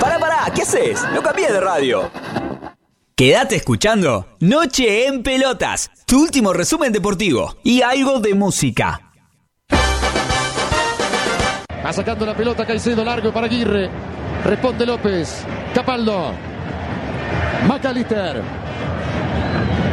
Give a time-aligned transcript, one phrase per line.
[0.00, 1.02] Para, para, ¿qué haces?
[1.12, 2.10] No cambies de radio.
[3.14, 9.12] Quédate escuchando Noche en Pelotas, tu último resumen deportivo y algo de música.
[11.84, 13.90] Va sacando la pelota Caicedo largo para Aguirre.
[14.44, 15.44] Responde López.
[15.74, 16.32] Capaldo.
[17.66, 18.40] Macalister.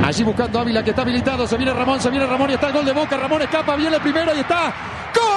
[0.04, 1.48] Allí buscando Ávila que está habilitado.
[1.48, 3.18] Se viene Ramón, se viene Ramón y está el gol de Boca.
[3.18, 4.74] Ramón escapa, viene primero y está.
[5.16, 5.30] ¡Gol!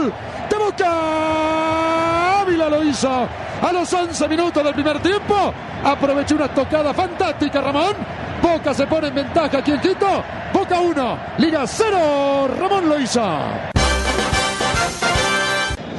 [0.00, 0.12] ¡Gol!
[0.50, 2.40] ¡De Boca!
[2.42, 3.28] Ávila lo hizo
[3.62, 5.52] a los 11 minutos del primer tiempo.
[5.84, 7.94] Aprovechó una tocada fantástica Ramón.
[8.40, 10.24] Boca se pone en ventaja aquí en Quito.
[10.54, 12.48] Boca 1, Liga 0.
[12.58, 13.22] Ramón lo hizo.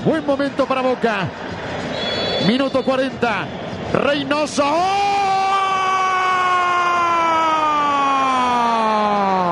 [0.03, 1.28] Buen momento para Boca.
[2.47, 3.45] Minuto 40.
[3.94, 4.63] Reynoso.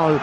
[0.01, 0.19] ¡Gol!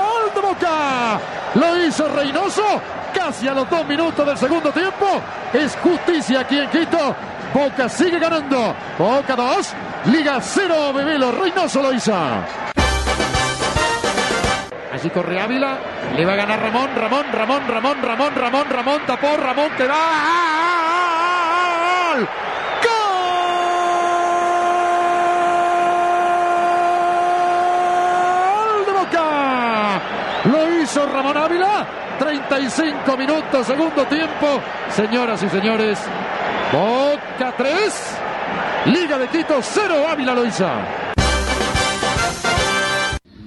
[0.00, 1.20] ¡Gol de Boca!
[1.54, 2.80] Lo hizo Reynoso
[3.12, 5.20] casi a los dos minutos del segundo tiempo.
[5.52, 7.14] Es justicia aquí en Quito.
[7.52, 8.74] Boca sigue ganando.
[8.98, 9.74] Boca 2,
[10.06, 11.32] Liga 0, Bebelo.
[11.32, 12.14] Reynoso lo hizo.
[14.90, 15.76] Allí corre Ávila,
[16.16, 19.96] le va a ganar Ramón, Ramón, Ramón, Ramón, Ramón, Ramón, Ramón, tapó, Ramón que va.
[22.14, 22.26] ¡Gol!
[28.76, 30.00] ¡Gol de Boca!
[30.44, 32.03] Lo hizo Ramón Ávila.
[32.18, 34.60] 35 minutos, segundo tiempo.
[34.90, 35.98] Señoras y señores,
[36.72, 38.16] Boca 3,
[38.86, 40.66] Liga de Quito 0, Ávila lo hizo.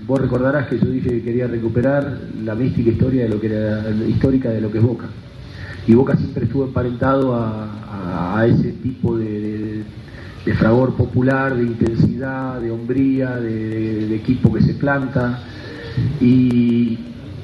[0.06, 3.90] Vos recordarás que yo dije que quería recuperar la mística historia de lo que era,
[4.08, 5.08] histórica de lo que es Boca.
[5.86, 9.84] Y Boca siempre estuvo emparentado a, ese tipo de,
[10.46, 15.40] de- fragor popular, de intensidad, de hombría, de- de equipo que se planta.
[16.22, 17.00] Y,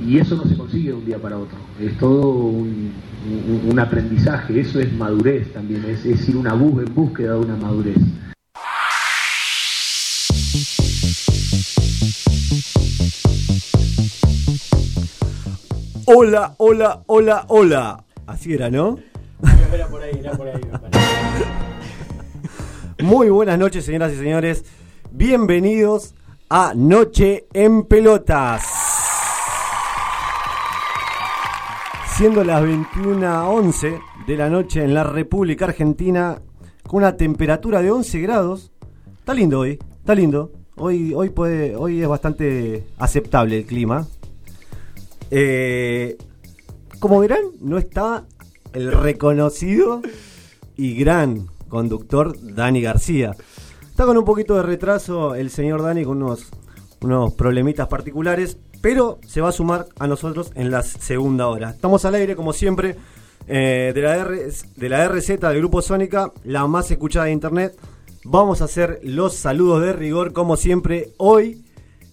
[0.06, 1.58] y eso no se consigue de un día para otro.
[1.80, 2.92] Es todo un,
[3.30, 7.40] un- un aprendizaje, eso es madurez también, es, es ir una bus en búsqueda de
[7.40, 7.98] una madurez.
[16.06, 18.04] Hola, hola, hola, hola.
[18.28, 18.98] Así era, ¿no?
[19.74, 20.62] Era por ahí, era por ahí.
[23.04, 24.66] Muy buenas noches, señoras y señores.
[25.12, 26.16] Bienvenidos
[26.50, 28.83] a Noche en Pelotas.
[32.18, 36.40] Siendo las 21.11 de la noche en la República Argentina,
[36.88, 38.72] con una temperatura de 11 grados.
[39.18, 40.52] Está lindo hoy, está lindo.
[40.76, 44.08] Hoy, hoy, puede, hoy es bastante aceptable el clima.
[45.32, 46.16] Eh,
[47.00, 48.26] como verán, no está
[48.74, 50.04] el reconocido
[50.78, 53.36] y gran conductor Dani García.
[53.90, 56.52] Está con un poquito de retraso el señor Dani con unos,
[57.02, 61.70] unos problemitas particulares, pero se va a sumar a nosotros en la segunda hora.
[61.70, 62.98] Estamos al aire, como siempre,
[63.48, 67.80] eh, de, la de la RZ del Grupo Sónica, la más escuchada de internet.
[68.26, 71.14] Vamos a hacer los saludos de rigor, como siempre.
[71.16, 71.64] Hoy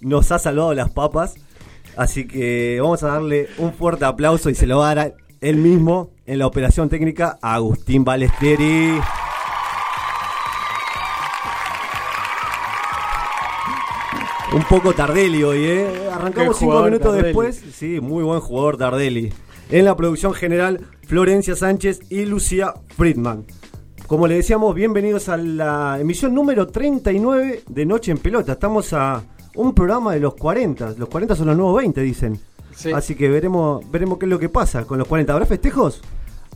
[0.01, 1.35] nos ha salvado las papas.
[1.97, 5.57] Así que vamos a darle un fuerte aplauso y se lo va a dar él
[5.57, 9.01] mismo en la operación técnica a Agustín Balestieri.
[14.53, 16.09] Un poco Tardelli hoy, ¿eh?
[16.13, 17.25] Arrancamos cinco minutos Tardelli.
[17.27, 17.63] después.
[17.73, 19.33] Sí, muy buen jugador Tardelli.
[19.71, 23.45] En la producción general, Florencia Sánchez y Lucía Friedman.
[24.09, 28.53] Como le decíamos, bienvenidos a la emisión número 39 de Noche en Pelota.
[28.53, 29.23] Estamos a
[29.55, 30.95] un programa de los 40.
[30.99, 32.41] Los 40 son los nuevos 20, dicen.
[32.75, 32.91] Sí.
[32.91, 35.33] Así que veremos, veremos qué es lo que pasa con los 40.
[35.33, 36.03] ¿Habrá festejos?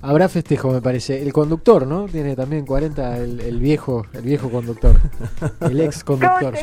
[0.06, 1.22] Habrá festejo, me parece.
[1.22, 2.04] El conductor, ¿no?
[2.04, 4.96] Tiene también 40 el, el viejo, el viejo conductor.
[5.62, 6.54] El ex conductor.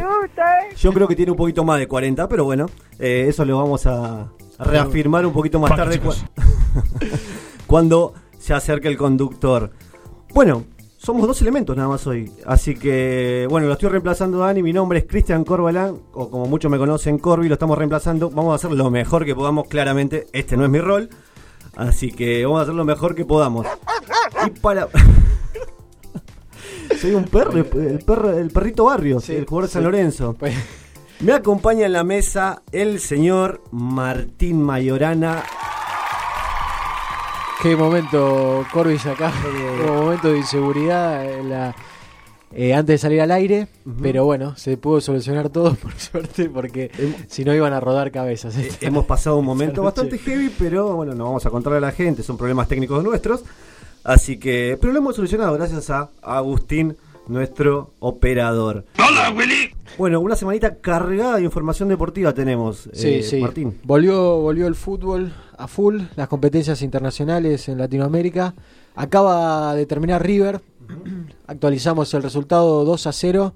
[0.78, 2.68] Yo creo que tiene un poquito más de 40, pero bueno,
[3.00, 6.16] eh, eso lo vamos a reafirmar un poquito más tarde cua-
[7.68, 9.72] cuando se acerque el conductor.
[10.34, 10.66] Bueno,
[10.98, 15.00] somos dos elementos nada más hoy, así que bueno, lo estoy reemplazando Dani, mi nombre
[15.00, 18.72] es Cristian Corbalán, o como muchos me conocen, Corby, lo estamos reemplazando, vamos a hacer
[18.78, 21.10] lo mejor que podamos, claramente, este no es mi rol.
[21.76, 23.66] Así que vamos a hacer lo mejor que podamos.
[24.46, 24.88] Y para.
[27.00, 27.66] Soy un perro, el,
[28.06, 29.84] perro, el perrito barrio, Sí, el jugador de San.
[29.84, 30.36] Lorenzo.
[30.38, 30.54] Pues,
[31.22, 35.44] Me acompaña en la mesa el señor Martín Mayorana.
[37.62, 39.32] qué momento, Corbis, acá.
[39.42, 41.76] Qué momento de inseguridad en la-
[42.54, 43.68] eh, antes de salir al aire.
[44.02, 46.92] Pero bueno, se pudo solucionar todo, por suerte, porque
[47.28, 48.58] si no iban a rodar cabezas.
[48.58, 51.92] Eh, Hemos pasado un momento bastante heavy, pero bueno, no vamos a contarle a la
[51.92, 53.44] gente, son problemas técnicos nuestros.
[54.04, 58.86] Así que, pero lo hemos solucionado gracias a Agustín, nuestro operador.
[58.98, 59.76] ¡Hola, Willy!
[59.98, 63.40] Bueno, una semanita cargada de información deportiva tenemos, Sí, eh, sí.
[63.42, 63.78] Martín.
[63.84, 68.56] Volvió, volvió el fútbol a full, las competencias internacionales en Latinoamérica.
[68.96, 70.62] Acaba de terminar River.
[71.48, 73.54] Actualizamos el resultado 2 a 0.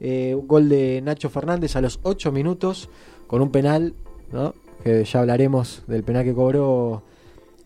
[0.00, 2.88] Eh, un gol de Nacho Fernández a los 8 minutos
[3.26, 3.94] con un penal,
[4.32, 4.54] ¿no?
[4.82, 7.02] que ya hablaremos del penal que cobró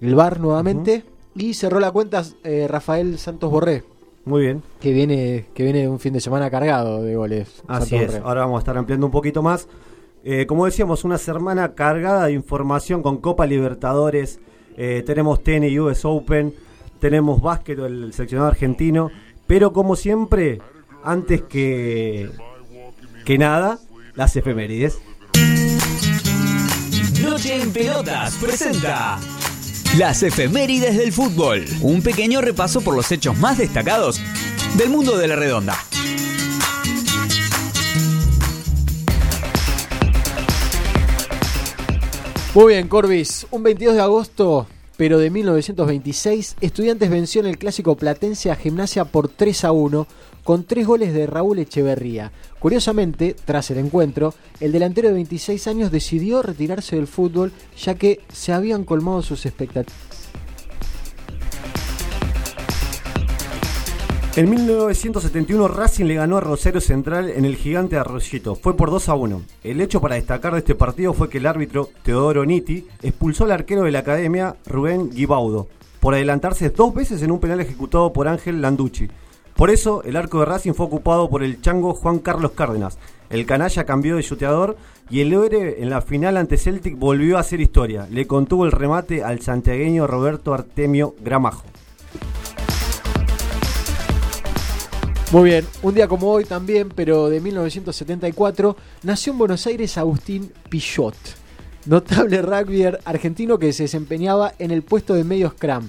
[0.00, 1.04] el VAR nuevamente.
[1.36, 3.82] Y cerró la cuenta eh, Rafael Santos Borré,
[4.24, 4.62] Muy bien.
[4.80, 7.62] que viene, que viene un fin de semana cargado de goles.
[7.66, 8.28] Así Santos es, Borré.
[8.28, 9.68] ahora vamos a estar ampliando un poquito más.
[10.24, 14.40] Eh, como decíamos, una semana cargada de información con Copa Libertadores.
[14.76, 16.52] Tenemos tenis y US Open.
[17.00, 19.10] Tenemos básquet, el seleccionado argentino.
[19.46, 20.60] Pero como siempre,
[21.02, 22.30] antes que,
[23.24, 23.78] que nada,
[24.14, 24.98] las efemérides.
[27.22, 29.18] Noche en Pelotas presenta
[29.98, 31.64] las efemérides del fútbol.
[31.80, 34.20] Un pequeño repaso por los hechos más destacados
[34.76, 35.76] del mundo de la redonda.
[42.54, 43.46] Muy bien, Corbis.
[43.50, 49.04] Un 22 de agosto, pero de 1926, Estudiantes venció en el clásico Platense a Gimnasia
[49.04, 50.06] por 3 a 1,
[50.44, 52.30] con tres goles de Raúl Echeverría.
[52.58, 58.20] Curiosamente, tras el encuentro, el delantero de 26 años decidió retirarse del fútbol, ya que
[58.32, 60.03] se habían colmado sus expectativas.
[64.36, 68.56] En 1971 Racing le ganó a Rosario Central en el gigante Arroyito.
[68.56, 69.42] Fue por 2 a 1.
[69.62, 73.52] El hecho para destacar de este partido fue que el árbitro Teodoro Nitti expulsó al
[73.52, 75.68] arquero de la academia Rubén Guibaudo
[76.00, 79.08] por adelantarse dos veces en un penal ejecutado por Ángel Landucci.
[79.54, 82.98] Por eso el arco de Racing fue ocupado por el chango Juan Carlos Cárdenas.
[83.30, 84.76] El canalla cambió de chuteador
[85.10, 88.08] y el héroe en la final ante Celtic volvió a hacer historia.
[88.10, 91.62] Le contuvo el remate al santiagueño Roberto Artemio Gramajo.
[95.32, 100.52] Muy bien, un día como hoy también, pero de 1974, nació en Buenos Aires Agustín
[100.68, 101.16] Pillot,
[101.86, 105.88] notable rugbyer argentino que se desempeñaba en el puesto de medio scrum.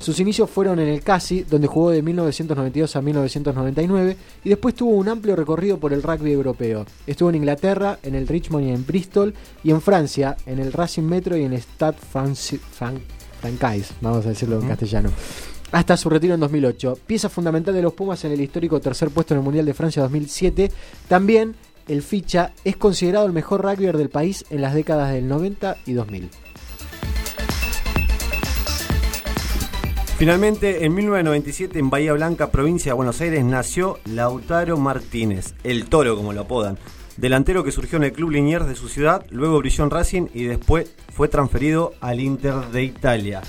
[0.00, 4.92] Sus inicios fueron en el Casi, donde jugó de 1992 a 1999, y después tuvo
[4.92, 6.86] un amplio recorrido por el rugby europeo.
[7.06, 11.02] Estuvo en Inglaterra, en el Richmond y en Bristol, y en Francia, en el Racing
[11.02, 11.98] Metro y en el Stade
[13.40, 15.10] Francais, vamos a decirlo en castellano
[15.72, 16.98] hasta su retiro en 2008.
[17.06, 20.02] Pieza fundamental de los Pumas en el histórico tercer puesto en el Mundial de Francia
[20.02, 20.70] 2007.
[21.08, 21.54] También
[21.88, 25.92] el ficha es considerado el mejor rugbyer del país en las décadas del 90 y
[25.92, 26.30] 2000.
[30.20, 36.14] Finalmente, en 1997, en Bahía Blanca, provincia de Buenos Aires, nació Lautaro Martínez, el toro
[36.14, 36.78] como lo apodan.
[37.16, 40.94] Delantero que surgió en el club Liniers de su ciudad, luego brilló Racing y después
[41.10, 43.40] fue transferido al Inter de Italia.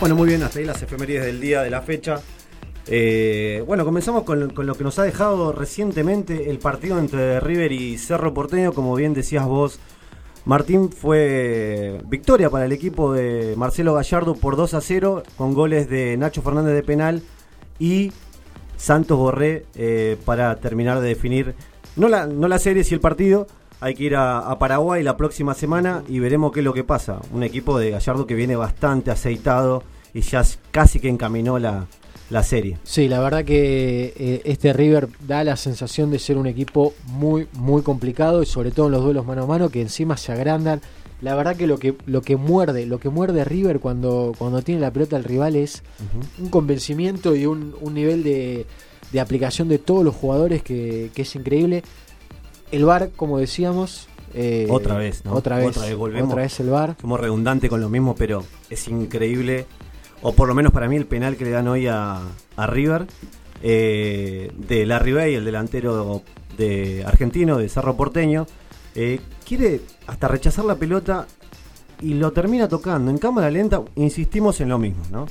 [0.00, 2.20] Bueno, muy bien, hasta ahí las efemérides del día, de la fecha.
[2.86, 7.96] Eh, bueno, comenzamos con, lo que nos ha dejado recientemente el partido entre River y
[7.96, 9.78] Cerro Porteño, como bien decías vos,
[10.44, 15.88] Martín, fue victoria para el equipo de Marcelo Gallardo por 2 a 0, con goles
[15.88, 17.22] de Nacho Fernández de penal
[17.78, 18.12] y
[18.76, 21.54] Santos Borré eh, para terminar de definir,
[21.96, 23.46] no la, no la serie, si el partido.
[23.80, 26.84] Hay que ir a, a Paraguay la próxima semana y veremos qué es lo que
[26.84, 27.20] pasa.
[27.32, 29.82] Un equipo de Gallardo que viene bastante aceitado
[30.14, 31.86] y ya casi que encaminó la,
[32.30, 32.78] la serie.
[32.84, 37.46] Sí, la verdad que eh, este River da la sensación de ser un equipo muy,
[37.52, 40.80] muy complicado y sobre todo en los duelos mano a mano que encima se agrandan.
[41.20, 44.80] La verdad que lo que, lo que muerde, lo que muerde River cuando, cuando tiene
[44.80, 45.82] la pelota el rival es
[46.38, 48.66] un convencimiento y un, un nivel de,
[49.12, 51.82] de aplicación de todos los jugadores que, que es increíble.
[52.72, 55.32] El VAR, como decíamos, eh, Otra vez, ¿no?
[55.34, 56.30] Otra vez, Otra vez volvemos.
[56.30, 56.96] otra vez el VAR.
[57.00, 59.66] Somos redundante con lo mismo, pero es increíble.
[60.22, 62.20] O por lo menos para mí el penal que le dan hoy a,
[62.56, 63.06] a River.
[63.62, 66.22] eh, de Larry Bay, el delantero
[66.58, 68.46] de argentino, de Cerro Porteño.
[68.94, 71.26] eh, quiere hasta rechazar la pelota
[72.00, 73.10] y lo termina tocando.
[73.10, 75.26] En cámara lenta insistimos en lo mismo, ¿no?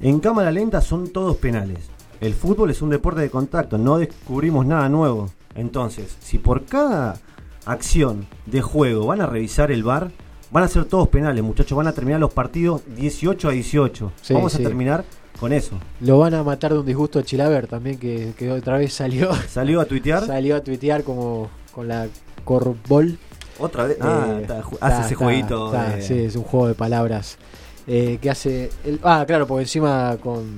[0.00, 1.78] En cámara lenta son todos penales.
[2.20, 5.30] El fútbol es un deporte de contacto, no descubrimos nada nuevo.
[5.54, 7.16] Entonces, si por cada
[7.64, 10.10] acción de juego van a revisar el VAR,
[10.50, 11.76] van a ser todos penales, muchachos.
[11.76, 14.12] Van a terminar los partidos 18 a 18.
[14.22, 14.62] Sí, Vamos sí.
[14.62, 15.04] a terminar
[15.38, 15.78] con eso.
[16.00, 19.30] Lo van a matar de un disgusto a Chilaver también, que, que otra vez salió,
[19.48, 20.26] Salió a tuitear.
[20.26, 22.08] salió a tuitear como con la
[22.44, 23.18] Corfball.
[23.60, 23.98] Otra vez.
[24.00, 24.46] Ah, Eh,
[24.80, 25.70] hace ese jueguito.
[25.70, 27.38] de- Sí, es un juego de palabras
[27.86, 28.70] eh, que hace.
[28.84, 30.56] el- ah, claro, porque encima con,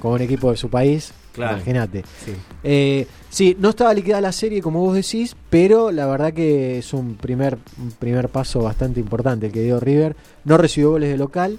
[0.00, 1.12] con un equipo de su país.
[1.32, 1.56] Claro.
[1.56, 2.02] Imagínate.
[2.24, 2.32] sí.
[2.64, 6.94] Eh, sí, no estaba liquidada la serie como vos decís, pero la verdad que es
[6.94, 10.16] un primer, un primer paso bastante importante el que dio River.
[10.44, 11.58] No recibió goles de local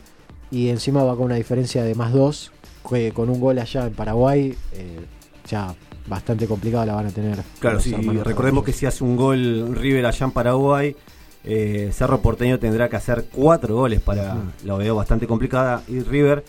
[0.50, 2.52] y encima va con una diferencia de más dos,
[2.90, 5.00] que con un gol allá en Paraguay, eh,
[5.48, 5.76] ya
[6.08, 7.38] bastante complicado la van a tener.
[7.60, 10.96] Claro, sí, recordemos que si hace un gol River allá en Paraguay,
[11.44, 14.34] eh, Cerro Porteño tendrá que hacer cuatro goles para.
[14.34, 14.44] Ujú.
[14.66, 15.82] Lo veo bastante complicada.
[15.88, 16.44] Y River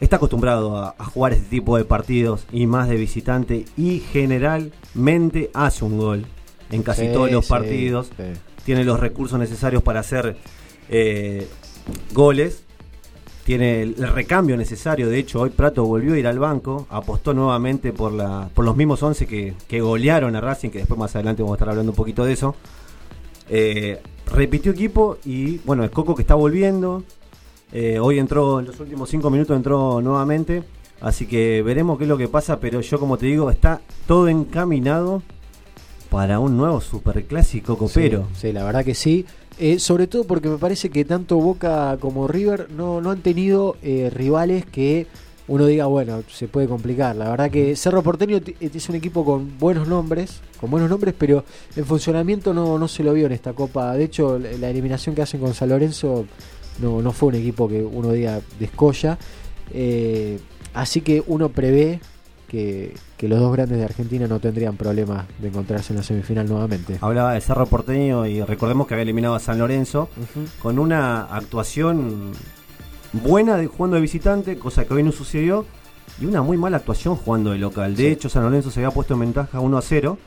[0.00, 3.64] está acostumbrado a, a jugar este tipo de partidos y más de visitante.
[3.76, 6.26] Y generalmente hace un gol
[6.70, 8.10] en casi Sí, todos los sí, partidos.
[8.16, 8.24] sí.
[8.64, 10.36] Tiene los recursos necesarios para hacer
[10.90, 11.48] eh,
[12.12, 12.64] goles.
[13.44, 15.08] Tiene el el recambio necesario.
[15.08, 16.86] De hecho, hoy Prato volvió a ir al banco.
[16.90, 20.68] Apostó nuevamente por, la, por los mismos 11 que, que golearon a Racing.
[20.68, 22.54] Que después más adelante vamos a estar hablando un poquito de eso.
[23.48, 27.04] Eh, repitió equipo y bueno, es Coco que está volviendo.
[27.72, 30.62] Eh, hoy entró, en los últimos 5 minutos entró nuevamente.
[31.00, 32.60] Así que veremos qué es lo que pasa.
[32.60, 35.22] Pero yo, como te digo, está todo encaminado
[36.10, 38.26] para un nuevo superclásico copero.
[38.34, 39.26] Sí, la verdad que sí.
[39.58, 43.76] Eh, sobre todo porque me parece que tanto Boca como River no, no han tenido
[43.82, 45.08] eh, rivales que
[45.48, 47.16] uno diga, bueno, se puede complicar.
[47.16, 51.44] La verdad que Cerro Porteño es un equipo con buenos nombres, con buenos nombres, pero
[51.74, 53.94] en funcionamiento no, no se lo vio en esta copa.
[53.94, 56.26] De hecho, la eliminación que hacen con San Lorenzo
[56.80, 59.18] no, no fue un equipo que uno diga descolla.
[59.72, 60.38] Eh,
[60.74, 62.00] así que uno prevé
[62.48, 66.48] que, que los dos grandes de Argentina no tendrían problemas de encontrarse en la semifinal
[66.48, 66.96] nuevamente.
[67.00, 70.08] Hablaba de Cerro Porteño y recordemos que había eliminado a San Lorenzo
[70.62, 72.32] con una actuación
[73.12, 75.66] buena de jugando de visitante, cosa que hoy no sucedió,
[76.20, 77.94] y una muy mala actuación jugando de local.
[77.96, 78.08] De Sí.
[78.08, 80.18] hecho, San Lorenzo se había puesto en ventaja 1 a 0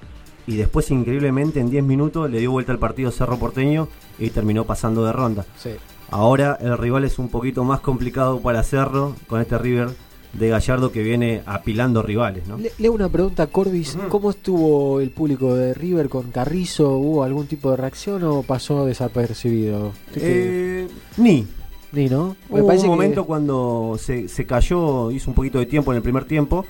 [0.48, 3.88] y después increíblemente en 10 minutos le dio vuelta al partido Cerro Porteño
[4.20, 5.46] y terminó pasando de ronda.
[5.58, 5.72] Sí.
[6.12, 9.90] Ahora el rival es un poquito más complicado para Cerro con este River
[10.34, 12.58] de Gallardo que viene apilando rivales, ¿no?
[12.58, 13.96] Le, hago una pregunta a Corbis.
[13.96, 14.08] Ujú.
[14.10, 16.98] ¿Cómo estuvo el público de River con Carrizo?
[16.98, 19.92] ¿Hubo algún tipo de reacción o pasó desapercibido?
[20.16, 20.88] Eh,
[21.18, 21.46] ni,
[21.94, 22.36] Ni, ¿no?
[22.50, 26.04] Hubo un que- momento cuando se, se cayó, hizo un poquito de tiempo en el
[26.04, 26.66] primer tiempo.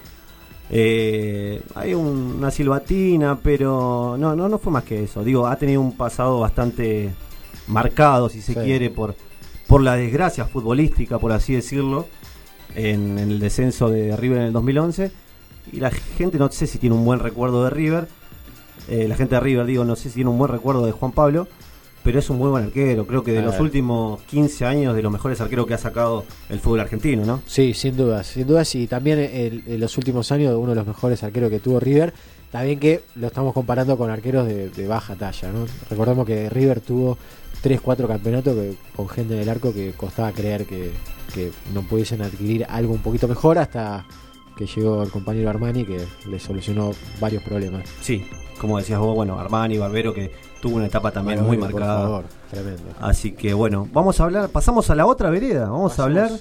[0.69, 5.23] Eh, hay un- una silbatina, pero no, no, no fue más que eso.
[5.23, 7.11] Digo, ha tenido un pasado bastante
[7.67, 8.59] marcado, si se Sí.
[8.59, 9.13] quiere, por,
[9.71, 12.05] por la desgracia futbolística, por así decirlo,
[12.75, 15.13] en, en el descenso de River en el 2011.
[15.71, 18.09] Y la gente no sé si tiene un buen recuerdo de River.
[18.89, 21.13] Eh, la gente de River, digo, no sé si tiene un buen recuerdo de Juan
[21.13, 21.47] Pablo.
[22.03, 23.07] Pero es un muy buen arquero.
[23.07, 26.59] Creo que de los últimos 15 años, de los mejores arqueros que ha sacado el
[26.59, 27.41] fútbol argentino, ¿no?
[27.45, 28.75] Sí, sin dudas, sin dudas.
[28.75, 32.13] Y también en los últimos años uno de los mejores arqueros que tuvo River.
[32.51, 35.65] También que lo estamos comparando con arqueros de, de baja talla, ¿no?
[35.89, 37.17] Recordemos que River tuvo
[37.61, 40.91] 3, 4 campeonatos que, con gente en el arco que costaba creer que,
[41.33, 44.05] que no pudiesen adquirir algo un poquito mejor hasta
[44.57, 47.87] que llegó el compañero Armani que le solucionó varios problemas.
[48.01, 48.25] Sí,
[48.59, 52.01] como decías vos, bueno, Armani, Barbero, que tuvo una etapa también muy por marcada.
[52.01, 52.83] favor, tremendo.
[52.99, 56.31] Así que bueno, vamos a hablar, pasamos a la otra vereda, vamos a hablar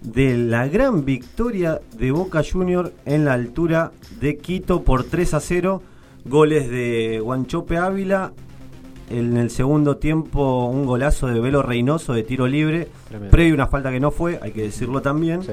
[0.00, 5.40] de la gran victoria de Boca Junior en la altura de Quito por 3 a
[5.40, 5.82] 0,
[6.24, 8.32] goles de Guanchope Ávila,
[9.10, 13.30] en el segundo tiempo un golazo de Velo Reynoso de tiro libre, Tremendo.
[13.30, 15.42] previo una falta que no fue, hay que decirlo también.
[15.42, 15.52] Sí.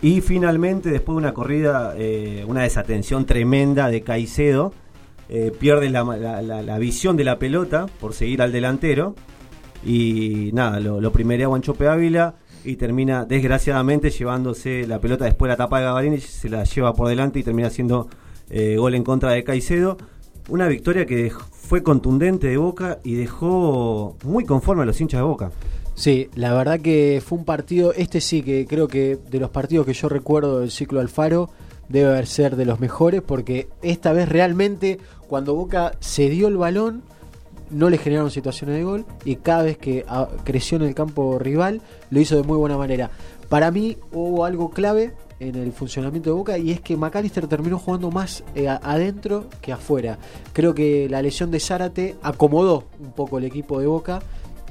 [0.00, 4.72] Y finalmente, después de una corrida, eh, una desatención tremenda de Caicedo,
[5.28, 9.14] eh, pierde la, la- la- la visión de la pelota por seguir al delantero.
[9.84, 15.52] Y nada, lo, lo primerea Guanchope Ávila y termina desgraciadamente llevándose la pelota después de
[15.52, 18.08] la tapa de Gavarini, se la lleva por delante y termina siendo
[18.50, 19.96] eh, gol en contra de Caicedo.
[20.48, 21.30] Una victoria que
[21.68, 25.50] fue contundente de Boca y dejó muy conforme a los hinchas de Boca.
[25.94, 29.84] Sí, la verdad que fue un partido, este sí que creo que de los partidos
[29.84, 31.50] que yo recuerdo del ciclo Alfaro
[31.90, 34.98] debe haber ser de los mejores porque esta vez realmente
[35.28, 37.02] cuando Boca se dio el balón
[37.68, 41.38] no le generaron situaciones de gol y cada vez que ah, creció en el campo
[41.38, 43.10] rival lo hizo de muy buena manera.
[43.50, 47.78] Para mí hubo algo clave en el funcionamiento de Boca y es que McAllister terminó
[47.78, 50.18] jugando más eh, adentro que afuera.
[50.52, 54.20] Creo que la lesión de Zárate acomodó un poco el equipo de Boca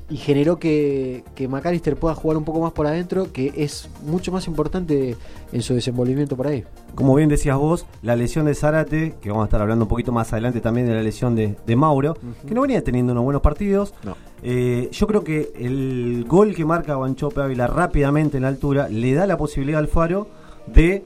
[0.10, 4.32] y generó que, que McAllister pueda jugar un poco más por adentro, que es mucho
[4.32, 5.18] más importante
[5.52, 6.64] en su desenvolvimiento por ahí.
[6.96, 10.14] Como bien decías vos, la lesión de Zárate, que vamos a estar hablando un poquito
[10.14, 13.42] más adelante también de la lesión de, de Mauro, que no venía teniendo unos buenos
[13.42, 13.94] partidos.
[14.04, 14.16] No.
[14.44, 19.14] Eh, yo creo que el gol que marca Guanchope Ávila rápidamente en la altura le
[19.14, 20.28] da la posibilidad al Faro
[20.68, 21.06] de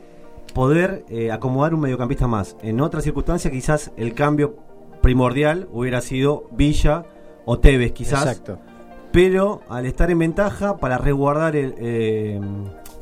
[0.54, 2.58] poder eh, acomodar un mediocampista más.
[2.62, 4.58] En otras circunstancias quizás el cambio
[5.02, 7.06] primordial hubiera sido Villa
[7.46, 8.26] o Tevez quizás.
[8.26, 8.60] Exacto.
[9.12, 12.40] Pero al estar en ventaja, para resguardar el, eh,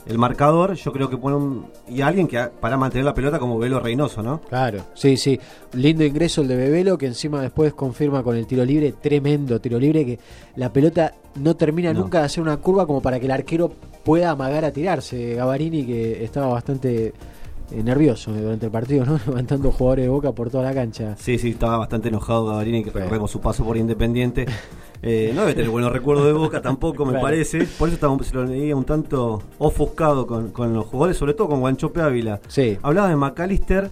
[0.10, 1.66] el marcador, yo creo que pone un.
[1.88, 4.42] Y alguien que para mantener la pelota como Velo Reynoso, ¿no?
[4.42, 5.40] Claro, sí, sí.
[5.74, 9.80] Lindo ingreso el de Bebelo, que encima después confirma con el tiro libre, tremendo tiro
[9.80, 10.20] libre, que
[10.56, 12.02] la pelota no termina No.
[12.02, 13.72] nunca de hacer una curva como para que el arquero
[14.04, 15.36] pueda amagar a tirarse.
[15.36, 17.14] Gavarini, que estaba bastante
[17.72, 19.20] eh, nervioso durante el partido, ¿no?
[19.28, 21.16] Levantando jugadores de boca por toda la cancha.
[21.20, 22.98] Sí, sí, estaba bastante enojado Gavarini, que Sí.
[22.98, 24.48] recordemos su paso por Independiente.
[25.02, 27.26] Eh, no debe tener buenos recuerdos de Boca tampoco, me Claro.
[27.26, 27.60] parece.
[27.78, 31.48] Por eso estaba, se lo leía un tanto ofuscado con, con los jugadores, sobre todo
[31.50, 32.42] con Guanchope Ávila.
[32.48, 32.78] Sí.
[32.82, 33.92] Hablaba de McAllister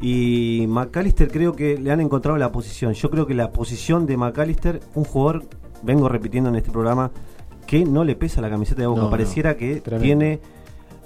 [0.00, 2.92] y McAllister creo que le han encontrado la posición.
[2.94, 5.44] Yo creo que la posición de McAllister, un jugador,
[5.82, 7.10] vengo repitiendo en este programa,
[7.66, 9.00] que no le pesa la camiseta de Boca.
[9.00, 9.10] No, no.
[9.10, 10.02] Pareciera que Tremendo.
[10.04, 10.40] tiene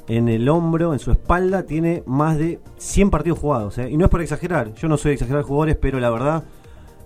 [0.09, 3.79] en el hombro, en su espalda, tiene más de 100 partidos jugados.
[3.79, 3.89] ¿eh?
[3.91, 6.43] Y no es por exagerar, yo no soy de exagerar jugadores, pero la verdad,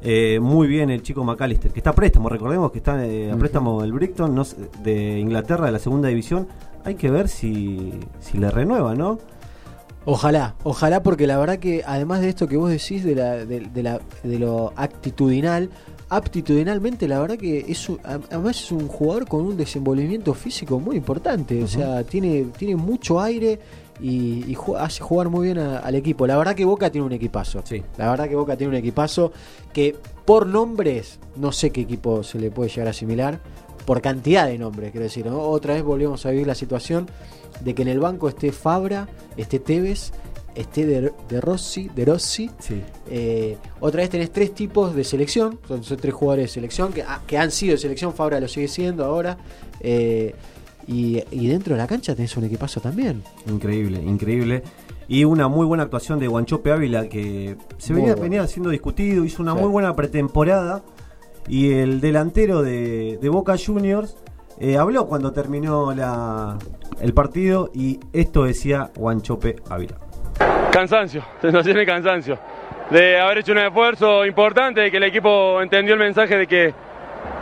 [0.04, 3.36] eh, muy bien el chico McAllister, que está a préstamo, recordemos que está eh, a
[3.36, 4.44] préstamo del Brighton no
[4.82, 6.46] de Inglaterra, de la segunda división.
[6.84, 9.18] Hay que ver si, si le renueva, ¿no?
[10.04, 13.60] Ojalá, ojalá, porque la verdad que además de esto que vos decís de, la, de,
[13.60, 15.70] de la, de lo actitudinal,
[16.10, 20.96] aptitudinalmente la verdad que es un- además es un jugador con un desenvolvimiento físico muy
[20.96, 23.58] importante, o sea, tiene, tiene mucho aire
[24.00, 26.26] y, y ju- hace jugar muy bien a- al equipo.
[26.26, 27.62] La verdad que Boca tiene un equipazo.
[27.64, 27.82] Sí.
[27.96, 29.32] La verdad que Boca tiene un equipazo
[29.72, 33.40] que por nombres no sé qué equipo se le puede llegar a asimilar.
[33.86, 35.26] Por cantidad de nombres, quiero decir.
[35.26, 35.40] ¿no?
[35.42, 37.06] Otra vez volvemos a vivir la situación
[37.60, 40.10] de que en el banco esté Fabra, esté Tevez,
[40.54, 42.50] esté de, de Rossi, de Rossi.
[42.60, 42.80] Sí.
[43.10, 47.02] Eh, otra vez tenés tres tipos de selección, son, son tres jugadores de selección que,
[47.02, 49.36] ah, que han sido de selección, Fabra lo sigue siendo ahora.
[49.80, 50.34] eh,
[50.86, 53.22] y, y dentro de la cancha tenés un equipazo también.
[53.48, 54.62] Increíble, increíble.
[55.08, 58.22] Y una muy buena actuación de Guanchope Ávila que se venía, bueno.
[58.22, 59.60] venía siendo discutido, hizo una Sí.
[59.60, 60.82] muy buena pretemporada.
[61.46, 64.16] Y el delantero de, de Boca Juniors
[64.58, 66.56] eh, habló cuando terminó la,
[67.00, 69.98] el partido y esto decía Guanchope Ávila.
[70.72, 72.38] Cansancio, sensación de cansancio.
[72.90, 76.74] De haber hecho un esfuerzo importante, de que el equipo entendió el mensaje de que,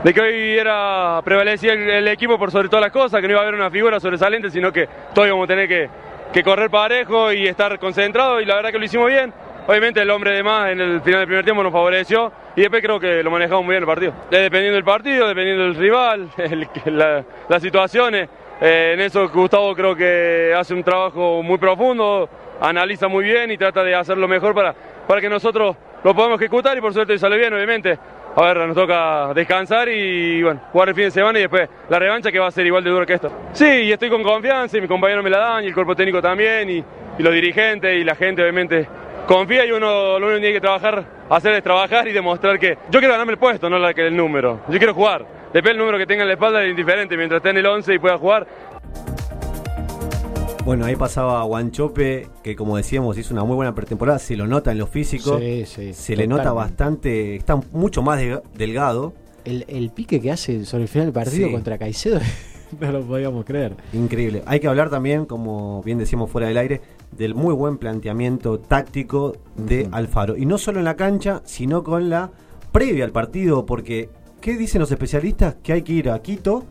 [0.04, 3.40] de que hoy era prevalecía el, equipo por sobre todas las cosas, que no iba
[3.40, 7.46] a haber una figura sobresaliente, sino que todos íbamos a tener que, correr parejo y
[7.46, 9.32] estar concentrados y la verdad que lo hicimos bien.
[9.66, 12.82] Obviamente el hombre de más en el final del primer tiempo nos favoreció y después
[12.82, 14.12] creo que lo manejamos muy bien el partido.
[14.30, 16.28] Eh, Dependiendo del partido, dependiendo del rival,
[16.86, 18.28] la- las situaciones.
[18.60, 22.28] Eh, en eso Gustavo creo que hace un trabajo muy profundo,
[22.60, 24.74] analiza muy bien y trata de hacer lo mejor para,
[25.06, 27.98] para que nosotros lo podamos ejecutar y por suerte sale bien, obviamente.
[28.34, 31.98] A ver, nos toca descansar y bueno, jugar el fin de semana y después la
[31.98, 33.30] revancha que va a ser igual de dura que esto.
[33.52, 36.22] Sí, y estoy con confianza y mi compañero me la dan y el cuerpo técnico
[36.22, 36.78] también y,
[37.18, 38.88] y los dirigentes y la gente obviamente
[39.26, 42.78] confía y uno lo único que tiene que trabajar, hacer es trabajar y demostrar que
[42.90, 44.60] yo quiero ganarme el puesto, no el número.
[44.68, 45.26] Yo quiero jugar.
[45.52, 47.94] Depende del número que tenga en la espalda es indiferente, mientras esté en el 11
[47.94, 48.46] y pueda jugar,
[50.64, 54.70] Bueno, ahí pasaba Guanchope, que como decíamos hizo una muy buena pretemporada, se lo nota
[54.70, 59.12] en lo físico, Sí, sí, se le nota bastante, está mucho más de- delgado,
[59.44, 61.52] El, el pique que hace sobre el final del partido Sí.
[61.52, 62.20] contra Caicedo,
[62.80, 63.74] no lo podíamos creer.
[63.92, 64.44] Increíble.
[64.46, 69.36] Hay que hablar también, como bien decíamos fuera del aire, del muy buen planteamiento táctico
[69.56, 69.88] de.
[69.90, 70.36] Alfaro.
[70.36, 72.30] Y no solo en la cancha, sino con la
[72.70, 75.56] previa al partido, porque ¿qué dicen los especialistas?
[75.60, 76.62] Que hay que ir a Quito,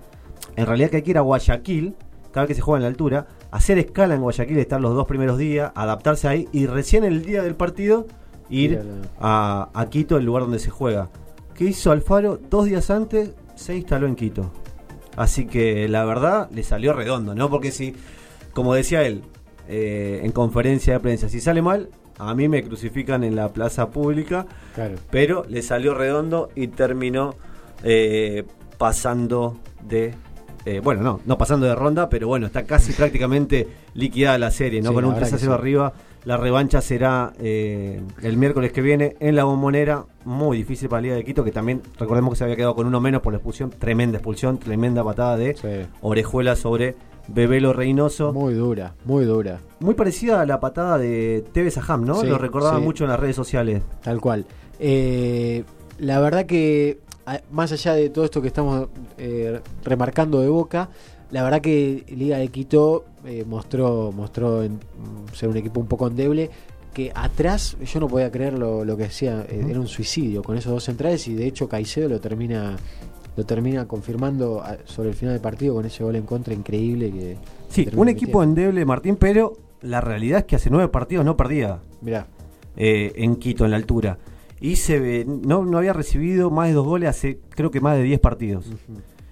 [0.56, 1.94] en realidad que hay que ir a Guayaquil,
[2.32, 5.06] cada vez que se juega en la altura, hacer escala en Guayaquil, estar los dos
[5.08, 8.08] primeros días, adaptarse ahí y recién el día del partido
[8.50, 11.10] ir a la- a, a Quito, el lugar donde se juega.
[11.56, 12.40] ¿Qué hizo Alfaro?
[12.50, 14.52] Dos días antes se instaló en Quito.
[15.18, 17.50] Así que la verdad le salió redondo, ¿no?
[17.50, 17.94] Porque si,
[18.54, 19.24] como decía él
[19.68, 23.90] eh, en conferencia de prensa, si sale mal, a mí me crucifican en la plaza
[23.90, 24.96] pública, Claro.
[25.12, 27.36] pero le salió redondo y terminó
[27.84, 28.44] eh,
[28.78, 30.14] pasando de...
[30.66, 34.82] eh, bueno, no, no pasando de ronda, pero bueno, está casi prácticamente liquidada la serie,
[34.82, 34.90] ¿no?
[34.90, 35.60] Sí, Con un verdad 3 a que 0 sí.
[35.60, 35.94] arriba.
[36.24, 40.06] La revancha será eh, el miércoles que viene en la bombonera.
[40.24, 42.86] Muy difícil para la Liga de Quito, que también recordemos que se había quedado con
[42.86, 43.72] uno menos por la expulsión.
[43.72, 45.68] Tremenda expulsión, tremenda patada de Sí.
[46.02, 46.94] orejuela sobre
[47.28, 48.34] Bebelo Reynoso.
[48.34, 49.60] Muy, Muy dura, muy dura.
[49.98, 52.22] parecida a la patada de Tevez a Ham, ¿no?
[52.22, 52.84] Sí, Lo recordaba sí.
[52.84, 53.82] mucho en las redes sociales.
[54.04, 54.46] Tal cual.
[54.80, 55.64] Eh,
[55.98, 57.00] la verdad que
[57.52, 60.90] más allá de todo esto que estamos eh, remarcando de Boca,
[61.32, 65.88] la verdad que Liga de Quito eh, mostró, mostró en, mm, ser un equipo un
[65.88, 66.50] poco endeble.
[66.94, 70.58] Que atrás yo no podía creer lo, lo que decía, eh, era un suicidio con
[70.58, 72.76] esos dos centrales y de hecho Caicedo lo termina
[73.38, 77.38] lo termina confirmando sobre el final del partido con ese gol en contra increíble que
[77.70, 78.62] Sí, un equipo metiendo.
[78.62, 82.28] endeble, Martín, pero la realidad es que hace nueve partidos no perdía Mirá,
[82.76, 84.18] eh, en Quito, en la altura.
[84.62, 87.98] Y se ve- no, no había recibido más de dos goles hace creo que más
[87.98, 88.72] de 10 partidos.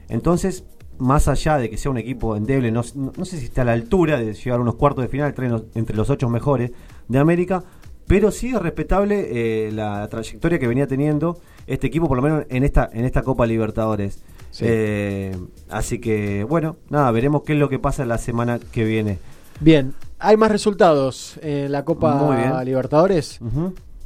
[0.09, 0.63] Entonces,
[0.97, 3.65] más allá de que sea un equipo endeble, no, no- no sé si está a
[3.65, 6.71] la altura de llegar a unos cuartos de final entre los, entre los ocho mejores
[7.07, 7.63] de América,
[8.07, 9.27] pero sí es respetable
[9.67, 11.37] eh, la trayectoria que venía teniendo
[11.67, 14.23] este equipo, por lo menos en esta, en esta Copa Libertadores.
[14.49, 14.65] Sí.
[14.67, 15.37] Eh,
[15.69, 19.19] así que, bueno, nada, veremos qué es lo que pasa la semana que viene.
[19.61, 22.63] Bien, hay más resultados en la Copa.
[22.65, 23.39] Libertadores.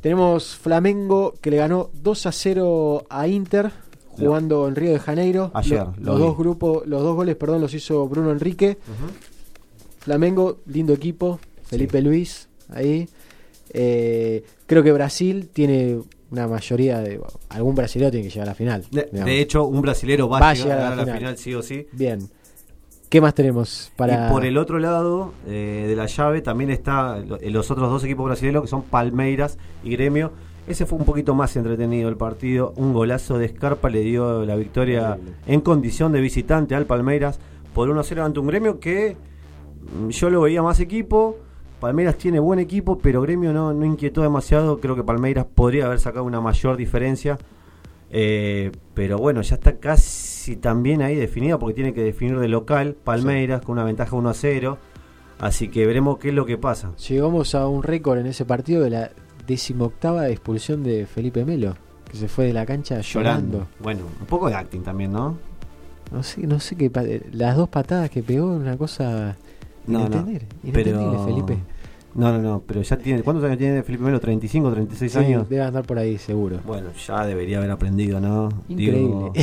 [0.03, 3.71] Tenemos Flamengo que le ganó 2 a 0 a Inter
[4.09, 5.49] jugando en Río de Janeiro.
[5.53, 6.21] Ayer, Lo- lo los vi.
[6.23, 8.77] dos grupos, los dos goles, perdón, los hizo Bruno Enrique.
[9.99, 13.07] Flamengo, lindo equipo, Felipe Luis ahí.
[13.69, 15.99] Eh, creo que Brasil tiene
[16.31, 18.85] una mayoría de algún brasileño tiene que llegar a la final.
[18.91, 21.37] De hecho, un brasilero va, a llegar, a la final.
[21.37, 21.87] sí o sí.
[21.93, 22.19] Bien.
[23.13, 27.19] ¿Qué más tenemos para Y por el otro lado eh, de la llave también está
[27.19, 30.31] lo- los otros dos equipos brasileños que son Palmeiras y Gremio.
[30.67, 32.73] Ese fue un poquito más entretenido el partido.
[32.75, 37.37] Un golazo de Scarpa le dio la victoria en condición de visitante al Palmeiras
[37.75, 39.15] por 1-0 ante un Gremio que
[39.99, 41.37] mm, yo lo veía más equipo.
[41.79, 44.79] Palmeiras tiene buen equipo, pero Gremio no, no inquietó demasiado.
[44.79, 47.37] Creo que Palmeiras podría haber sacado una mayor diferencia.
[48.09, 50.03] Eh, pero bueno, ya está casi
[50.57, 54.33] también ahí definido porque tiene que definir de local Palmeiras con una ventaja 1 a
[54.33, 54.77] 0.
[55.39, 56.91] Así que veremos qué es lo que pasa.
[57.09, 59.11] Llegamos a un récord en ese partido de la
[59.47, 61.75] decimoctava expulsión de Felipe Melo,
[62.09, 63.67] que se fue de la cancha llorando.
[63.79, 65.37] Bueno, un poco de acting también, ¿no?
[66.11, 69.35] No sé, no sé qué pa- las dos patadas que pegó, una cosa
[69.87, 70.25] No, no,
[70.71, 71.25] Pero...
[71.25, 71.57] Felipe.
[72.15, 73.23] No, no, no, pero ya tiene...
[73.23, 74.21] ¿Cuántos años tiene Felipe Melo?
[74.21, 75.49] ¿35, 36 Sí, años?
[75.49, 76.59] debe andar por ahí seguro.
[76.65, 78.49] Bueno, ya debería haber aprendido, ¿no?
[78.69, 78.99] Increíble.
[78.99, 79.33] Digo,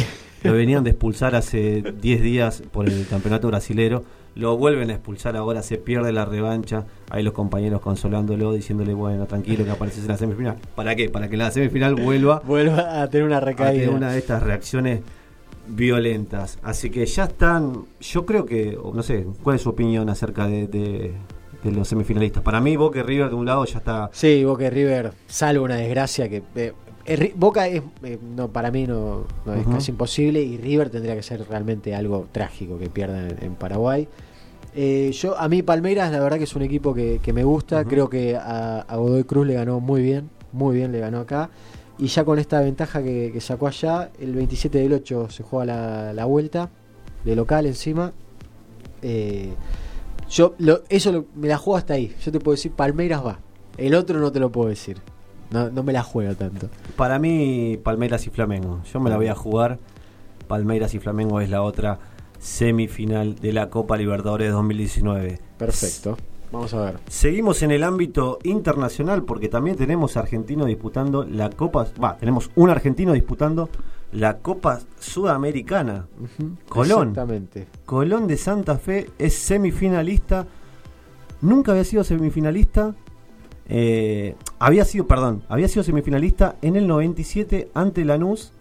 [0.43, 4.05] lo venían de expulsar hace 10 días por el campeonato brasilero.
[4.37, 6.85] Lo vuelven a expulsar ahora, se pierde la revancha.
[7.11, 10.57] Ahí los compañeros consolándolo, diciéndole, bueno, tranquilo que apareces en la semifinal.
[10.77, 11.09] ¿Para qué?
[11.11, 13.73] Para que en la semifinal vuelva Vuelva a tener una a recaída.
[13.73, 15.01] tener una de estas reacciones
[15.67, 16.59] violentas.
[16.63, 20.67] Así que ya están, yo creo que, no sé, ¿cuál es su opinión acerca de,
[20.67, 21.13] de-
[21.63, 22.43] de los semifinalistas?
[22.43, 24.11] Para mí, Boca y River de un lado ya está...
[24.13, 26.43] Sí, Boca y River, salvo una desgracia que...
[26.55, 26.73] eh,
[27.13, 31.15] eh, Boca es, eh, no, para mí no, no es casi imposible y River tendría
[31.15, 34.09] que ser realmente algo trágico que pierdan en, en Paraguay.
[34.75, 37.85] Eh, yo A mí Palmeiras la verdad que es un equipo que, que me gusta,
[37.85, 41.51] creo que a, a Godoy Cruz le ganó muy bien, muy bien le ganó acá.
[41.99, 45.67] Y ya con esta ventaja que, que sacó allá, el 27 del 8 se juega
[45.67, 46.71] la, la vuelta,
[47.25, 48.13] de local encima.
[50.31, 52.15] Yo lo- eso lo- me la juego hasta ahí.
[52.25, 53.41] Yo te puedo decir, Palmeiras va.
[53.77, 54.99] El otro no te lo puedo decir.
[55.51, 56.69] No, no me la juego tanto.
[56.97, 58.81] Para mí, Palmeiras y Flamengo.
[58.93, 59.79] Yo me la voy a jugar.
[60.47, 61.99] Palmeiras y Flamengo es la otra
[62.39, 65.41] semifinal de la Copa Libertadores 2019.
[65.59, 66.17] Perfecto.
[66.53, 66.99] Vamos a ver.
[67.09, 71.87] Seguimos en el ámbito internacional porque también tenemos argentinos disputando la Copa.
[72.03, 73.69] Va, tenemos un argentino disputando
[74.13, 76.07] la Copa Sudamericana.
[76.69, 77.11] Colón.
[77.11, 77.69] Exactamente.
[77.87, 80.47] Colón de Santa Fe es semifinalista.
[81.41, 82.95] Nunca había sido semifinalista.
[83.71, 88.53] Eh, había sido, perdón, había sido semifinalista en el 97 ante Lanús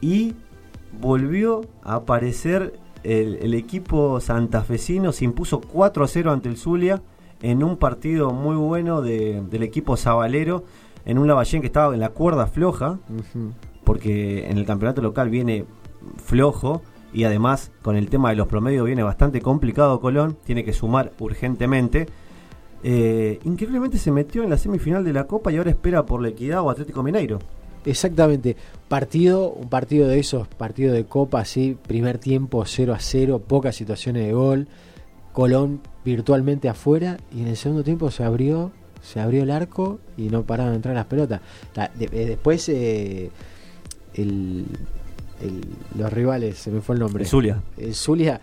[0.00, 0.34] y
[1.00, 5.12] volvió a aparecer el, el equipo santafesino.
[5.12, 7.02] Se impuso 4 a 0 ante el Zulia
[7.42, 10.64] en un partido muy bueno de- del equipo sabalero
[11.04, 12.98] en un Lavallén que estaba en la cuerda floja
[13.84, 15.64] porque en el campeonato local viene
[16.16, 20.72] flojo y además con el tema de los promedios viene bastante complicado Colón, tiene que
[20.72, 22.06] sumar urgentemente.
[22.82, 26.28] Eh, increíblemente se metió en la semifinal de la Copa y ahora espera por la
[26.28, 27.38] Equidad o Atlético Mineiro.
[27.84, 28.56] Exactamente.
[28.88, 33.76] Partido, un partido de esos, partido de copa, así, primer tiempo 0 a 0, pocas
[33.76, 34.68] situaciones de gol.
[35.32, 40.28] Colón virtualmente afuera y en el segundo tiempo se abrió, se abrió el arco y
[40.30, 41.40] no pararon de entrar las pelotas.
[41.98, 43.30] De- eh, después eh,
[44.14, 44.64] el-
[45.42, 45.64] el-
[45.98, 47.24] los rivales, se me fue el nombre.
[47.24, 47.62] El Zulia.
[47.76, 48.40] El Zulia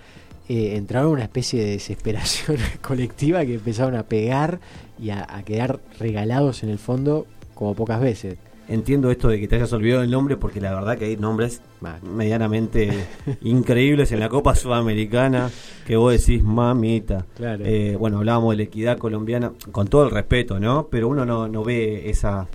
[0.50, 4.60] eh, entraron en una especie de desesperación colectiva que empezaron a pegar
[5.00, 8.38] y a, a quedar regalados en el fondo como pocas veces.
[8.70, 11.62] Entiendo esto de que te hayas olvidado el nombre porque la verdad que hay nombres
[12.02, 12.92] medianamente
[13.42, 15.52] increíbles en la Copa Sudamericana
[15.86, 17.26] que vos decís mamita.
[17.36, 17.66] Claro.
[17.66, 20.88] Eh, bueno, hablábamos de la equidad colombiana con todo el respeto, ¿no?
[20.90, 22.48] Pero uno no, no ve esa,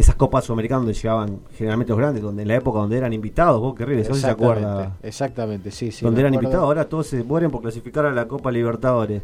[0.00, 3.60] esas copas sudamericanas donde llegaban generalmente los grandes, donde en la época donde eran invitados,
[3.60, 4.96] vos qué ríes, no se acuerda.
[5.02, 6.04] Exactamente, sí, sí.
[6.04, 9.22] donde eran invitados, ahora todos se mueren por clasificar a la Copa Libertadores.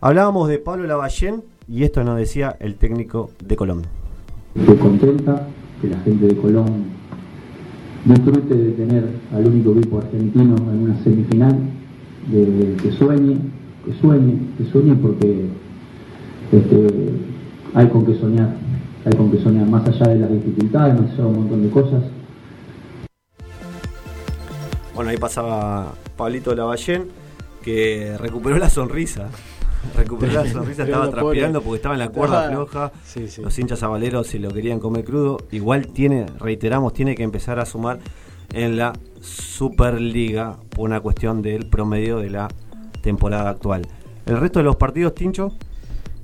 [0.00, 3.82] Hablábamos de Pablo Lavallén y esto nos decía el técnico de Colón.
[4.54, 5.46] Estoy contenta
[5.80, 6.84] que la gente de Colón
[8.04, 11.56] disfrute de tener al único equipo argentino en una semifinal,
[12.30, 13.38] de, que sueñe,
[13.84, 15.46] que sueñe, que sueñe porque
[16.50, 16.86] este,
[17.74, 18.56] hay con qué soñar,
[19.04, 22.02] hay con soñar, más allá de las dificultades, más allá de un montón de cosas.
[24.94, 27.08] Bueno, ahí pasaba Pablito Lavallén,
[27.62, 29.28] que recuperó la sonrisa.
[29.96, 32.92] Recuperó la sonrisa, estaba transpirando porque estaba en la cuerda floja.
[33.42, 35.38] Los hinchas avaleros se lo querían comer crudo.
[35.50, 37.98] Igual tiene, reiteramos, tiene que empezar a sumar
[38.52, 42.48] en la Superliga por una cuestión del promedio de la
[43.00, 43.82] temporada actual.
[44.26, 45.52] El resto de los partidos, Tincho.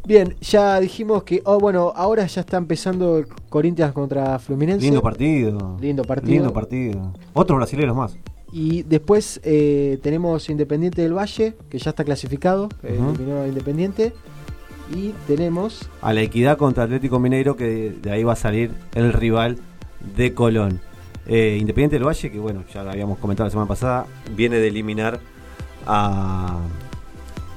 [0.07, 4.85] Bien, ya dijimos que, oh, bueno, ahora ya está empezando Corinthians contra Fluminense.
[4.85, 5.77] Lindo partido.
[5.81, 6.33] Lindo partido.
[6.33, 7.13] Lindo partido.
[7.35, 8.17] Otros brasileños más.
[8.53, 12.99] Y después eh, tenemos Independiente del Valle, que ya está clasificado, eh,
[13.47, 14.15] Independiente.
[14.95, 15.91] Y tenemos...
[16.01, 19.59] A la Equidad contra Atlético Mineiro, que de, ahí va a salir el rival
[20.17, 20.81] de Colón.
[21.27, 24.69] Eh, Independiente del Valle, que bueno, ya lo habíamos comentado la semana pasada, viene de
[24.69, 25.21] eliminar
[25.87, 26.57] a,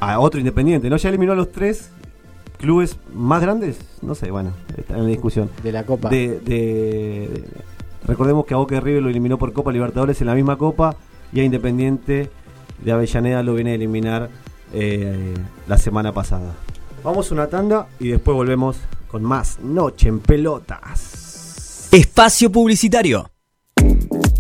[0.01, 0.89] a otro Independiente.
[0.89, 0.97] ¿no?
[0.97, 1.91] Ya eliminó a los tres
[2.61, 5.49] clubes más grandes, no sé, bueno, está en la discusión.
[5.63, 6.09] De la Copa.
[6.09, 7.43] de
[8.05, 10.95] Recordemos que a Boca River lo eliminó por Copa Libertadores en la misma Copa
[11.31, 12.29] y a Independiente
[12.83, 14.29] de Avellaneda lo viene a eliminar
[14.73, 15.33] eh,
[15.67, 16.53] la semana pasada.
[17.03, 21.89] Vamos a una tanda y después volvemos con más Noche en Pelotas.
[21.91, 23.29] Espacio Publicitario.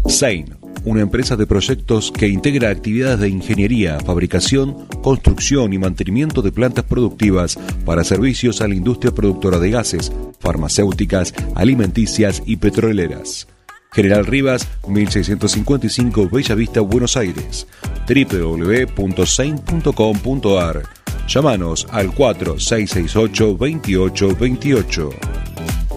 [0.07, 6.51] Sein, una empresa de proyectos que integra actividades de ingeniería, fabricación, construcción y mantenimiento de
[6.51, 13.47] plantas productivas para servicios a la industria productora de gases, farmacéuticas, alimenticias y petroleras.
[13.93, 17.67] General Rivas, 1655 Bella Vista, Buenos Aires.
[18.07, 20.83] www.sein.com.ar.
[21.27, 25.09] Llámanos al 4668 2828.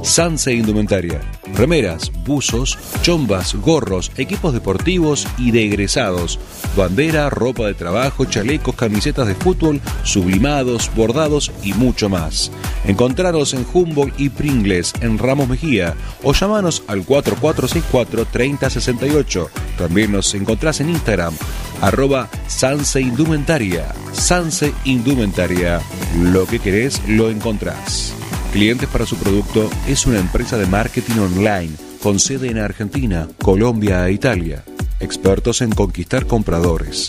[0.03, 1.21] Sanse Indumentaria.
[1.53, 6.39] Remeras, buzos, chombas, gorros, equipos deportivos y de egresados.
[6.77, 12.51] Bandera, ropa de trabajo, chalecos, camisetas de fútbol, sublimados, bordados y mucho más.
[12.87, 19.49] Encontraros en Humboldt y Pringles en Ramos Mejía o llamanos al 4464-3068.
[19.79, 21.35] También nos encontrás en Instagram,
[21.81, 23.87] arroba Sanse Indumentaria.
[24.13, 25.81] Sanse Indumentaria.
[26.23, 28.15] Lo que querés lo encontrás.
[28.55, 34.07] Clientes para su producto es una empresa de marketing online con sede en Argentina, Colombia
[34.07, 34.63] e Italia.
[35.01, 37.09] Expertos en conquistar compradores.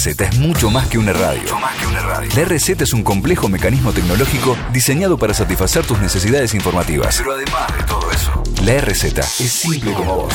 [0.04, 1.42] RZ es mucho más que una radio.
[2.36, 7.16] La RZ es un complejo mecanismo tecnológico diseñado para satisfacer tus necesidades informativas.
[7.18, 10.34] Pero además de todo eso, la RZ es simple como vos.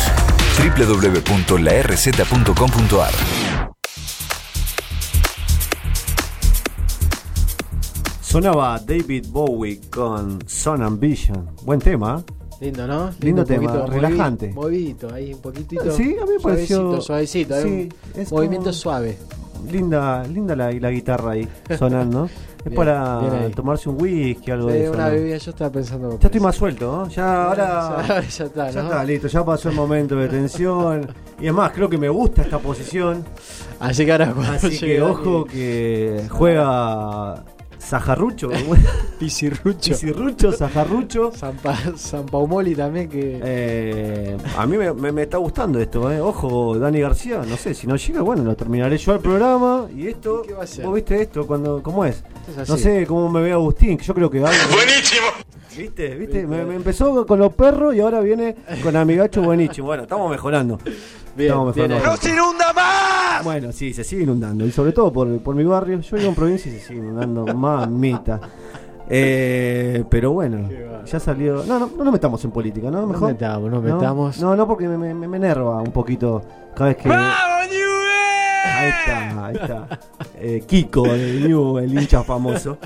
[0.58, 3.14] www.larz.com.ar
[8.22, 11.50] Sonaba David Bowie con Son Ambition.
[11.64, 12.24] Buen tema.
[12.28, 12.34] ¿eh?
[12.66, 13.10] Lindo, ¿no?
[13.22, 14.50] Lindo tema, poquito relajante.
[14.52, 15.96] movi- Movidito, ahí un poquitito.
[15.96, 19.18] Sí, a mí me pareció- Suavecito, suavecito, sí, Un movimiento como- suave.
[19.72, 22.26] Linda, linda la, la guitarra ahí sonando.
[22.60, 24.94] es Bien, para bien tomarse un whisky, algo Sí, de eso.
[24.94, 25.12] una ¿no?
[25.14, 26.20] bebida, yo estaba pensando.
[26.20, 27.08] Ya estoy más suelto, ¿no?
[27.10, 27.88] Ya ahora.
[27.96, 28.90] Ahora ya está, Ya ¿no?
[28.90, 31.08] está, listo, ya pasó el momento de tensión.
[31.40, 33.24] Y además, creo que me gusta esta posición.
[33.80, 37.44] Así que ahora Así que ojo que juega
[37.90, 38.50] Sajarrucho.
[39.20, 39.92] Pisirrucho.
[39.92, 41.32] Pisirrucho, Sajarrucho.
[41.36, 43.40] San, Pa- San Paumoli también que.
[43.44, 46.22] Eh, a mí me, me- me está gustando esto, ¿eh?
[46.22, 49.88] Ojo, Dani García, no sé, si no llega, bueno, lo terminaré yo al programa.
[49.96, 50.86] Y esto, ¿Qué va a hacer?
[50.86, 51.48] ¿vos viste esto?
[51.48, 52.24] cuando ¿Cómo es?
[52.50, 52.72] Es así.
[52.72, 54.52] No sé cómo me ve Agustín, que yo creo que algo.
[54.72, 55.28] Buenísimo.
[55.76, 56.16] ¿Viste?
[56.16, 56.46] ¿Viste?
[56.46, 59.88] Me, me empezó con los perros y ahora viene con Amigacho buenísimo.
[59.88, 60.78] Bueno, estamos mejorando.
[61.36, 62.20] Bien, estamos bien mejorando.
[62.22, 62.34] ahí.
[62.34, 63.19] inunda más!
[63.44, 64.66] Bueno, sí, se sigue inundando.
[64.66, 66.00] Y sobre todo por, por mi barrio.
[66.00, 67.46] Yo vivo en provincia y se sigue inundando.
[67.56, 68.40] Mamita.
[69.12, 70.70] Eh, pero bueno,
[71.06, 71.64] ya salió.
[71.66, 73.08] No, no, no nos metamos en política, ¿no?
[73.08, 73.30] Mejor.
[73.30, 74.40] metamos, no No, metamos.
[74.40, 76.42] No, no, porque me, me, me enerva un poquito
[76.76, 77.10] cada vez que.
[78.80, 80.00] Ahí está, ahí está.
[80.36, 82.78] Eh, Kiko, el, New, el hincha famoso.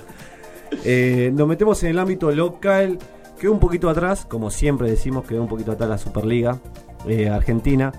[0.84, 2.98] Eh, nos metemos en el ámbito local.
[3.40, 6.58] Quedó un poquito atrás, como siempre decimos, quedó un poquito atrás la Superliga
[7.08, 7.92] eh, Argentina.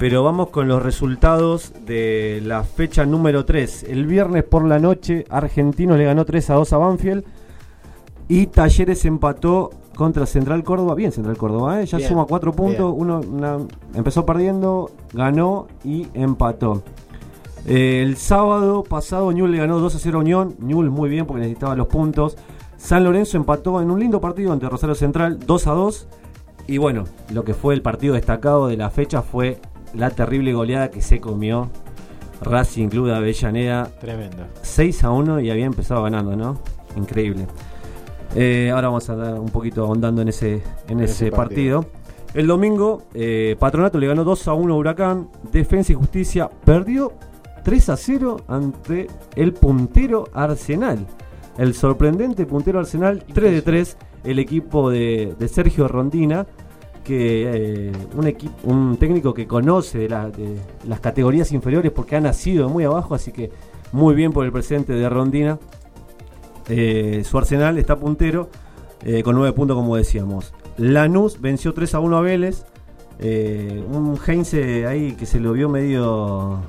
[0.00, 3.82] Pero vamos con los resultados de la fecha número 3.
[3.86, 7.24] El viernes por la noche, Argentinos le ganó 3 a 2 a Banfield.
[8.26, 10.94] Y Talleres empató contra Central Córdoba.
[10.94, 11.86] Bien, Central Córdoba, ¿eh?
[11.86, 12.94] ya Bien, suma 4 puntos.
[12.96, 13.58] Uno una-
[13.94, 16.82] empezó perdiendo, ganó y empató.
[17.66, 20.54] Eh, el sábado pasado Newell le ganó 2 a 0 a Unión.
[20.60, 22.38] Newell muy bien porque necesitaba los puntos.
[22.78, 26.08] San Lorenzo empató en un lindo partido ante Rosario Central 2 a 2.
[26.68, 29.60] Y bueno, lo que fue el partido destacado de la fecha fue
[29.94, 31.70] la terrible goleada que se comió
[32.40, 34.46] Racing Club de Avellaneda Tremendo.
[34.62, 36.60] 6 a 1 y había empezado ganando, ¿no?
[36.96, 37.46] Increíble.
[38.34, 41.82] Eh, ahora vamos a dar un poquito ahondando en ese, en ese, ese partido.
[41.82, 42.00] partido.
[42.34, 45.28] El domingo, eh, Patronato le ganó 2 a 1 a Huracán.
[45.50, 47.12] Defensa y Justicia perdió
[47.64, 51.06] 3 a 0 ante el puntero Arsenal.
[51.58, 53.96] El sorprendente puntero Arsenal, 3 de 3.
[54.22, 56.46] El equipo de, de Sergio Rondina,
[57.10, 62.16] que eh, un, equipo, un técnico que conoce de, la- de las categorías inferiores porque
[62.16, 63.50] ha nacido muy abajo, así que
[63.92, 65.58] muy bien por el presidente de Rondina.
[66.68, 68.48] Eh, su Arsenal está puntero
[69.04, 70.52] eh, con 9 puntos, como decíamos.
[70.76, 72.64] Lanús venció 3 a 1 a Vélez.
[73.92, 76.60] Un Heinze ahí que se lo vio medio.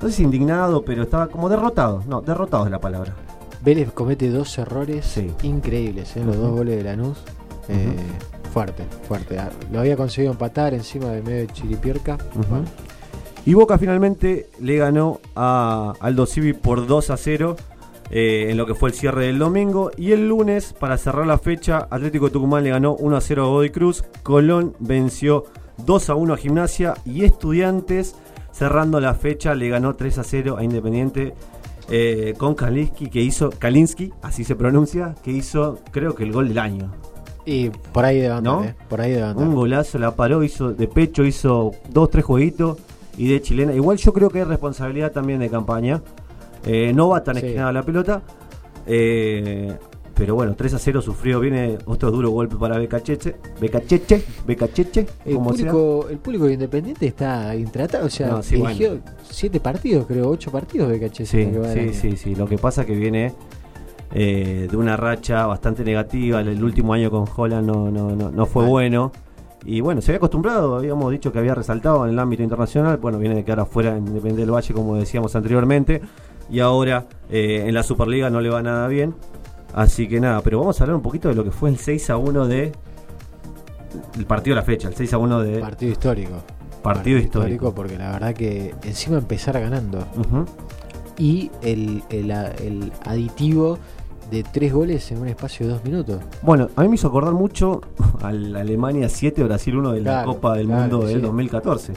[0.00, 2.02] no sé si indignado, pero estaba como derrotado.
[2.08, 3.14] No, derrotado es la palabra.
[3.64, 5.30] Vélez comete dos errores Sí.
[5.42, 6.22] increíbles, ¿eh?
[6.24, 7.18] los dos goles de Lanús.
[8.56, 9.38] Fuerte, fuerte.
[9.38, 12.14] Ah, Lo había conseguido empatar encima de medio de Chiripierca.
[12.34, 12.42] Ujú.
[12.48, 12.64] Bueno,
[13.44, 17.56] Y Boca finalmente le ganó a Aldo Civi por 2 a 0
[18.10, 19.90] eh, en lo que fue el cierre del domingo.
[19.98, 23.46] Y el lunes, para cerrar la fecha, Atlético Tucumán le ganó 1 a 0 a
[23.46, 24.04] Godoy Cruz.
[24.22, 25.44] Colón venció
[25.84, 26.94] 2 a 1 a Gimnasia.
[27.04, 28.16] Y Estudiantes,
[28.52, 31.34] cerrando la fecha, le ganó 3 a 0 a Independiente.
[31.90, 36.48] eh, con Kalinsky, que hizo, Kalinsky, así se pronuncia, que hizo creo que el gol
[36.48, 36.90] del año.
[37.46, 38.64] Y por ahí de ¿No?
[38.64, 38.74] ¿eh?
[38.88, 39.22] Por ahí de.
[39.32, 42.78] Un golazo, la paró, hizo de pecho, hizo dos, tres jueguitos
[43.16, 43.72] y de chilena.
[43.72, 46.02] Igual yo creo que hay responsabilidad también de campaña.
[46.66, 47.46] Eh, no va tan Sí.
[47.46, 48.22] esquinada la pelota.
[48.86, 49.76] eh,
[50.14, 51.40] pero bueno, 3 a 0 sufrió.
[51.40, 53.36] Viene otro duro golpe para Becacheche.
[53.60, 55.70] Becacheche, Becacheche, El como sea.
[55.70, 60.30] público, el público de Independiente está intratado, o sea, No, sí, dirigió siete partidos, creo,
[60.30, 61.26] ocho partidos de caché.
[61.26, 62.34] Sí, sí, sí, sí.
[62.34, 63.34] Lo que pasa es que viene
[64.18, 66.40] eh, de una racha bastante negativa.
[66.40, 69.12] El, el último año con Holland no, no, no, no fue bueno.
[69.62, 72.96] Y bueno, se había acostumbrado, habíamos dicho que había resaltado en el ámbito internacional.
[72.96, 76.00] Bueno, viene de quedar afuera en Independiente del Valle, como decíamos anteriormente.
[76.48, 79.14] Y ahora eh, en la Superliga no le va nada bien.
[79.74, 82.08] Así que nada, pero vamos a hablar un poquito de lo que fue el 6
[82.08, 82.72] a 1 de.
[84.16, 86.36] El partido de la fecha, el 6 a 1 de Partido histórico.
[86.82, 87.74] Partido histórico.
[87.74, 90.06] porque la verdad que encima empezar ganando.
[91.18, 93.78] Y el, el, el aditivo
[94.30, 96.20] de tres goles en un espacio de dos minutos.
[96.42, 97.80] Bueno, a mí me hizo acordar mucho
[98.22, 101.22] al Alemania 7, Brasil 1 de la Claro, Copa del claro Mundo del sí.
[101.22, 101.92] 2014.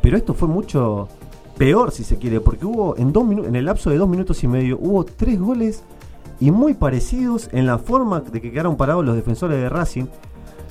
[0.00, 1.08] Pero esto fue mucho
[1.58, 4.48] peor, si se quiere, porque hubo en, dos en el lapso de dos minutos y
[4.48, 5.82] medio, hubo tres goles
[6.38, 10.04] y muy parecidos en la forma de que quedaron parados los defensores de Racing.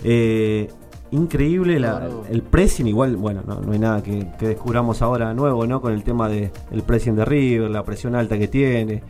[0.03, 0.69] Eh,
[1.11, 5.65] increíble la- el pressing, igual, bueno, no, no hay nada que, que descubramos ahora nuevo,
[5.65, 5.81] ¿no?
[5.81, 9.01] Con el tema del el pressing de River, la presión alta que tiene,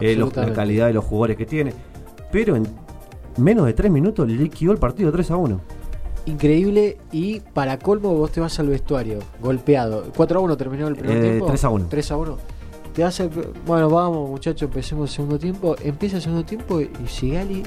[0.00, 1.72] eh, los- la calidad de los jugadores que tiene.
[2.30, 2.66] Pero en
[3.36, 5.60] menos de tres minutos liquidó el partido 3 a 1.
[6.26, 6.98] Increíble.
[7.10, 10.04] Y para colmo, vos te vas al vestuario, golpeado.
[10.16, 11.46] 4 a 1 terminó el primer Eh, tiempo.
[11.46, 11.86] 3 a 1.
[11.88, 12.38] 3 a 1.
[12.94, 13.30] Te vas al-
[13.66, 15.74] Bueno, vamos, muchachos, empecemos el segundo tiempo.
[15.82, 17.62] Empieza el segundo tiempo y Sigali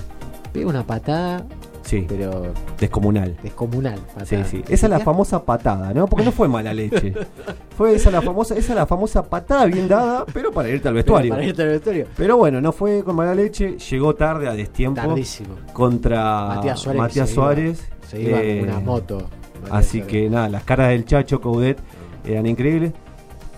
[0.54, 1.46] pega una patada,
[1.86, 3.38] Sí, pero descomunal.
[3.44, 4.00] descomunal.
[4.00, 4.46] Sí, patada.
[4.46, 4.64] sí.
[4.68, 6.08] Esa es la famosa patada, ¿no?
[6.08, 7.14] Porque no fue mala leche.
[7.78, 10.94] Fue esa la famosa, esa es la famosa patada bien dada, pero para irte al
[10.94, 11.32] vestuario.
[11.32, 12.08] Para irte al vestuario.
[12.16, 15.56] Pero bueno, no fue con mala leche, llegó tarde a destiempo Tardísimo.
[15.74, 17.02] contra Matías Suárez.
[17.02, 17.90] Matías se iba- Suárez.
[18.08, 19.16] Se iba Eh, con una moto.
[19.62, 20.08] Matías Así Suárez.
[20.12, 21.78] que nada, las caras del Chacho Coudet
[22.26, 22.94] eran increíbles.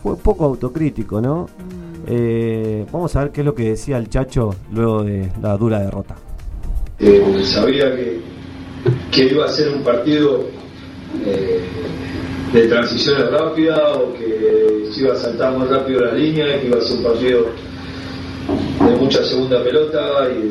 [0.04, 1.44] Fue poco autocrítico, ¿no?
[1.44, 2.04] Mm.
[2.08, 5.80] Eh, vamos a ver qué es lo que decía el Chacho luego de la dura
[5.80, 6.16] derrota.
[7.00, 8.20] Eh, sabía que,
[9.12, 10.46] que iba a ser un partido
[11.24, 11.62] eh,
[12.52, 16.80] de transiciones rápidas o que se iba a saltar muy rápido la línea, que iba
[16.80, 17.46] a ser un partido
[18.84, 20.48] de mucha segunda pelota y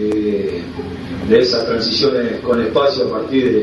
[1.29, 3.59] de, esas transiciones con espacio a partir de,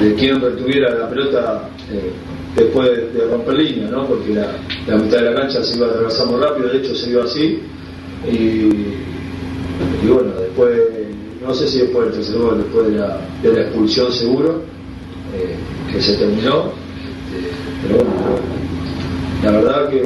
[0.00, 2.10] de, de quien retuviera la pelota eh,
[2.56, 4.06] después de, romper línea, ¿no?
[4.06, 4.56] porque la,
[4.86, 7.24] la mitad de la cancha se iba a atravesar muy rápido, de hecho se iba
[7.24, 7.60] así.
[8.30, 9.12] Y,
[10.02, 10.70] y bueno, después,
[11.42, 14.62] no sé si después del tercer gol, después de la, de la expulsión seguro,
[15.34, 15.56] eh,
[15.90, 17.50] que se terminó, eh,
[17.82, 18.10] pero bueno,
[19.42, 20.00] la verdad que,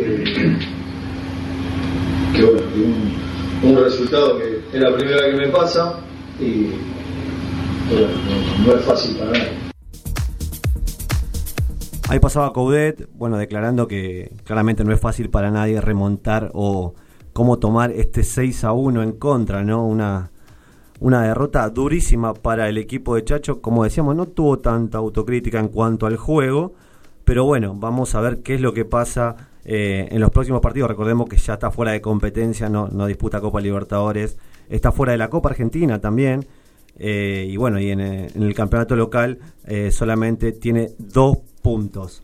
[2.34, 5.98] que bueno, un, un resultado que es la primera vez que me pasa
[6.40, 6.70] y
[7.90, 8.08] bueno,
[8.64, 9.66] no, no es fácil para nadie.
[12.08, 16.94] Ahí pasaba Coudet, bueno, declarando que claramente no es fácil para nadie remontar o
[17.36, 19.84] cómo tomar este 6 a 1 en contra, ¿no?
[19.86, 20.30] Una,
[21.00, 23.60] una derrota durísima para el equipo de Chacho.
[23.60, 26.72] Como decíamos, no tuvo tanta autocrítica en cuanto al juego,
[27.26, 30.88] pero bueno, vamos a ver qué es lo que pasa eh, en los próximos partidos.
[30.88, 34.38] Recordemos que ya está fuera de competencia, no, no disputa Copa Libertadores,
[34.70, 36.46] está fuera de la Copa Argentina también.
[36.98, 39.38] Eh, y bueno, y en, eh, el campeonato local
[39.90, 42.22] solamente tiene dos puntos.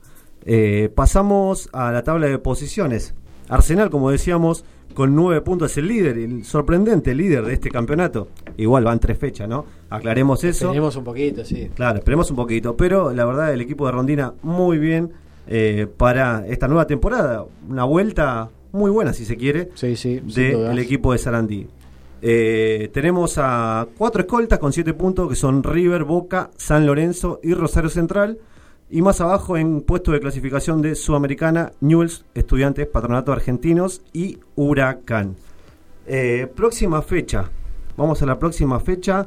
[0.95, 3.13] Pasamos a la tabla de posiciones.
[3.51, 8.28] Arsenal, como decíamos, con nueve puntos es el líder, el sorprendente líder de este campeonato.
[8.57, 9.64] Igual van tres fechas, ¿no?
[9.91, 10.68] Aclaremos eso.
[10.68, 11.70] Tenemos un poquito, sí.
[11.74, 12.76] Claro, esperemos un poquito.
[12.76, 15.11] Pero la verdad, el equipo de Rondina muy bien
[15.47, 17.45] eh, para esta nueva temporada.
[17.68, 20.20] Una vuelta muy buena, si se quiere, Sí, sí.
[20.20, 21.66] del equipo de Sarandí.
[22.24, 27.55] Eh, tenemos a cuatro escoltas con siete puntos que son River, Boca, San Lorenzo y
[27.55, 28.39] Rosario Central.
[28.93, 35.34] Y más abajo en puesto de clasificación de Sudamericana, Newell's, Estudiantes, Patronato Argentinos y Huracán.
[36.07, 37.51] Eh, próxima fecha.
[37.97, 39.26] Vamos a la próxima fecha.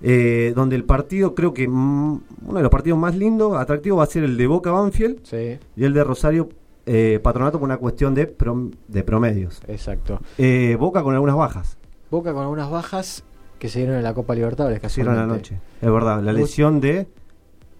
[0.00, 4.04] eh, donde el partido, creo que mm, uno de los partidos más lindos, atractivos, va
[4.04, 6.50] a ser el de Boca Banfield Sí, y el de Rosario
[6.86, 9.60] eh, Patronato por una cuestión de, prom- de promedios.
[9.66, 10.20] exacto.
[10.38, 11.78] Eh, Boca con algunas bajas.
[12.12, 13.24] Boca con algunas bajas
[13.58, 14.78] que se dieron en la Copa Libertadores.
[14.80, 15.54] que hicieron casualmente.
[15.54, 15.60] anoche.
[15.84, 17.08] Es verdad, la lesión de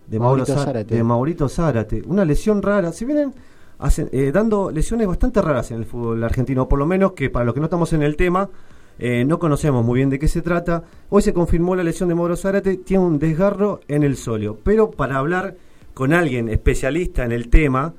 [0.09, 0.95] de Mauro Maurito Zá- Zárate.
[0.95, 2.03] de Maurito Zárate.
[2.07, 2.93] Una lesión rara.
[2.93, 3.35] Se vienen
[3.79, 7.45] hacen- eh, dando lesiones bastante raras en el fútbol argentino, por lo menos que para
[7.45, 8.49] los que no estamos en el tema,
[8.99, 10.83] eh, no conocemos muy bien de qué se trata.
[11.11, 14.59] Hoy se confirmó la lesión de Mauro Zárate, tiene un desgarro en el solio.
[14.65, 15.55] Pero para hablar
[15.95, 17.93] con alguien especialista en el tema,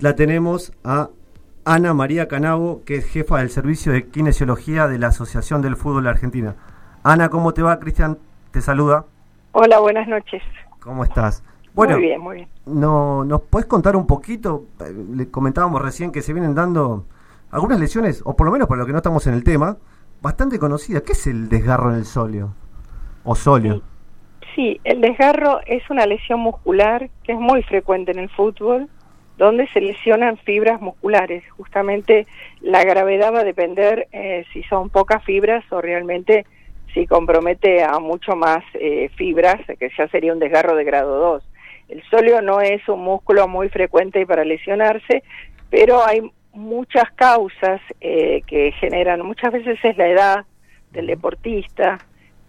[0.00, 1.08] la tenemos a
[1.64, 6.08] Ana María Canabo, que es jefa del servicio de kinesiología de la Asociación del Fútbol
[6.08, 6.56] Argentina.
[7.04, 7.78] Ana, ¿cómo te va?
[7.78, 8.18] Cristian
[8.50, 9.04] te saluda.
[9.52, 10.42] Hola, buenas noches.
[10.80, 11.42] ¿Cómo estás?
[11.74, 12.48] Bueno, muy bien, muy bien.
[12.66, 14.66] no, ¿nos puedes contar un poquito?
[15.14, 17.06] Le comentábamos recién que se vienen dando
[17.50, 19.76] algunas lesiones, o por lo menos para los que no estamos en el tema,
[20.20, 21.02] bastante conocidas.
[21.02, 22.54] ¿Qué es el desgarro en el solio?
[23.24, 23.82] O solio.
[24.54, 28.88] Sí, el desgarro es una lesión muscular que es muy frecuente en el fútbol,
[29.38, 31.42] donde se lesionan fibras musculares.
[31.56, 32.26] Justamente
[32.60, 36.44] la gravedad va a depender eh, si son pocas fibras o realmente
[36.92, 41.44] si compromete a mucho más eh, fibras, que ya sería un desgarro de grado 2.
[41.92, 45.22] El solio no es un músculo muy frecuente para lesionarse,
[45.68, 46.22] pero hay
[46.54, 50.44] muchas causas eh, que generan, muchas veces es la edad
[50.90, 51.98] del deportista,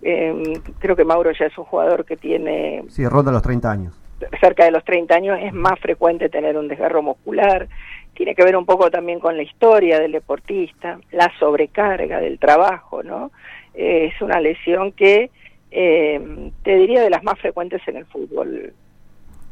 [0.01, 0.33] eh,
[0.79, 4.01] creo que Mauro ya es un jugador que tiene Sí, ronda los 30 años.
[4.39, 7.67] cerca de los 30 años es más frecuente tener un desgarro muscular.
[8.13, 13.03] Tiene que ver un poco también con la historia del deportista, la sobrecarga del trabajo,
[13.03, 13.31] ¿no?
[13.73, 15.29] Eh, es una lesión que
[15.71, 18.73] eh, te diría de las más frecuentes en el fútbol.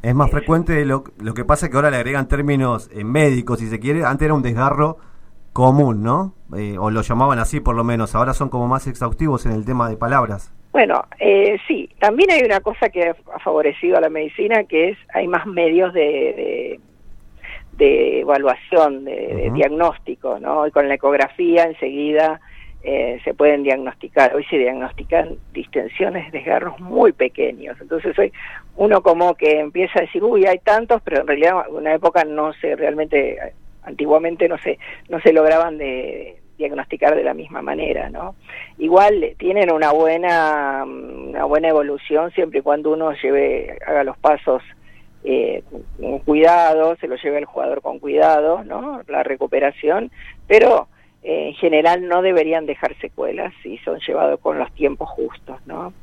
[0.04, 3.60] Es más frecuente de lo, lo que pasa que ahora le agregan términos eh, médicos,
[3.60, 4.04] si se quiere.
[4.04, 4.98] Antes era un desgarro
[5.54, 6.34] común, ¿no?
[6.58, 8.16] Eh, o lo llamaban así por lo menos.
[8.16, 10.52] Ahora son como más exhaustivos en el tema de palabras.
[10.72, 14.98] Bueno, eh, sí, también hay una cosa que ha favorecido a la medicina, que es
[15.14, 16.80] hay más medios de, de,
[17.74, 20.66] de evaluación, de, de diagnóstico, ¿no?
[20.66, 22.40] Y con la ecografía enseguida
[22.84, 24.34] eh, se pueden diagnosticar.
[24.34, 27.78] Hoy se diagnostican distensiones, desgarros muy pequeños.
[27.80, 28.32] Entonces hoy
[28.78, 32.24] uno como que empieza a decir, uy, hay tantos, pero en realidad en una época
[32.24, 33.38] no se realmente,
[33.84, 38.36] antiguamente no se, no se lograban de diagnosticar de la misma manera, ¿no?
[38.78, 44.62] Igual tienen una buena, una buena evolución siempre y cuando uno lleve, haga los pasos
[45.24, 45.64] eh,
[46.00, 49.02] con cuidado, se lo lleve el jugador con cuidado, ¿no?
[49.08, 50.12] La recuperación,
[50.48, 50.88] pero
[51.24, 55.94] eh, en general no deberían dejar secuelas si son llevados con los tiempos justos, ¿no?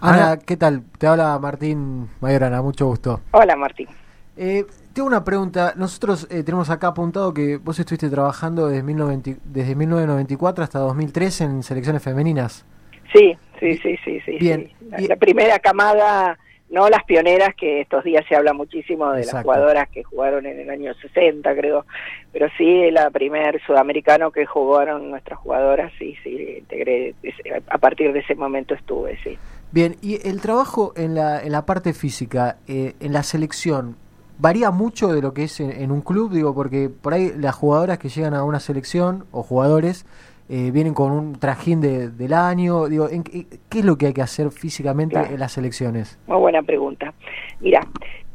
[0.00, 0.82] Ana, ¿qué tal?
[0.98, 3.20] Te habla Martín Mayorana, mucho gusto.
[3.32, 3.88] Hola, Martín.
[4.36, 5.74] Eh, tengo una pregunta.
[5.76, 11.40] Nosotros eh, tenemos acá apuntado que vos estuviste trabajando desde, 1990 desde 1994 hasta 2003
[11.42, 12.64] en selecciones femeninas.
[13.12, 14.38] Sí, sí, sí, sí, sí.
[14.38, 14.72] Bien.
[14.78, 14.86] sí.
[14.90, 16.38] La, la primera camada,
[16.70, 20.58] no las pioneras, que estos días se habla muchísimo de las jugadoras que jugaron en
[20.58, 21.86] el año 60, creo,
[22.32, 27.14] pero sí la primer sudamericano que jugaron nuestras jugadoras, sí, sí, integré,
[27.68, 29.38] a partir de ese momento estuve, sí.
[29.74, 33.96] Bien, y el trabajo en la, en la parte física, eh, en la selección,
[34.38, 36.30] ¿varía mucho de lo que es en, en un club?
[36.32, 40.06] Digo, porque por ahí las jugadoras que llegan a una selección o jugadores
[40.48, 42.86] eh, vienen con un trajín de- del año.
[42.86, 45.34] Digo, ¿en qué, es lo que hay que hacer físicamente Claro.
[45.34, 46.18] en las selecciones?
[46.28, 47.12] Muy buena pregunta.
[47.60, 47.80] Mira,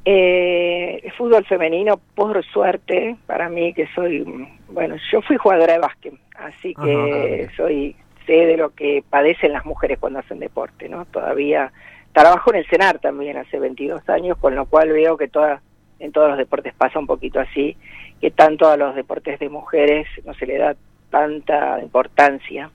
[0.03, 5.73] eh, el fútbol femenino, por suerte, para mí que soy, mm, bueno, yo fui jugadora
[5.73, 7.95] de básquet, así que ah, soy
[8.29, 11.05] sé de lo que padecen las mujeres cuando hacen deporte, ¿no?
[11.05, 11.71] Todavía
[12.13, 15.63] trabajo en el CENAR también hace 22 años, con lo cual veo que toda,
[15.97, 17.75] en todos los deportes pasa un poquito así,
[18.21, 20.75] que tanto a los deportes de mujeres no se le da
[21.09, 22.69] tanta importancia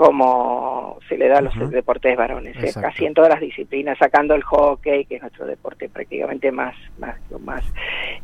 [0.00, 2.72] como se le da a los deportes varones, ¿eh?
[2.72, 7.18] Casi en todas las disciplinas, sacando el hockey, que es nuestro deporte prácticamente más, más,
[7.38, 7.62] más.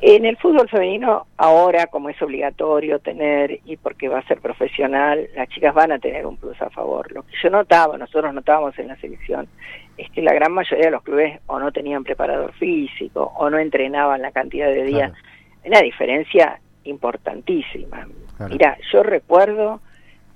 [0.01, 5.29] En el fútbol femenino, ahora, como es obligatorio tener, y porque va a ser profesional,
[5.37, 7.13] las chicas van a tener un plus a favor.
[7.13, 9.47] Lo que yo notaba, nosotros notábamos en la selección,
[9.99, 13.59] es que la gran mayoría de los clubes o no tenían preparador físico, o no
[13.59, 15.13] entrenaban la cantidad de días.
[15.63, 18.09] Una diferencia importantísima.
[18.39, 18.53] Claro.
[18.55, 19.83] Mira, yo recuerdo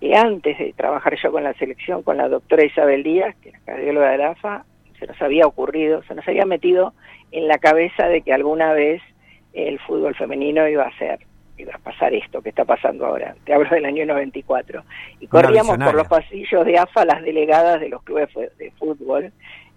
[0.01, 3.61] que antes de trabajar yo con la selección, con la doctora Isabel Díaz, que es
[3.61, 4.65] cardióloga de la AFA,
[4.99, 6.95] se nos había ocurrido, se nos había metido
[7.33, 9.03] en la cabeza de que alguna vez
[9.53, 11.21] el fútbol femenino iba a ser,
[11.59, 13.35] iba a pasar esto que está pasando ahora.
[13.45, 14.83] Te hablo del año 94.
[15.21, 18.29] Y corríamos por los pasillos de AFA las delegadas de los clubes
[18.59, 19.33] de fútbol.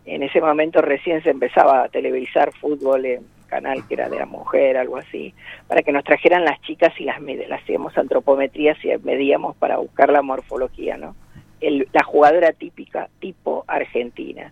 [0.06, 4.26] En ese momento recién se empezaba a televisar fútbol en canal que era de la
[4.26, 5.34] mujer, algo así,
[5.68, 10.10] para que nos trajeran las chicas y las, las hacíamos antropometrías y medíamos para buscar
[10.12, 11.16] la morfología, ¿no?
[11.62, 14.52] El- la jugadora típica, tipo argentina.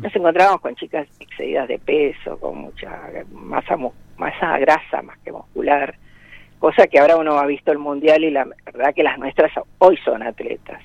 [0.00, 2.90] Nos encontrábamos con chicas excedidas de peso, con mucha
[3.32, 3.76] masa,
[4.16, 5.94] masa grasa más que muscular,
[6.58, 9.96] cosa que ahora uno ha visto el mundial y la verdad que las nuestras hoy
[10.04, 10.82] son atletas.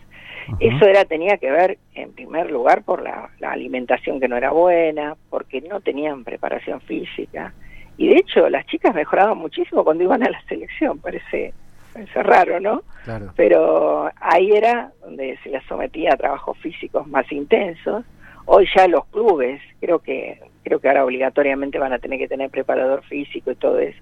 [0.59, 4.51] Eso era tenía que ver en primer lugar por la, la alimentación que no era
[4.51, 7.53] buena, porque no tenían preparación física
[7.97, 11.53] y de hecho las chicas mejoraban muchísimo cuando iban a la selección, parece,
[11.93, 12.81] parece raro, ¿no?
[13.03, 13.31] Claro.
[13.35, 18.03] Pero ahí era donde se les sometía a trabajos físicos más intensos.
[18.45, 22.49] Hoy ya los clubes, creo que creo que ahora obligatoriamente van a tener que tener
[22.49, 24.01] preparador físico y todo eso.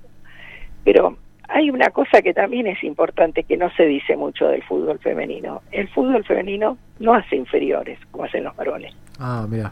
[0.83, 1.17] Pero
[1.53, 5.61] hay una cosa que también es importante que no se dice mucho del fútbol femenino.
[5.71, 8.93] El fútbol femenino no hace inferiores como hacen los varones.
[9.19, 9.71] Ah, mira.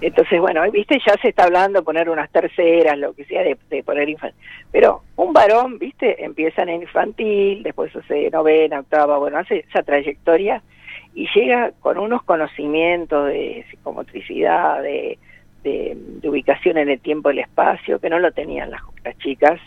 [0.00, 3.58] Entonces, bueno, viste, ya se está hablando de poner unas terceras, lo que sea, de,
[3.68, 4.40] de poner infantil.
[4.70, 10.62] Pero un varón, viste, empiezan en infantil, después hace novena, octava, bueno, hace esa trayectoria
[11.14, 15.18] y llega con unos conocimientos de psicomotricidad, de,
[15.64, 19.18] de, de ubicación en el tiempo y el espacio, que no lo tenían las, las
[19.18, 19.60] chicas.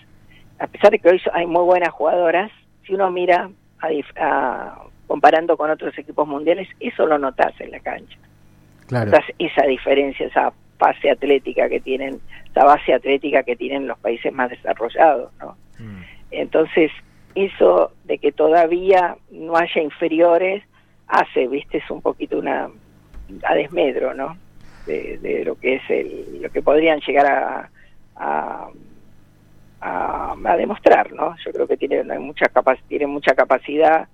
[0.63, 2.49] A pesar de que hoy hay muy buenas jugadoras,
[2.87, 3.49] si uno mira
[3.81, 8.17] a a- comparando con otros equipos mundiales, eso lo notas en la cancha.
[8.87, 9.11] Claro.
[9.11, 14.31] Notas esa diferencia, esa base atlética que tienen, esa base atlética que tienen los países
[14.31, 15.57] más desarrollados, ¿no?
[16.31, 16.91] Entonces,
[17.35, 20.63] eso de que todavía no haya inferiores
[21.07, 22.69] hace, viste, es un poquito una
[23.43, 24.37] a desmedro, ¿no?
[24.85, 27.69] de, de lo que es el, lo que podrían llegar a,
[28.15, 28.69] a,
[29.83, 31.35] a- demostrar, ¿no?
[31.45, 34.07] Yo creo que tienen hay mucha capac tienen mucha capacidad,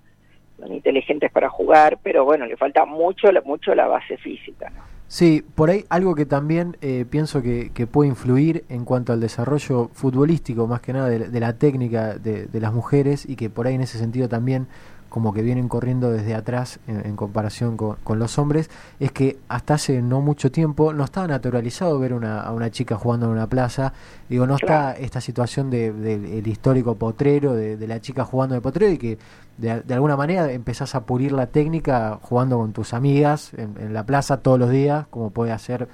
[0.58, 4.72] son inteligentes para jugar, pero bueno, le falta mucho, mucho la base física.
[5.08, 9.20] Sí, por ahí algo que también eh, pienso que, que puede influir en cuanto al
[9.20, 13.74] desarrollo futbolístico, más que nada de, la técnica de las mujeres y que por ahí
[13.76, 14.68] en ese sentido también
[15.10, 19.38] como que vienen corriendo desde atrás en, en comparación con, con los hombres, es que
[19.48, 23.34] hasta hace no mucho tiempo no estaba naturalizado ver una, a una chica jugando en
[23.34, 23.94] una plaza,
[24.30, 28.62] digo, no está esta situación del de, histórico potrero, de, de la chica jugando de
[28.62, 29.18] potrero y que
[29.58, 33.94] de, de alguna manera empezás a pulir la técnica jugando con tus amigas en, en
[33.94, 35.88] la plaza todos los días, como puede hacer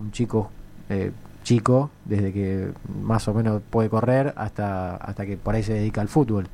[0.00, 0.50] un chico
[0.88, 1.12] eh,
[1.42, 2.68] chico, desde que
[3.02, 6.48] más o menos puede correr hasta, hasta que por ahí se dedica al fútbol.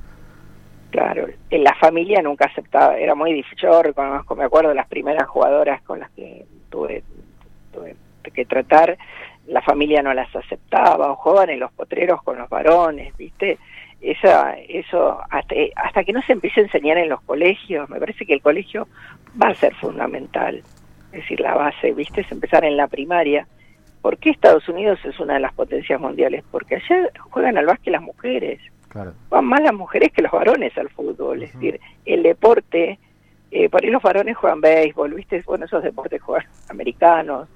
[0.91, 4.89] Claro, en la familia nunca aceptaba, era muy difícil, yo reconozco, me acuerdo de las
[4.89, 7.03] primeras jugadoras con las que tuve,
[7.73, 7.95] tuve
[8.33, 8.97] que tratar,
[9.47, 13.59] la familia no las aceptaba, o jugaban en los potreros con los varones, ¿viste?
[14.01, 18.25] Esa, eso, hasta, hasta que no se empiece a enseñar en los colegios, me parece
[18.25, 18.89] que el colegio
[19.41, 20.63] va a ser fundamental,
[21.13, 22.23] es decir, la base, ¿viste?
[22.23, 23.47] Es empezar en la primaria.
[24.01, 26.45] ¿Por qué Estados Unidos es una de las potencias mundiales?
[26.51, 29.13] Porque allá juegan al básquet las mujeres Claro.
[29.29, 31.43] van más las mujeres que los varones al fútbol.
[31.43, 32.99] Es decir, el deporte,
[33.51, 35.43] eh, por ahí los varones juegan béisbol, ¿viste?
[35.47, 37.49] Bueno, esos deportes juegan americanos,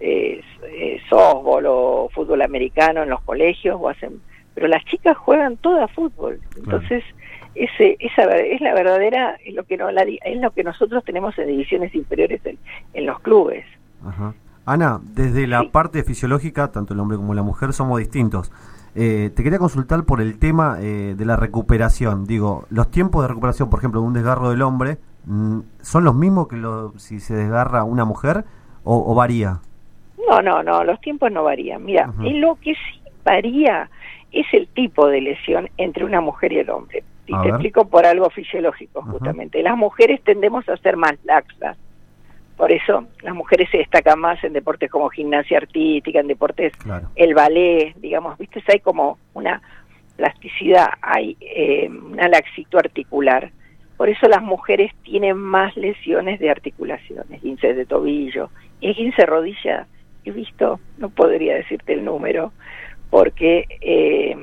[0.00, 4.20] eh, eh, softball o fútbol americano en los colegios, o hacen,
[4.54, 6.40] pero las chicas juegan toda fútbol.
[6.56, 7.02] Entonces,
[7.54, 11.38] ese, esa es la verdadera, es lo que no, la es lo que nosotros tenemos
[11.38, 12.58] en divisiones inferiores en,
[12.92, 13.64] en los clubes.
[14.04, 14.34] Ajá.
[14.66, 18.50] Ana, desde la parte fisiológica, tanto el hombre como la mujer somos distintos.
[18.96, 22.26] Eh, te quería consultar por el tema eh, de la recuperación.
[22.26, 26.14] Digo, los tiempos de recuperación, por ejemplo, de un desgarro del hombre, mm, ¿son los
[26.14, 28.44] mismos que lo- si se desgarra una mujer
[28.84, 29.58] o, o varía?
[30.28, 31.84] No, no, no, los tiempos no varían.
[31.84, 33.90] Mira, en lo que sí varía
[34.32, 37.02] es el tipo de lesión entre una mujer y el hombre.
[37.26, 37.54] Y A te ver.
[37.54, 39.62] explico por algo fisiológico, justamente.
[39.62, 41.76] Las mujeres tendemos a ser más laxas.
[42.56, 47.08] Por eso las mujeres se destacan más en deportes como gimnasia artística, en deportes, Claro.
[47.16, 49.60] el ballet, digamos, viste, hay como una
[50.16, 53.50] plasticidad, hay eh, una laxitud articular.
[53.96, 58.50] Por eso las mujeres tienen más lesiones de articulaciones, 15 de tobillo,
[58.80, 59.86] y el 15 de rodilla,
[60.24, 62.52] he visto, no podría decirte el número,
[63.14, 64.34] porque, eh,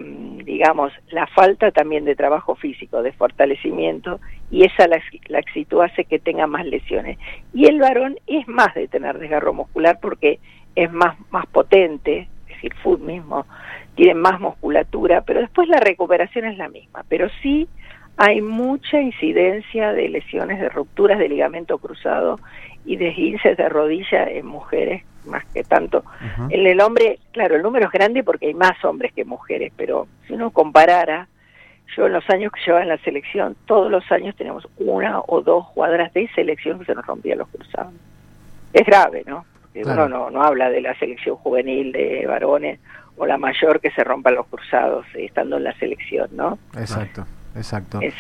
[0.46, 6.20] digamos, la falta también de trabajo físico, de fortalecimiento, y esa lax- laxitud hace que
[6.20, 7.18] tenga más lesiones.
[7.54, 10.40] Y el varón es más de tener desgarro muscular porque
[10.74, 13.46] es más, más potente, es decir, foot mismo,
[13.96, 17.04] tiene más musculatura, pero después la recuperación es la misma.
[17.10, 17.68] Pero sí
[18.18, 22.40] hay mucha incidencia de lesiones, de rupturas de ligamento cruzado
[22.86, 26.04] y de esguinces de rodilla en mujeres más que tanto.
[26.50, 30.08] En el hombre, claro, el número es grande porque hay más hombres que mujeres, pero
[30.28, 31.28] si uno comparara,
[31.96, 35.42] yo en los años que llevaba en la selección, todos los años tenemos una o
[35.42, 37.94] dos cuadras de selección que se nos rompían los cruzados.
[38.74, 39.46] Es grave, ¿no?
[39.62, 40.06] Porque Claro.
[40.06, 42.80] uno no, no habla de la selección juvenil de varones
[43.18, 46.58] o la mayor que se rompan los cruzados eh, estando en la selección, ¿no?
[46.78, 47.26] Exacto,
[47.56, 48.00] exacto.
[48.02, 48.14] Es,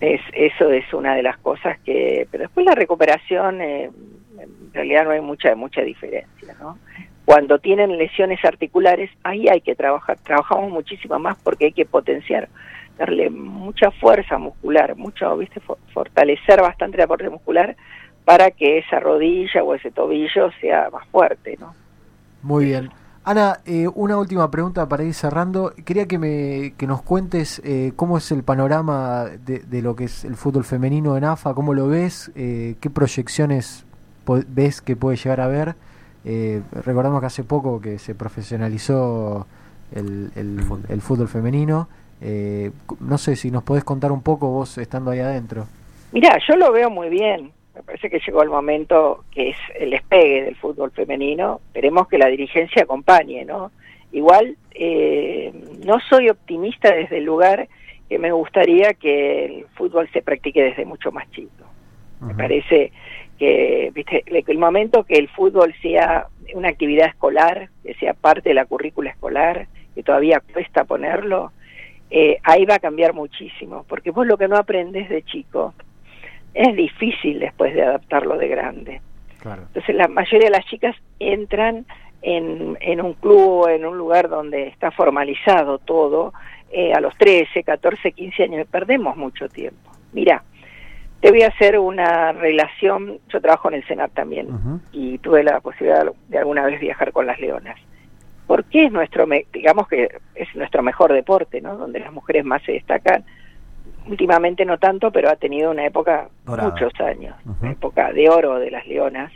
[0.00, 2.26] es, eso es una de las cosas que...
[2.30, 3.90] Pero después la recuperación, eh,
[4.38, 6.78] en realidad no hay mucha, mucha diferencia, ¿no?
[7.24, 10.18] Cuando tienen lesiones articulares, ahí hay que trabajar.
[10.22, 12.48] Trabajamos muchísimo más porque hay que potenciar,
[12.98, 15.60] darle mucha fuerza muscular, mucho, ¿viste?
[15.60, 17.76] For- fortalecer bastante el aporte muscular
[18.26, 21.74] para que esa rodilla o ese tobillo sea más fuerte, ¿no?
[22.42, 22.90] Muy bien.
[23.26, 25.72] Ana, eh, una última pregunta para ir cerrando.
[25.86, 30.04] Quería que, me, que nos cuentes eh, cómo es el panorama de, de lo que
[30.04, 33.86] es el fútbol femenino en AFA, cómo lo ves, eh, qué proyecciones
[34.48, 35.74] ves que puede llegar a ver.
[36.26, 39.46] Eh, recordamos que hace poco que se profesionalizó
[39.94, 41.88] el, el- el fútbol femenino.
[42.20, 45.66] Eh, no sé si nos podés contar un poco vos estando ahí adentro.
[46.12, 47.52] Mira, yo lo veo muy bien.
[47.74, 51.60] Me parece que llegó el momento que es el despegue del fútbol femenino.
[51.66, 53.72] Esperemos que la dirigencia acompañe, ¿no?
[54.12, 55.52] Igual, eh,
[55.84, 57.68] no soy optimista desde el lugar
[58.08, 61.64] que me gustaría que el fútbol se practique desde mucho más chico.
[62.20, 62.92] Me parece
[63.38, 68.50] que, viste, el el momento que el fútbol sea una actividad escolar, que sea parte
[68.50, 71.52] de la currícula escolar, que todavía cuesta ponerlo,
[72.10, 75.74] eh, ahí va a cambiar muchísimo, porque vos lo que no aprendes de chico
[76.54, 79.00] es difícil después de adaptarlo de grande.
[79.40, 79.62] Claro.
[79.66, 81.84] Entonces la mayoría de las chicas entran
[82.22, 86.32] en, en un club o en un lugar donde está formalizado todo
[86.70, 89.92] eh, a los 13, 14, 15 años y perdemos mucho tiempo.
[90.12, 90.42] Mira,
[91.20, 94.48] te voy a hacer una relación, yo trabajo en el Senat también
[94.92, 97.78] y tuve la posibilidad de alguna vez viajar con las leonas.
[98.46, 101.76] ¿Por qué es nuestro, digamos que es nuestro mejor deporte, ¿no?
[101.76, 103.24] Donde las mujeres más se destacan.
[104.06, 108.70] Últimamente no tanto, pero ha tenido una época, muchos años, una época de oro de
[108.70, 109.32] las leonas.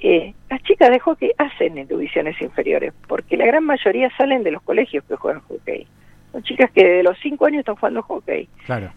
[0.00, 4.52] Eh, las chicas de hockey hacen en divisiones inferiores, porque la gran mayoría salen de
[4.52, 5.86] los colegios que juegan hockey.
[6.32, 8.48] Son chicas que de los cinco años están jugando hockey.
[8.64, 8.90] Claro.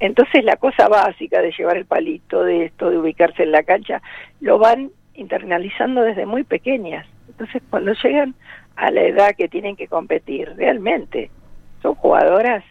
[0.00, 4.00] Entonces la cosa básica de llevar el palito, de esto, de ubicarse en la cancha,
[4.40, 7.06] lo van internalizando desde muy pequeñas.
[7.28, 8.34] Entonces cuando llegan
[8.76, 11.30] a la edad que tienen que competir, realmente
[11.82, 12.64] son jugadoras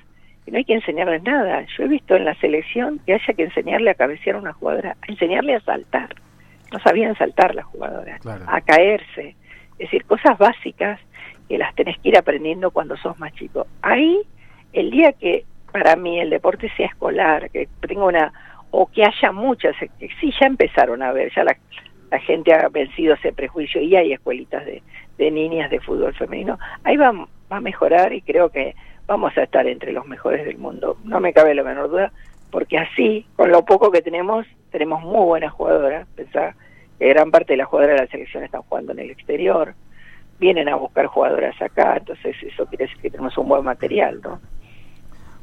[0.51, 1.65] no hay que enseñarles nada.
[1.77, 4.95] Yo he visto en la selección que haya que enseñarle a cabecear a una jugadora,
[5.01, 6.15] a enseñarle a saltar.
[6.71, 9.35] No sabían saltar las jugadoras, a caerse.
[9.73, 10.99] Es decir, cosas básicas
[11.47, 13.67] que las tenés que ir aprendiendo cuando sos más chico.
[13.81, 14.21] Ahí,
[14.73, 18.33] el día que para mí el deporte sea escolar, que tenga una,
[18.71, 21.55] o que haya muchas, que sí ya empezaron a ver, ya la,
[22.09, 24.81] la gente ha vencido ese prejuicio y hay escuelitas de,
[25.17, 28.75] de niñas de fútbol femenino, ahí va, va a mejorar y creo que
[29.07, 32.11] vamos a estar entre los mejores del mundo, no me cabe la menor duda,
[32.51, 36.55] porque así, con lo poco que tenemos, tenemos muy buenas jugadoras, pensá
[36.99, 39.73] que gran parte de las jugadoras de la selección están jugando en el exterior,
[40.39, 44.39] vienen a buscar jugadoras acá, entonces eso quiere decir que tenemos un buen material, ¿no?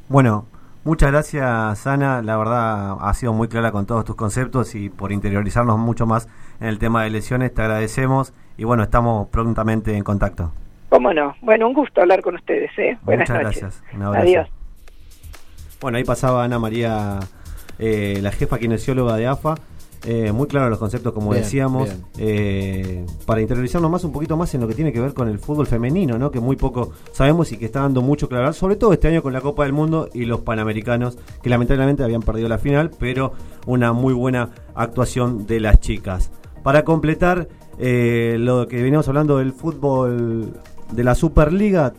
[0.07, 0.45] Bueno,
[0.83, 5.11] muchas gracias Ana, la verdad ha sido muy clara con todos tus conceptos y por
[5.11, 6.27] interiorizarnos mucho más
[6.59, 10.51] en el tema de lesiones, te agradecemos y bueno, estamos prontamente en contacto.
[10.89, 11.35] ¿Cómo no?
[11.41, 12.97] Bueno, un gusto hablar con ustedes, ¿eh?
[13.03, 13.61] Buenas Muchas noches.
[13.61, 13.83] gracias.
[13.93, 14.23] Un abrazo.
[14.27, 14.49] Adiós.
[15.81, 17.19] Bueno, ahí pasaba Ana María,
[17.79, 19.55] eh, la jefa kinesióloga de AFA.
[20.07, 22.05] Eh, muy claros los conceptos, como Bien, decíamos, bien.
[22.19, 25.39] eh, para interiorizarnos más un poquito más en lo que tiene que ver con el
[25.39, 26.29] fútbol femenino, ¿no?
[26.29, 29.23] que muy poco sabemos y que está dando mucho que hablar, sobre todo este año
[29.23, 33.33] con la Copa del Mundo y los Panamericanos, que lamentablemente habían perdido la final, pero
[33.65, 36.29] una muy buena actuación de las chicas.
[36.61, 37.47] Para completar
[37.79, 40.53] eh, lo que veníamos hablando del fútbol
[40.91, 41.93] de la Superliga,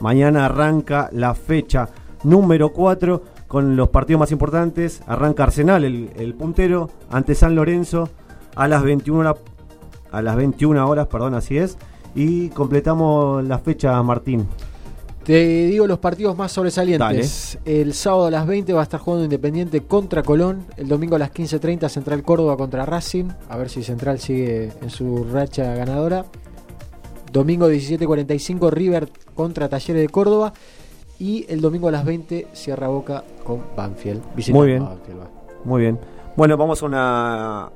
[0.00, 1.88] Mañana arranca la fecha
[2.24, 5.02] número 4 con los partidos más importantes.
[5.06, 8.10] Arranca Arsenal, el, el puntero, ante San Lorenzo
[8.56, 9.36] a las 21 horas,
[10.10, 11.78] a las 21 horas, perdón, así es.
[12.14, 14.46] Y completamos la fecha, Martín.
[15.24, 17.58] Te digo los partidos más sobresalientes.
[17.64, 20.66] El sábado a las 20 va a estar jugando Independiente contra Colón.
[20.76, 23.30] El domingo a las 15.30 Central Córdoba contra Racing.
[23.48, 26.26] A ver si Central sigue en su racha ganadora.
[27.34, 30.52] Domingo 17.45 River contra Talleres de Córdoba.
[31.18, 34.22] Y el domingo a las 20 cierra Boca con Banfield.
[34.36, 34.84] Visitando Muy bien.
[34.84, 35.30] Banfield, va.
[35.64, 35.98] Muy bien.
[36.36, 37.70] Bueno, vamos a una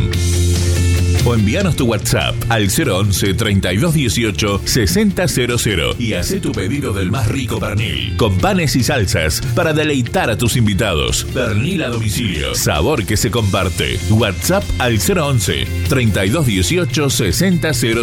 [1.28, 7.60] o envíanos tu WhatsApp al 011 3218 6000 y haz tu pedido del más rico
[7.60, 11.26] pernil, con panes y salsas para deleitar a tus invitados.
[11.34, 14.00] Pernil a domicilio, sabor que se comparte.
[14.10, 17.98] WhatsApp al 011 3218 6000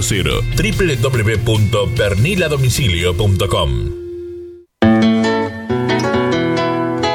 [1.44, 3.90] www.perniladomicilio.com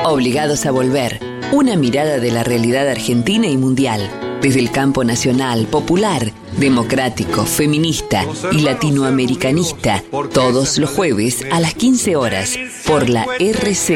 [0.05, 1.19] Obligados a volver.
[1.51, 4.28] Una mirada de la realidad argentina y mundial.
[4.41, 10.03] Desde el campo nacional, popular, democrático, feminista y latinoamericanista.
[10.33, 13.91] Todos los jueves a las 15 horas por la RZ.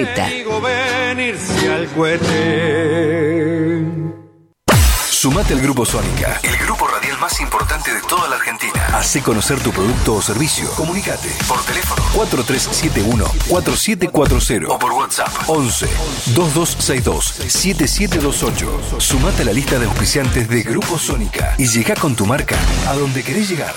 [5.10, 6.86] Sumate al Grupo Sónica, el grupo
[7.24, 8.86] más importante de toda la Argentina.
[8.92, 10.70] Hace conocer tu producto o servicio.
[10.72, 15.88] Comunicate por teléfono 4371-4740 o por WhatsApp 11
[16.36, 19.00] 2262 7728.
[19.00, 22.58] Sumate a la lista de auspiciantes de Grupo Sónica y llega con tu marca
[22.90, 23.74] a donde querés llegar.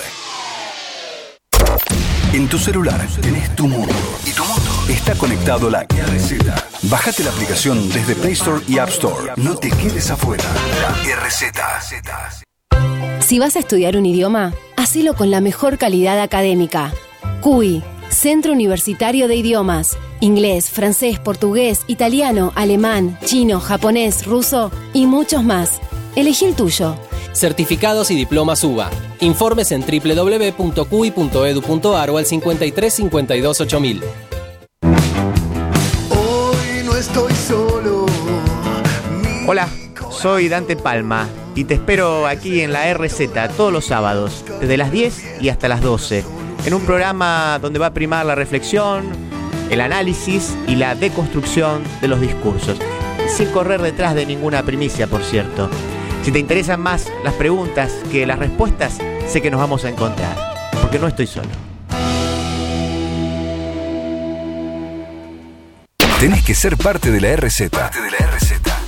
[2.33, 3.95] En tu celular tenés tu mundo
[4.25, 6.33] y tu mundo está conectado la RZ.
[6.81, 9.31] Bájate la aplicación desde Play Store y App Store.
[9.37, 10.43] No te quedes afuera.
[10.81, 11.43] La RZ.
[13.19, 16.93] Si vas a estudiar un idioma, hacelo con la mejor calidad académica.
[17.41, 19.97] CUI, Centro Universitario de Idiomas.
[20.19, 25.81] Inglés, francés, portugués, italiano, alemán, chino, japonés, ruso y muchos más.
[26.15, 26.95] Elegí el tuyo.
[27.33, 28.89] Certificados y diplomas UBA.
[29.19, 30.89] Informes en www.cui.edu.ar
[32.09, 34.03] o al 53 52 8000.
[36.09, 38.05] Hoy no estoy solo.
[39.45, 39.67] Hola,
[40.09, 41.27] soy Dante Palma
[41.57, 45.67] y te espero aquí en la RZ todos los sábados, desde las 10 y hasta
[45.67, 46.23] las 12,
[46.65, 49.07] en un programa donde va a primar la reflexión,
[49.71, 52.77] el análisis y la deconstrucción de los discursos,
[53.27, 55.67] sin correr detrás de ninguna primicia, por cierto.
[56.23, 60.37] Si te interesan más las preguntas que las respuestas, sé que nos vamos a encontrar,
[60.79, 61.49] porque no estoy solo.
[66.19, 67.71] Tenés que ser parte de la RZ.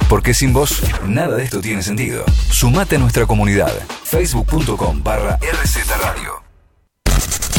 [0.10, 2.26] Porque sin vos, nada de esto tiene sentido.
[2.50, 3.72] Sumate a nuestra comunidad.
[4.04, 6.44] Facebook.com barra RZ Radio.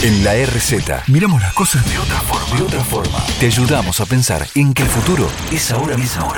[0.02, 2.56] En la RZ miramos las cosas de otra forma.
[2.56, 3.18] De otra forma.
[3.38, 6.32] Te ayudamos a pensar en que el futuro es ahora mismo.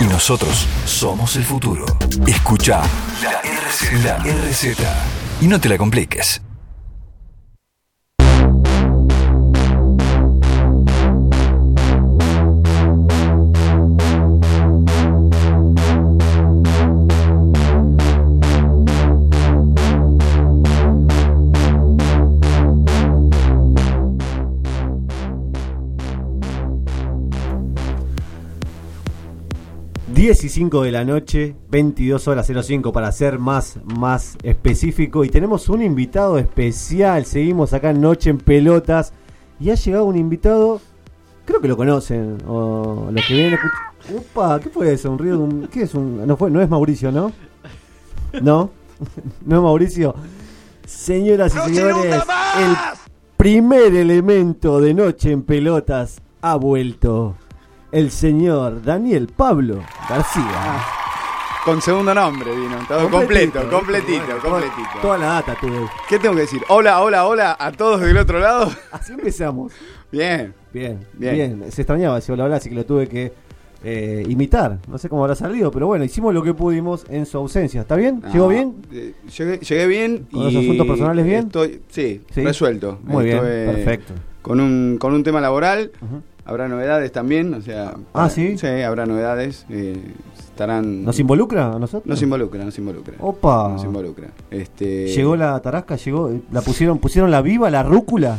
[0.00, 1.84] Y nosotros somos el futuro.
[2.26, 2.80] Escucha.
[3.22, 4.78] La RZ.
[5.42, 6.40] Y no te la compliques.
[30.14, 35.24] Diez y 5 de la noche, 22 horas 05 para ser más, más específico.
[35.24, 37.24] Y tenemos un invitado especial.
[37.24, 39.12] Seguimos acá en Noche en Pelotas.
[39.60, 40.80] Y ha llegado un invitado,
[41.44, 42.38] creo que lo conocen.
[42.48, 43.58] O los que vienen
[44.12, 45.10] Upa, ¿qué fue eso?
[45.12, 46.26] ¿Un ruido de un- ¿Qué es un.?
[46.26, 47.30] No, fue, no es Mauricio, ¿no?
[48.42, 48.70] ¿No?
[49.46, 50.14] ¿No es Mauricio?
[50.86, 52.76] Señoras y señores, el
[53.36, 57.36] primer elemento de Noche en Pelotas ha vuelto.
[57.92, 60.44] El señor Daniel Pablo García.
[61.64, 64.88] Con segundo nombre vino, todo completo, completito, completito.
[65.02, 65.86] Toda, la data tuve.
[66.08, 66.62] ¿Qué tengo que decir?
[66.68, 68.70] Hola, hola, hola a todos del otro lado.
[68.92, 69.72] Así empezamos.
[70.10, 70.54] Bien.
[70.72, 71.34] Bien, Bien.
[71.34, 73.32] bien, Se extrañaba ese hola, hola, así que lo tuve que
[73.84, 74.78] eh, imitar.
[74.88, 77.82] No sé cómo habrá salido, pero bueno, hicimos lo que pudimos en su ausencia.
[77.82, 78.22] ¿Está bien?
[78.32, 78.76] ¿Llegó Ah, bien?
[78.92, 80.28] eh, llegué, llegué bien.
[80.32, 81.46] ¿Con los asuntos personales bien?
[81.46, 82.42] Estoy, sí, Sí.
[82.44, 83.00] resuelto.
[83.02, 84.14] Muy bien, perfecto.
[84.42, 85.90] Con un, con un tema laboral.
[86.50, 87.94] Habrá novedades también, o sea...
[88.12, 88.58] Ah, ¿sí?
[88.58, 89.64] Sí, habrá novedades.
[89.70, 89.96] eh,
[90.36, 91.04] estarán...
[91.04, 92.06] ¿Nos involucra a nosotros?
[92.06, 93.14] Nos involucra, nos involucra.
[93.20, 93.68] Opa.
[93.68, 94.28] Nos involucra.
[94.50, 95.06] Este...
[95.06, 98.38] Llegó la tarasca, llegó, la pusieron, pusieron la viva, la rúcula.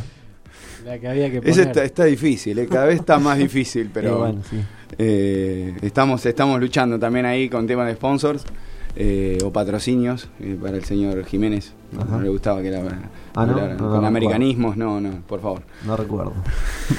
[0.84, 1.66] La que había que Ese poner.
[1.68, 4.60] está, está difícil, eh, cada vez está más difícil, pero bueno, sí.
[4.98, 8.44] eh, estamos, estamos luchando también ahí con temas de sponsors
[8.96, 11.72] eh, o patrocinios eh, para el señor Jiménez.
[11.92, 12.16] No, Ajá.
[12.16, 12.82] no le gustaba que la,
[13.34, 13.46] Ah,
[13.78, 15.62] con me americanismos, no, no, por favor.
[15.86, 16.34] No recuerdo.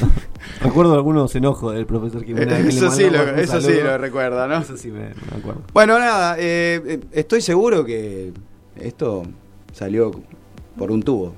[0.61, 2.75] recuerdo algunos enojos del profesor Jiménez.
[2.75, 4.57] Eso sí, lo, un eso sí lo recuerda, ¿no?
[4.59, 5.61] Eso sí me, me acuerdo.
[5.73, 8.33] Bueno, nada, eh, estoy seguro que
[8.75, 9.23] esto
[9.71, 10.11] salió
[10.77, 11.35] por un tubo.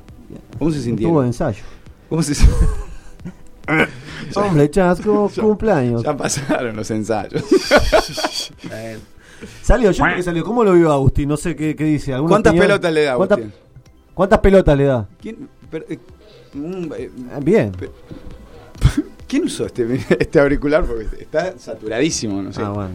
[0.57, 1.11] ¿Cómo se sintieron?
[1.13, 1.63] tubo de ensayo.
[2.09, 2.33] ¿Cómo se
[4.35, 6.03] Hombre, chasco, cumpleaños.
[6.03, 7.43] Ya pasaron los ensayos.
[9.61, 10.43] Salió, yo creo que salió.
[10.43, 11.29] ¿Cómo lo vio Agustín?
[11.29, 12.13] No sé qué, qué dice.
[12.13, 12.67] ¿Alguna ¿Cuántas opinión?
[12.67, 13.59] pelotas le da, ¿Cuántas- Agustín?
[14.13, 15.07] ¿Cuántas pelotas le da?
[15.21, 15.99] ¿Quién, pero, eh,
[16.53, 17.09] un- eh,
[17.43, 17.71] Bien.
[19.27, 19.85] ¿Quién usó este,
[20.19, 20.83] este auricular?
[20.85, 22.61] Porque está saturadísimo, no sé.
[22.61, 22.89] Ah, bueno.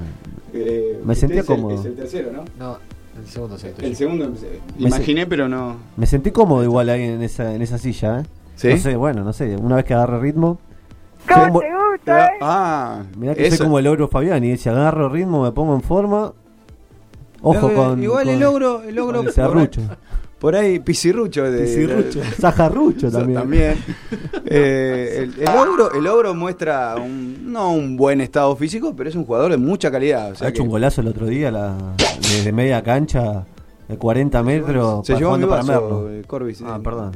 [0.53, 1.81] Eh, Me este sentía es el- cómodo.
[1.81, 2.45] Es el tercero, ¿no?
[2.59, 2.79] No,
[3.21, 3.67] el segundo sí.
[3.81, 4.33] El segundo,
[4.79, 5.77] imaginé, pero no.
[5.97, 8.23] Me sentí cómodo igual ahí en esa, en esa silla, ¿eh?
[8.57, 8.69] ¿Sí?
[8.69, 9.57] No sé, bueno, no sé.
[9.57, 10.59] Una vez que agarre ritmo.
[11.29, 12.27] ¿Cómo te gusta?
[12.27, 12.31] eh?
[12.41, 13.57] Ah, Mirá que eso.
[13.57, 14.57] soy como el ogro Fabiani.
[14.57, 16.33] Si agarro ritmo, me pongo en forma.
[17.43, 18.03] Ojo Eh, con.
[18.03, 19.81] Igual con- el logro, el serrucho.
[20.39, 21.45] Por ahí, pisirrucho.
[21.45, 22.21] De, Pisirrucho.
[23.11, 23.35] también.
[23.35, 23.75] también.
[24.53, 29.15] Eh, el, el ogro, el ogro muestra un, no un buen estado físico, pero es
[29.15, 30.33] un jugador de mucha calidad.
[30.33, 31.77] O sea ha hecho que un golazo el otro día la,
[32.21, 33.45] desde media cancha
[33.87, 35.07] de 40 metros.
[35.07, 36.11] se llevó mi jugando para Merlo.
[36.11, 36.63] eh, Corbis.
[36.63, 36.83] Ah, eh.
[36.83, 37.13] perdón.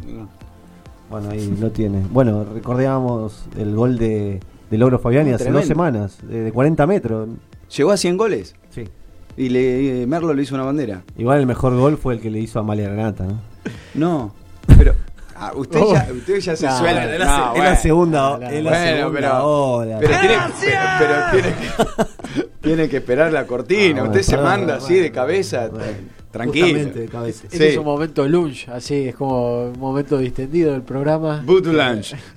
[1.11, 2.03] Bueno, ahí lo tiene.
[2.11, 4.39] Bueno, recordábamos el gol de,
[4.71, 7.29] de Logro Fabiani hace dos semanas, de, de 40 metros.
[7.77, 8.55] ¿Llegó a 100 goles?
[8.71, 8.85] Sí.
[9.37, 11.03] Y le, eh, Merlo le hizo una bandera.
[11.19, 13.41] Igual el mejor gol fue el que le hizo a Amalia Granata, ¿no?
[13.95, 14.35] No,
[14.79, 14.95] pero.
[15.37, 15.93] Ah, usted, Oh.
[15.93, 17.13] ya, usted ya se No, suelta.
[17.13, 17.65] es la No, se- es bueno.
[17.65, 19.99] la segunda- es la Bueno, segunda pero, ola.
[19.99, 24.03] Pero, tiene, pero, pero tiene, que, tiene que esperar la cortina.
[24.03, 25.69] Ah, usted se manda así de cabeza.
[26.31, 26.91] tranquilo.
[26.93, 27.49] De cabeza.
[27.51, 31.43] Es un momento lunch, así, es como un momento distendido del programa.
[31.45, 32.15] Boot lunch.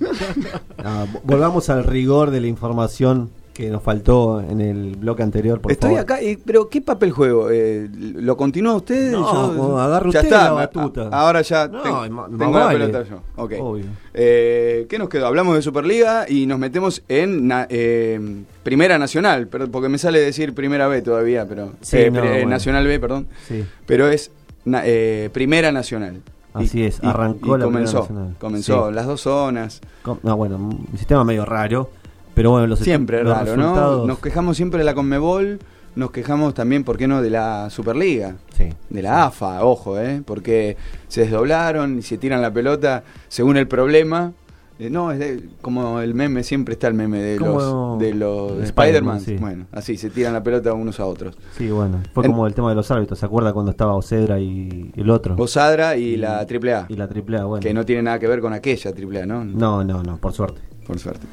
[0.78, 5.72] Vo- volvamos al rigor de la información que nos faltó en el bloque anterior, por
[5.72, 6.02] Estoy favor.
[6.02, 7.48] acá, y- pero ¿qué papel juego?
[7.50, 9.10] Eh, ¿Lo continúa usted?
[9.10, 11.08] No, Yo- usted está, la a- batuta.
[11.08, 13.20] ahora ya No, tengo, ma- la pelota yo.
[13.36, 13.84] Obvio.
[14.14, 15.26] Eh, ¿Qué nos quedó?
[15.26, 18.20] Hablamos de Superliga y nos metemos en na- eh,
[18.62, 22.28] Primera Nacional, pero- porque me sale decir Primera B todavía, pero Sí, eh, no, pri-
[22.28, 22.50] eh, bueno.
[22.50, 23.26] Nacional B, perdón.
[23.48, 23.64] Sí.
[23.86, 24.30] Pero es
[24.66, 26.20] na- eh, Primera Nacional.
[26.54, 28.36] Así es, arrancó y la Primera comenzó, Nacional.
[28.38, 28.94] comenzó Sí.
[28.94, 29.80] las dos zonas.
[30.04, 31.90] Com- No, bueno, un sistema medio raro,
[32.38, 34.06] pero bueno, los Siempre los raro, resultados- ¿no?
[34.06, 35.58] Nos quejamos siempre de la Conmebol,
[35.96, 38.36] nos quejamos también, ¿por qué no?, de la Superliga.
[38.56, 38.68] Sí.
[38.90, 40.22] De la AFA, ojo, ¿eh?
[40.24, 40.76] Porque
[41.08, 44.32] se desdoblaron y se tiran la pelota según el problema.
[44.78, 48.14] Eh, no, es de- como el meme, siempre está el meme de Como los, de
[48.14, 49.18] los de Spider-Man.
[49.18, 49.34] Sí.
[49.40, 51.36] Bueno, así, se tiran la pelota unos a otros.
[51.56, 54.38] Sí, bueno, fue En- como el tema de los árbitros, ¿se acuerda cuando estaba Ocedra
[54.38, 55.34] y el otro?
[55.36, 56.86] Osadra y, la AAA.
[56.88, 57.60] Y la AAA, bueno.
[57.60, 59.44] Que no tiene nada que ver con aquella AAA, ¿no?
[59.44, 60.60] No, no, no, por suerte.
[60.86, 61.26] Por suerte.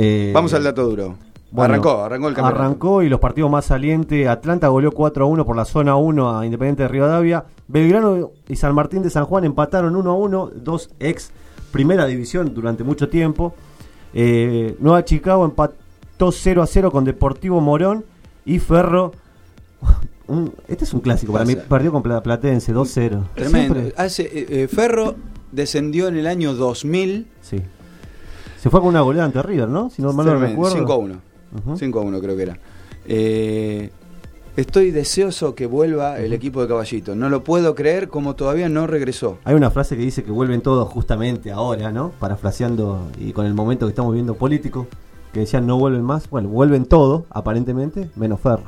[0.00, 1.16] Eh, Vamos al dato duro.
[1.50, 2.62] Bueno, arrancó, arrancó el campeonato.
[2.62, 4.28] Arrancó y los partidos más salientes.
[4.28, 7.44] Atlanta goleó 4 a 1 por la zona 1 a Independiente de Rivadavia.
[7.68, 11.30] Belgrano y San Martín de San Juan empataron 1 a 1, dos ex
[11.72, 13.54] primera división durante mucho tiempo.
[14.14, 18.04] Eh, Nueva Chicago empató 0 a 0 con Deportivo Morón
[18.44, 19.12] y Ferro.
[20.28, 21.56] un- este es un clásico para mí.
[21.56, 23.24] Perdió con Pla- Platense 2-0.
[23.34, 23.74] Tremendo.
[23.74, 25.14] Siempre- Hace, eh, eh, Ferro
[25.50, 27.26] descendió en el año 2000.
[27.40, 27.62] Sí.
[28.68, 29.88] Se fue con una goleada ante River, ¿no?
[29.88, 30.76] Si no mal no recuerdo.
[30.76, 31.14] 5 a 1.
[31.78, 32.58] 5 a 1 creo que era.
[33.06, 33.88] Eh,
[34.58, 37.14] estoy deseoso que vuelva el equipo de Caballito.
[37.14, 39.38] No lo puedo creer como todavía no regresó.
[39.44, 42.10] Hay una frase que dice que vuelven todos justamente ahora, ¿no?
[42.18, 44.86] Parafraseando y con el momento que estamos viendo político,
[45.32, 46.28] que decían no vuelven más.
[46.28, 48.64] Bueno, vuelven todos, aparentemente, menos Ferro.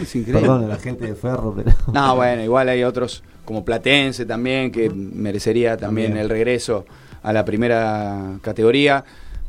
[0.00, 0.42] Es increíble.
[0.42, 1.72] Perdón a la gente de Ferro, pero.
[1.92, 6.24] No, bueno, igual hay otros como Platense también que merecería también, También.
[6.24, 6.84] el regreso
[7.24, 9.04] a la primera categoría.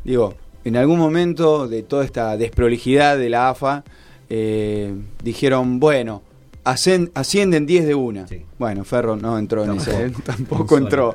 [0.06, 0.34] Digo,
[0.64, 3.82] en algún momento de toda esta desprolijidad de la AFA,
[4.30, 4.94] eh,
[5.24, 6.22] dijeron, bueno,
[6.62, 8.26] ascienden 10 de una.
[8.56, 9.90] Bueno, Ferro no entró en Tampoco.
[9.90, 11.14] ese, tampoco entró.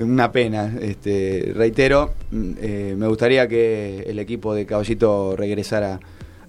[0.00, 6.00] Una pena, este, reitero, mm, eh, me gustaría que el equipo de Caballito regresara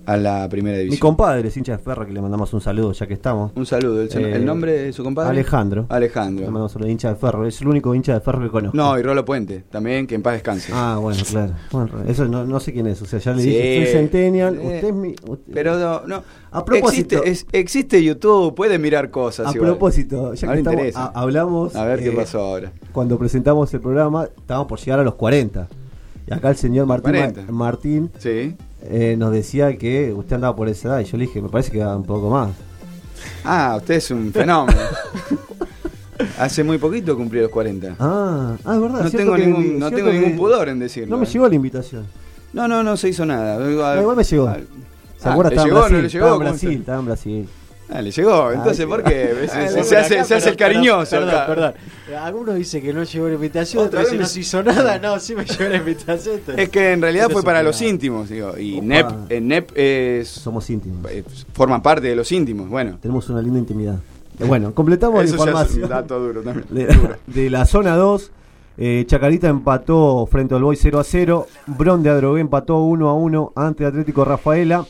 [0.09, 0.99] a la primera Mi división.
[1.09, 3.51] compadre es hincha de Ferro, que le mandamos un saludo ya que estamos.
[3.55, 4.01] Un saludo.
[4.01, 5.29] ¿El, Eh, el nombre de su compadre?
[5.29, 5.85] Alejandro.
[5.89, 6.45] Alejandro.
[6.45, 7.45] Le mandamos un hincha de Ferro.
[7.45, 8.75] Es el único hincha de Ferro que conozco.
[8.75, 10.71] No, y Rolo Puente, también, que en paz descanse.
[10.73, 11.53] Ah, bueno, claro.
[11.71, 13.01] Bueno, eso no, no sé quién es.
[13.01, 13.49] O sea, ya le Sí.
[13.49, 14.55] dije, soy Centennial.
[14.55, 15.09] Eh, usted es mi.
[15.27, 16.23] usted- Pero no, no.
[16.51, 17.17] A propósito.
[17.17, 19.47] Existe, es- existe YouTube, puede mirar cosas.
[19.47, 19.71] A igual.
[19.71, 21.05] propósito, ya No que estamos, interesa.
[21.13, 21.75] a- hablamos.
[21.75, 22.71] A ver qué eh, pasó ahora.
[22.91, 25.67] Cuando presentamos el programa, estábamos por llegar a los 40.
[26.27, 27.41] Y acá el señor Martín, 40.
[27.47, 28.55] Ma- Martín Sí.
[28.83, 30.99] Eh, nos decía que usted andaba por esa edad.
[31.01, 32.51] Y yo le dije, me parece que va un poco más.
[33.43, 34.79] Ah, usted es un fenómeno.
[36.37, 37.95] Hace muy poquito cumplí los 40.
[37.99, 39.03] Ah, ah es verdad.
[39.03, 41.15] No tengo ningún, no tengo ningún pudor en decirlo.
[41.15, 42.05] No me llegó la invitación.
[42.53, 43.57] No, no, no se hizo nada.
[43.57, 44.47] Ah, igual me llegó.
[44.47, 44.57] Ah,
[45.17, 45.49] ¿Se acuerda?
[45.49, 46.01] ¿le Estaba llegó Brasil.
[46.01, 46.25] no llegó?
[46.25, 47.49] Estaba en ¿Cómo Brasil, estaba en Brasil.
[47.91, 48.51] Ah, le llegó.
[48.51, 49.47] Entonces, Ah, ¿por qué?
[49.47, 51.45] Se, Ah, se- no, se pero hace, se hace el cariñoso Perdón, acá.
[51.47, 51.73] perdón.
[52.21, 54.63] Algunos dicen que no llegó la invitación, Otra otros vez dicen no me- se hizo
[54.83, 54.99] nada.
[54.99, 56.35] No, sí me llegó la invitación.
[56.35, 58.57] entonces- Es que en realidad fue es para los íntimos, digo.
[58.57, 58.85] Y Opa.
[58.85, 61.11] NEP, eh, NEP es, Somos íntimos.
[61.11, 61.23] eh,
[61.53, 62.69] forma parte de los íntimos.
[62.69, 63.95] Bueno, Tenemos una linda intimidad.
[64.39, 65.83] Eh, Bueno, completamos eso la ya es información.
[65.83, 66.65] un dato duro también.
[66.69, 67.15] De, Duro.
[67.27, 68.31] de la zona 2,
[68.77, 71.47] eh, Chacarita empató frente al Boy 0 a 0.
[71.65, 74.85] Bron de Adrogué empató 1 a 1 ante Atlético Rafaela.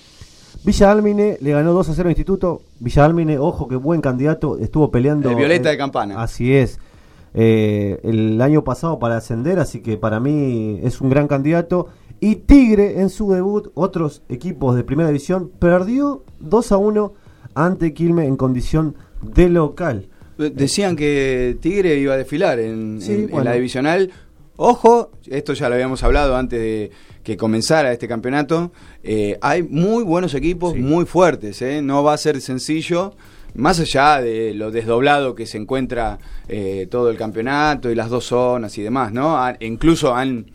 [0.64, 2.62] Villa Álmine le ganó 2 a 0 a Instituto.
[2.80, 5.30] Villa Álmine, ojo que buen candidato, estuvo peleando.
[5.30, 6.22] El Violeta eh, de Campana.
[6.22, 6.80] Así es.
[7.34, 11.88] Eh, el año pasado para ascender, así que para mí es un gran candidato.
[12.20, 17.14] Y Tigre en su debut, otros equipos de primera división, perdió 2 a 1
[17.56, 20.08] ante Quilme en condición de local.
[20.38, 24.12] Decían que Tigre iba a desfilar en, Sí, en- la divisional.
[24.62, 26.92] Ojo, esto ya lo habíamos hablado antes de
[27.24, 28.74] que comenzara este campeonato.
[29.04, 31.62] Eh, hay muy buenos equipos, muy fuertes.
[31.62, 31.82] ¿eh?
[31.82, 33.14] No va a ser sencillo.
[33.56, 38.26] Más allá de lo desdoblado que se encuentra eh, todo el campeonato y las dos
[38.26, 39.38] zonas y demás, ¿no?
[39.42, 40.48] Han- incluso han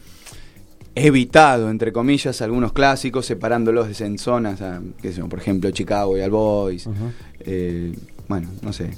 [0.95, 6.21] evitado, entre comillas, algunos clásicos, separándolos en zonas, a, qué sé por ejemplo, Chicago y
[6.21, 6.87] All Boys.
[8.29, 8.91] Bueno, no sé.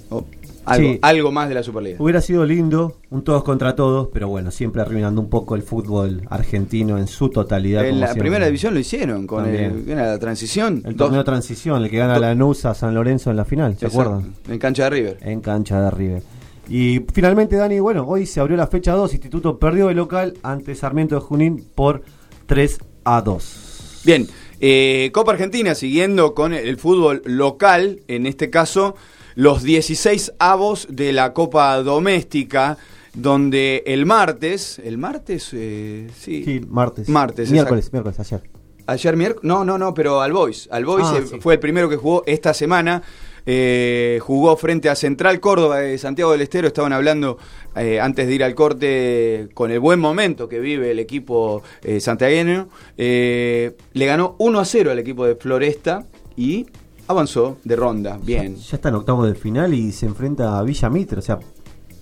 [0.67, 0.99] Algo, Sí.
[1.03, 1.97] algo más de la Superliga.
[2.01, 6.23] Hubiera sido lindo, un todos contra todos, pero bueno, siempre arruinando un poco el fútbol
[6.29, 7.85] argentino en su totalidad.
[7.85, 8.21] En como la siempre.
[8.23, 10.83] primera división lo hicieron con el, la transición.
[10.85, 13.87] El torneo de transición, el que gana la Nusa San Lorenzo en la final, ¿se
[13.87, 14.35] acuerdan?
[14.49, 15.19] En cancha de River.
[15.23, 16.23] En cancha de River.
[16.69, 20.75] Y finalmente, Dani, bueno, hoy se abrió la fecha 2, Instituto perdió de local ante
[20.75, 22.03] Sarmiento de Junín por
[22.47, 24.03] 3 a 2.
[24.05, 24.27] Bien,
[24.61, 28.97] eh, Copa Argentina, siguiendo con el fútbol local, en este caso,
[29.37, 32.77] los 16 avos de la Copa Doméstica,
[33.15, 37.09] donde el martes, el martes, eh, sí, Sí, martes.
[37.09, 38.43] Martes, Miércoles, miércoles, ayer.
[38.89, 40.69] Ayer miércoles, no, no, no, pero al Boys.
[40.71, 41.37] Al Boys Ah, eh, sí.
[41.41, 43.03] fue el primero que jugó esta semana.
[43.49, 46.67] Eh, jugó frente a Central Córdoba de Santiago del Estero.
[46.67, 47.39] Estaban hablando
[47.77, 52.01] eh, antes de ir al corte con el buen momento que vive el equipo eh,
[52.01, 52.69] santiagueño.
[52.97, 56.05] Le ganó 1 a 0 al equipo de Floresta
[56.37, 56.67] y
[57.09, 58.19] avanzó de ronda.
[58.23, 58.57] Bien.
[58.57, 61.19] Ya está en octavos de final y se enfrenta a Villa Mitre.
[61.19, 61.39] O sea,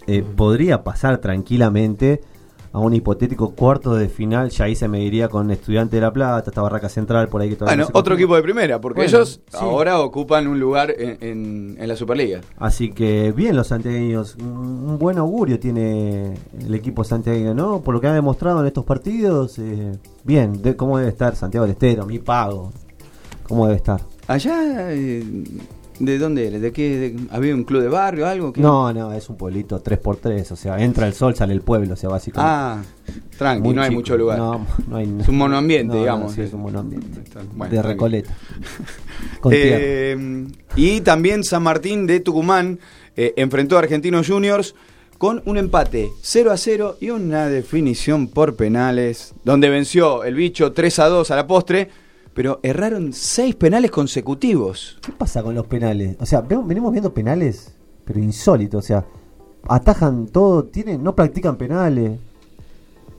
[0.07, 2.21] eh, podría pasar tranquilamente
[2.73, 4.51] a un hipotético cuarto de final.
[4.51, 7.55] Ya ahí se mediría con Estudiante de La Plata, esta Barraca Central, por ahí que
[7.55, 9.57] todavía Bueno, no otro equipo de primera, porque Bueno, ellos sí.
[9.61, 12.41] ahora ocupan un lugar en, en- en la Superliga.
[12.57, 17.81] Así que bien los santiagueños, un un buen augurio tiene el equipo santiagueño, ¿no?
[17.81, 19.93] Por lo que ha demostrado en estos partidos, eh,
[20.25, 22.05] bien, de, ¿cómo debe estar Santiago del Estero?
[22.07, 22.73] Mi pago,
[23.47, 24.01] ¿cómo debe estar?
[24.27, 25.23] Allá, eh,
[25.99, 26.63] ¿de dónde eres?
[26.63, 26.97] ¿De qué?
[26.99, 28.53] de- ¿Había un club de barrio algo?
[28.53, 28.61] ¿Qué?
[28.61, 31.97] No, no, es un pueblito 3x3, o sea, entra el sol, sale el pueblo, o
[31.97, 32.51] sea, básicamente.
[32.55, 32.83] Ah,
[33.37, 34.01] tranqui, Muy no hay chico.
[34.01, 34.39] mucho lugar.
[34.39, 36.33] No, no hay es un monoambiente, no, no, digamos.
[36.33, 37.21] sí, es un monoambiente.
[37.55, 37.83] Bueno, de bien.
[37.83, 38.35] Recoleta.
[39.41, 39.77] Con tierra.
[39.81, 40.47] Eh,
[40.77, 42.79] y también San Martín de Tucumán
[43.17, 44.75] eh, enfrentó a Argentinos Juniors
[45.19, 50.73] con un empate 0 a 0 y una definición por penales, donde venció el bicho
[50.73, 51.89] 3 a 2 a la postre,
[52.35, 54.99] pero erraron 6 penales consecutivos.
[55.05, 56.17] ¿Qué pasa con los penales?
[56.21, 57.75] O sea, vemos- venimos viendo penales,
[58.05, 59.05] pero insólitos, o sea,
[59.69, 62.19] atajan todo, tienen, no practican penales.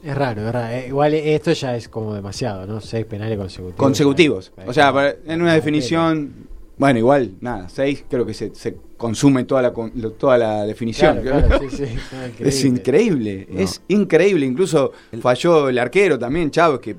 [0.03, 0.73] Es raro, es raro.
[0.75, 2.79] Eh, igual esto ya es como demasiado, ¿no?
[2.81, 3.77] Seis penales consecutivos.
[3.79, 4.51] Consecutivos.
[4.67, 6.31] O sea, para- en una definición,
[6.77, 9.73] bueno, igual, nada, 6 creo que se, se consume toda la,
[10.17, 11.21] toda la definición.
[11.21, 11.95] Claro, claro, sí, sí.
[12.13, 13.59] Ah, Es increíble, No.
[13.61, 14.45] es increíble.
[14.45, 14.91] Incluso
[15.21, 16.95] falló el arquero también, Chávez, que,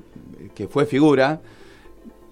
[0.53, 1.39] que fue figura,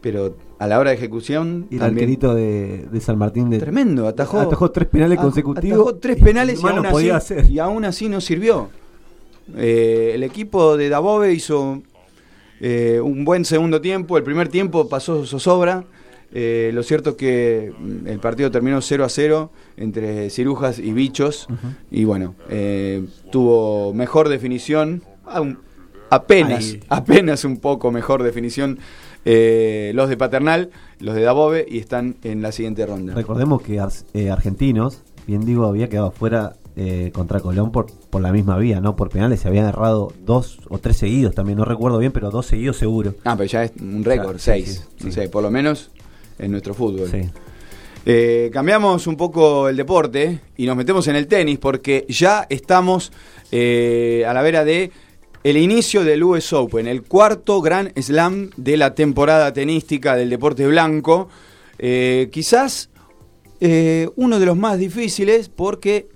[0.06, 1.66] pero a la hora de ejecución.
[1.72, 4.39] Y el arquerito de, de San Martín de Tremendo, atajó.
[4.39, 5.80] atajó tres penales consecutivos.
[5.80, 7.49] Atajó tres penales y no aún, así, hacer.
[7.49, 8.70] y aún así no sirvió.
[9.58, 11.82] Eh, el equipo de Dabove hizo
[12.62, 14.16] eh, un buen segundo tiempo.
[14.16, 15.86] El primer tiempo pasó zozobra.
[16.32, 20.93] Eh, lo cierto es que mm, el partido terminó 0 a 0 entre cirujas y
[20.93, 21.47] bichos.
[21.89, 25.01] Y bueno, eh, tuvo mejor definición.
[26.12, 28.78] apenas, apenas un poco mejor definición.
[29.26, 30.69] Eh, los de Paternal,
[30.99, 33.13] los de Dabove, y están en la siguiente ronda.
[33.13, 33.82] Recordemos que
[34.13, 38.82] eh, Argentinos, bien digo, había quedado fuera eh, contra Colón por, por la misma vía,
[38.82, 38.95] ¿no?
[38.95, 42.45] Por penales se habían errado dos o tres seguidos también, no recuerdo bien, pero dos
[42.45, 43.15] seguidos seguro.
[43.23, 44.88] Ah, pero ya es un récord, sí, seis.
[44.97, 45.11] sí, No sí.
[45.13, 45.89] sé, por lo menos
[46.38, 47.09] en nuestro fútbol.
[47.09, 47.21] Sí.
[48.07, 53.11] Eh, cambiamos un poco el deporte y nos metemos en el tenis porque ya estamos
[53.51, 54.91] eh, a la vera de
[55.46, 60.66] el inicio del US Open, el cuarto gran slam de la temporada tenística del deporte
[60.66, 61.30] blanco.
[61.78, 62.89] Eh, quizás
[63.60, 66.08] eh, uno de los más difíciles porque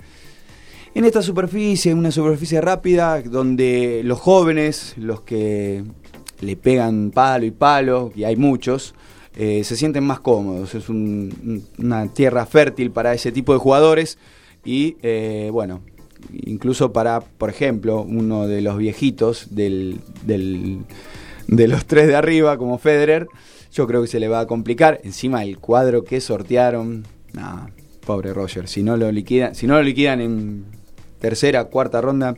[0.95, 5.83] en esta superficie, una superficie rápida, donde los jóvenes, los que
[6.41, 8.95] le pegan palo y palo, y hay muchos,
[9.37, 10.73] eh, se sienten más cómodos.
[10.73, 11.31] Es un-
[11.77, 14.17] un- una tierra fértil para ese tipo de jugadores
[14.65, 14.95] y,
[15.51, 15.81] bueno,
[16.43, 20.79] incluso para, por ejemplo, uno de los viejitos del, del-
[21.47, 23.27] de los tres de arriba, como Federer,
[23.71, 24.99] yo creo que se le va a complicar.
[25.03, 27.67] Encima el cuadro que sortearon, nah,
[28.05, 30.65] pobre Roger, si no lo liquidan, si no lo liquidan en
[31.19, 32.35] tercera, cuarta ronda.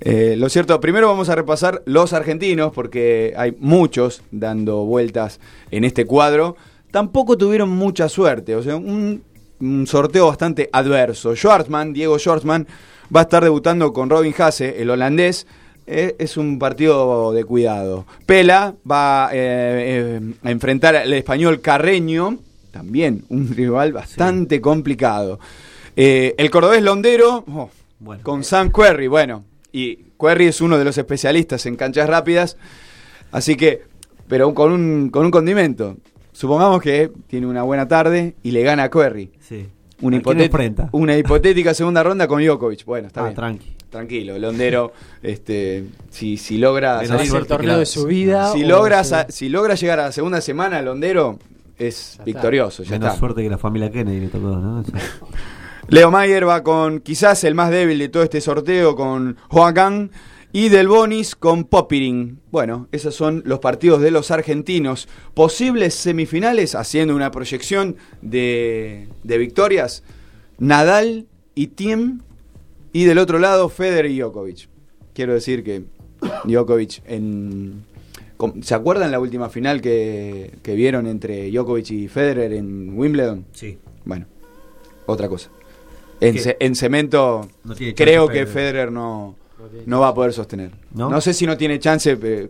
[0.00, 5.38] Eh, lo cierto, primero vamos a repasar los argentinos, porque hay muchos dando vueltas
[5.70, 6.56] en este cuadro.
[6.90, 9.22] Tampoco tuvieron mucha suerte, o sea, un,
[9.62, 11.34] un sorteo bastante adverso.
[11.34, 12.66] Schwartzman, Diego Schwartzman,
[13.14, 15.46] va a estar debutando con Robin Hasse, el holandés.
[15.86, 18.06] Eh, es un partido de cuidado.
[18.26, 22.38] Pela va eh, eh, a enfrentar al español Carreño,
[22.70, 25.38] también un rival bastante complicado.
[25.94, 27.70] El cordobés Londero, oh,
[28.22, 32.56] con Sam Querry, bueno, y Querry es uno de los especialistas en canchas rápidas,
[33.30, 33.82] así que,
[34.26, 35.96] pero con un, con un condimento.
[36.42, 39.30] Supongamos que tiene una buena tarde y le gana a Querry.
[39.38, 39.64] Sí.
[40.00, 42.84] Una, hipotética segunda ronda con Djokovic.
[42.84, 43.36] Bueno, está Ah, bien.
[43.36, 43.72] tranqui.
[43.90, 44.92] Tranquilo, Londero,
[45.22, 49.26] este, si, si logra Menos salir- El torneo de su vida si logra, su- sa-
[49.28, 51.38] si logra llegar a la segunda semana, Londero
[51.78, 53.20] es victorioso, ya Menos está.
[53.20, 54.82] suerte que la familia Kennedy le tocó, ¿no?
[55.90, 60.10] Leo Mayer va con quizás el más débil de todo este sorteo, con Joaquín.
[60.52, 62.40] Y Del Bonis con Popirin.
[62.50, 65.08] Bueno, esos son los partidos de los argentinos.
[65.32, 70.02] Posibles semifinales, haciendo una proyección de, de victorias.
[70.58, 72.20] Nadal y Thiem.
[72.92, 74.68] Y del otro lado, Federer y Djokovic.
[75.14, 75.84] Quiero decir que
[76.44, 77.84] Djokovic en...
[78.62, 83.46] ¿Se acuerdan la última final que, que vieron entre Djokovic y Federer en Wimbledon?
[83.52, 83.78] Sí.
[84.04, 84.26] Bueno,
[85.06, 85.48] otra cosa.
[86.20, 88.92] En, cemento, No creo que Federer.
[88.92, 89.36] No,
[89.86, 90.70] no va a poder sostener.
[90.94, 91.10] ¿No?
[91.10, 91.20] ¿No?
[91.20, 92.16] sé si no tiene chance.
[92.16, 92.48] pero-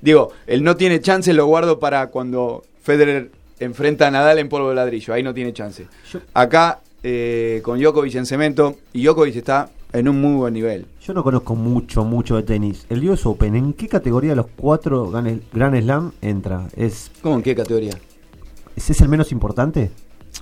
[0.00, 4.70] digo, el no tiene chance lo guardo para cuando Federer enfrenta a Nadal en polvo
[4.70, 5.14] de ladrillo.
[5.14, 5.86] Ahí no tiene chance.
[6.34, 10.86] Acá, eh, con Djokovic en cemento, y Djokovic está en un muy buen nivel.
[11.02, 12.86] Yo no conozco mucho, mucho de tenis.
[12.88, 16.68] El US Open, ¿en qué categoría de los cuatro Gran Grand Slam entra?
[16.76, 17.92] ¿Es, ¿Cómo en qué categoría?
[18.76, 19.90] ¿Es, es el menos importante?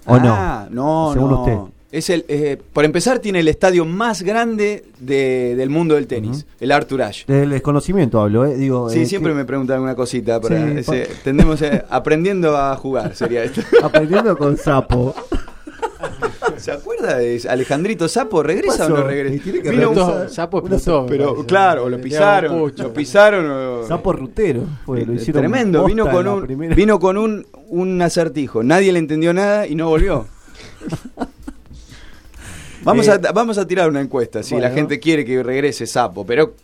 [0.06, 1.10] ¿O ah, no?
[1.12, 1.40] Según no.
[1.42, 1.77] usted.
[1.90, 6.44] Es el, eh, por empezar, tiene el estadio más grande de- del mundo del tenis,
[6.60, 7.24] el Arthur Ashe.
[7.26, 8.56] Del desconocimiento hablo, ¿eh?
[8.56, 10.38] Digo, Sí, eh, siempre ¿qué- me preguntan alguna cosita.
[10.38, 13.62] Para Sí, ese- pa- tendemos a- aprendiendo a jugar, sería esto.
[13.82, 15.14] Aprendiendo con sapo.
[16.58, 18.42] ¿Se acuerda de Alejandrito Sapo?
[18.42, 19.36] ¿Regresa o no regresa?
[19.36, 21.06] Y tiene que Vino un- Sapo explotó.
[21.06, 21.46] Pero parece.
[21.46, 23.50] claro, lo pisaron, lo pisaron.
[23.50, 24.64] o- Sapo rutero.
[24.84, 26.74] Fue, lo hicieron Tremendo, vino con un primera.
[26.74, 28.62] vino con un, un acertijo.
[28.62, 30.26] Nadie le entendió nada y no volvió.
[32.88, 36.24] vamos, Eh, a, vamos a tirar una encuesta, si la gente quiere que regrese Sapo,
[36.26, 36.54] pero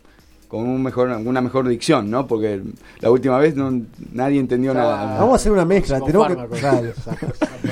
[0.47, 2.27] con un mejor, una mejor dicción, ¿no?
[2.27, 2.61] Porque
[2.99, 3.81] la última vez no,
[4.13, 5.17] nadie entendió nada.
[5.17, 5.99] Vamos a hacer una mezcla.
[5.99, 6.91] Tenemos que, claro,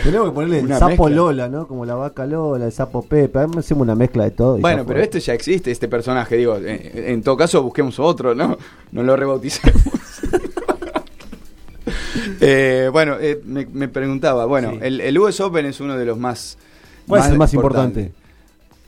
[0.03, 1.09] tenemos que ponerle el sapo mezcla.
[1.09, 1.67] Lola, ¿no?
[1.67, 3.39] Como la vaca Lola, el sapo Pepe.
[3.39, 4.57] Hacemos una mezcla de todo.
[4.57, 5.03] Bueno, pero fue.
[5.03, 8.57] este ya existe, este personaje, digo, en, en todo caso busquemos otro, ¿no?
[8.91, 9.81] No lo rebauticemos.
[12.45, 14.80] Eh, bueno, eh, me, me preguntaba, bueno, Sí.
[14.81, 16.57] el, el US Open es uno de los más...
[17.07, 18.11] ¿Cuál es el más importante?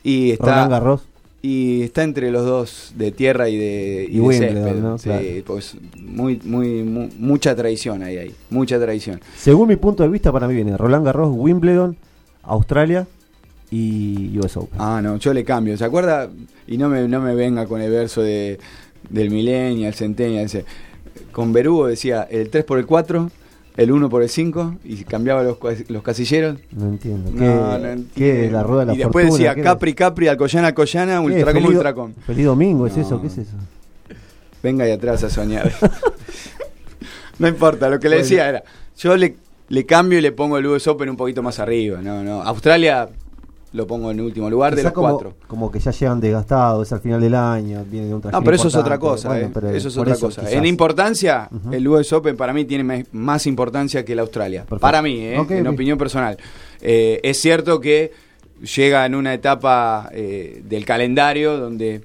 [0.08, 1.02] Y está, Roland Garros.
[1.42, 4.80] y está entre los dos de tierra y de, Y de Wimbledon, césped.
[4.82, 4.98] ¿no?
[4.98, 5.24] Sí, Claro.
[5.46, 9.20] pues muy, muy, mu- mucha tradición ahí, ahí, mucha tradición.
[9.36, 11.96] Según mi punto de vista, para mí viene Roland Garros, Wimbledon,
[12.44, 13.06] Australia
[13.70, 14.78] y US Open.
[14.80, 15.76] Ah, no, yo le cambio.
[15.76, 16.28] ¿Se acuerda?
[16.68, 18.58] Y no me, no me venga con el verso de,
[19.10, 20.48] del millennial, centennial.
[21.32, 23.30] Con Berugo decía el 3 por el 4,
[23.76, 25.58] el 1 por el 5 y cambiaba los,
[25.88, 26.58] los casilleros.
[26.72, 27.30] No entiendo.
[27.32, 28.52] ¿Qué, No, no entiendo.
[28.56, 29.38] la rueda de la y después fortuna?
[29.50, 31.26] decía ¿Qué Capri, Capri, Alcoyana, Alcoyana, ¿Qué?
[31.26, 32.12] Ultracom, Feliz- Ultracom.
[32.26, 33.02] Feliz domingo, ¿es No.
[33.02, 33.20] eso?
[33.20, 33.56] ¿Qué es eso?
[34.62, 35.70] Venga ahí atrás a soñar.
[37.38, 38.62] no importa, lo que le decía era,
[38.98, 39.36] yo le,
[39.68, 42.00] le cambio y le pongo el US Open un poquito más arriba.
[42.02, 42.42] No, no.
[42.42, 43.08] Australia
[43.76, 45.34] lo pongo en último lugar de los como, cuatro.
[45.46, 48.56] como que ya llegan desgastados, es al final del año, viene de un No, pero
[48.56, 49.28] eso es otra cosa.
[49.28, 49.76] Bueno, eh.
[49.76, 50.40] eso es otra eso cosa.
[50.40, 50.54] quizás.
[50.54, 51.72] En importancia, Ujú.
[51.74, 54.60] el US Open para mí tiene más importancia que el Australia.
[54.62, 54.80] Perfecto.
[54.80, 56.38] Para mí, eh, en opinión personal.
[56.80, 58.12] Eh, es cierto que
[58.74, 62.02] llega en una etapa del calendario donde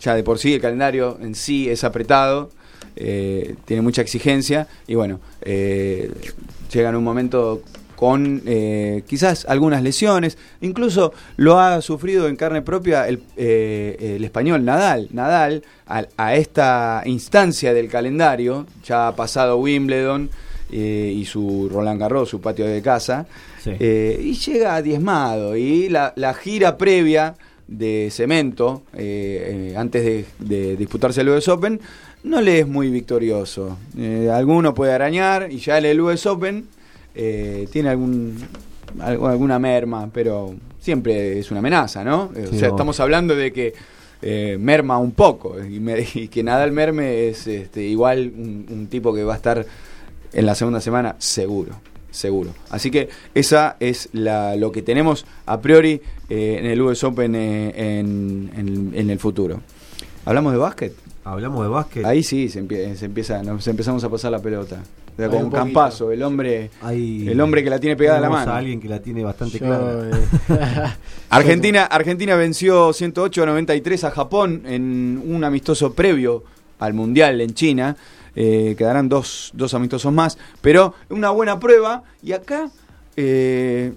[0.00, 2.48] ya de por sí el calendario en sí es apretado,
[2.94, 7.60] tiene mucha exigencia y bueno, llega en un momento
[7.96, 14.24] con eh, quizás algunas lesiones, incluso lo ha sufrido en carne propia el, eh, el
[14.24, 15.08] español Nadal.
[15.12, 20.30] Nadal a, a esta instancia del calendario, ya ha pasado Wimbledon
[20.72, 23.26] eh, y su Roland Garros, su patio de casa,
[23.62, 23.70] Sí.
[23.80, 25.56] eh, y llega diezmado.
[25.56, 27.34] Y la, la gira previa
[27.66, 31.80] de cemento, eh, antes de, de disputarse el US Open,
[32.24, 33.78] no le es muy victorioso.
[33.96, 36.66] Eh, alguno puede arañar y ya en el US Open
[37.14, 38.36] eh, tiene algún,
[39.00, 42.30] alguna merma, pero siempre es una amenaza, ¿no?
[42.34, 42.74] Sí, o sea, no.
[42.74, 43.74] estamos hablando de que
[44.22, 48.86] eh, merma un poco y, me- y que Nadal merme es este, igual un, un
[48.88, 49.64] tipo que va a estar
[50.32, 51.72] en la segunda semana seguro,
[52.10, 52.50] seguro.
[52.70, 57.34] Así que esa es la, lo que tenemos a priori eh, en el US Open
[57.34, 59.60] eh, en, en- en el futuro.
[60.24, 60.94] ¿Hablamos de básquet?
[61.24, 62.04] Hablamos de básquet.
[62.04, 64.82] Ahí sí se, empie- se empieza, nos empezamos a pasar la pelota.
[65.14, 65.64] O sea, Hay con un un poquito.
[65.64, 68.50] campazo, el hombre, Ahí el hombre que la tiene pegada a la mano.
[68.52, 70.10] a alguien que la tiene bastante Yo, clara.
[70.10, 70.90] eh,
[71.30, 76.44] Argentina, Argentina venció 108 a 93 a Japón en un amistoso previo
[76.78, 77.96] al Mundial en China.
[78.36, 82.02] Eh, quedarán dos, dos amistosos más, pero una buena prueba.
[82.22, 82.68] Y acá
[83.16, 83.92] eh,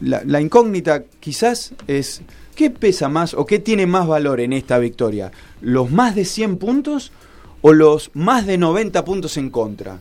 [0.00, 2.22] la, la incógnita quizás es,
[2.54, 5.30] ¿qué pesa más o qué tiene más valor en esta victoria?
[5.60, 7.12] ¿Los más de 100 puntos
[7.62, 9.98] o los más de 90 puntos en contra?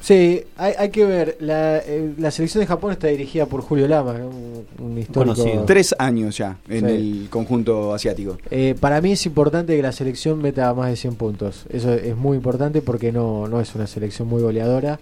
[0.00, 1.36] Sí, hay, hay que ver.
[1.38, 5.34] La, eh, la selección de Japón está dirigida por Julio Lama, un, un histórico.
[5.36, 5.64] Conocido.
[5.64, 6.92] tres años ya en Sí.
[7.22, 8.36] el conjunto asiático.
[8.50, 11.66] Eh, para mí es importante que la selección meta más de 100 puntos.
[11.70, 14.98] Eso es muy importante porque no, no es una selección muy goleadora.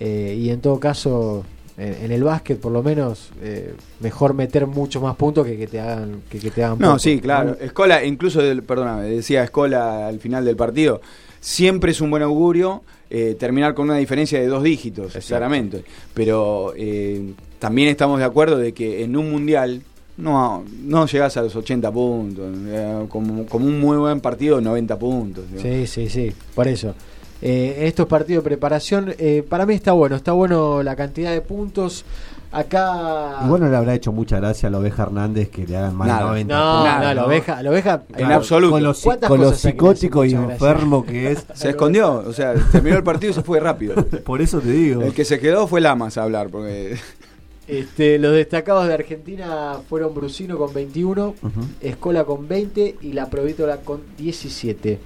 [0.00, 1.44] Eh, y en todo caso,
[1.78, 5.80] en, el básquet por lo menos, eh, mejor meter muchos más puntos que que te
[5.80, 6.98] hagan que, que te hagan No, poco.
[6.98, 7.56] sí, claro.
[7.60, 11.00] Escola, incluso, del, perdóname, decía Escola al final del partido,
[11.40, 15.82] siempre es un buen augurio eh, terminar con una diferencia de dos dígitos, claramente.
[16.14, 19.82] Pero eh, también estamos de acuerdo de que en un mundial
[20.16, 22.56] no, no llegas a los 80 puntos.
[22.68, 25.44] eh, como, como un muy buen partido, 90 puntos.
[25.60, 26.94] Sí, sí, sí, por eso.
[27.42, 29.14] Eh, en estos partidos de preparación.
[29.18, 32.04] Eh, para mí está bueno, está bueno la cantidad de puntos.
[32.52, 33.42] Acá.
[33.44, 36.08] Igual no le habrá hecho mucha gracia a la oveja Hernández que le hagan más
[36.08, 36.26] de Nada.
[36.26, 36.98] 90 No, puntos.
[37.06, 38.70] no, la oveja- la oveja- En Claro, absoluto.
[38.72, 41.46] Con lo, ci- ¿Cuántas con lo psicótico y enfermo que es.
[41.54, 43.94] Se escondió, o sea, terminó el partido y se fue rápido.
[44.24, 45.02] Por eso te digo.
[45.02, 46.96] El que se quedó fue Lamas a hablar, porque
[47.68, 51.36] Este, los destacados de Argentina fueron Brusino con 21,
[51.80, 54.98] Escola con 20 y la Provítola con 17.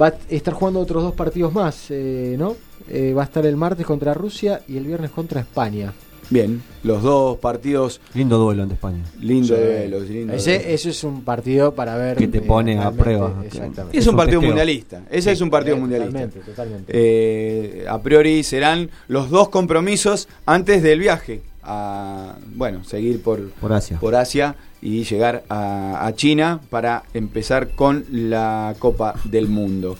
[0.00, 2.56] Va a estar jugando otros dos partidos más, eh, ¿no?
[2.88, 5.92] Eh, va a estar el martes contra Rusia y el viernes contra España.
[6.30, 9.04] bien, los dos partidos, Lindo duelo ante España.
[9.20, 9.60] lindo Sí.
[9.62, 10.68] duelo, lindo Ese, duelo.
[10.74, 12.16] eso es un partido para ver.
[12.16, 13.42] Que te eh, pone a prueba.
[13.44, 13.98] Exactamente.
[13.98, 14.48] Es un un partido testeo.
[14.50, 16.12] mundialista, ese es un partido Eh, mundialista.
[16.20, 16.92] Totalmente, totalmente.
[16.94, 23.72] Eh, a priori serán los dos compromisos antes del viaje a bueno seguir por, Por
[23.72, 23.98] Asia.
[23.98, 29.96] por Asia y llegar a, a China para empezar con la Copa del Mundo.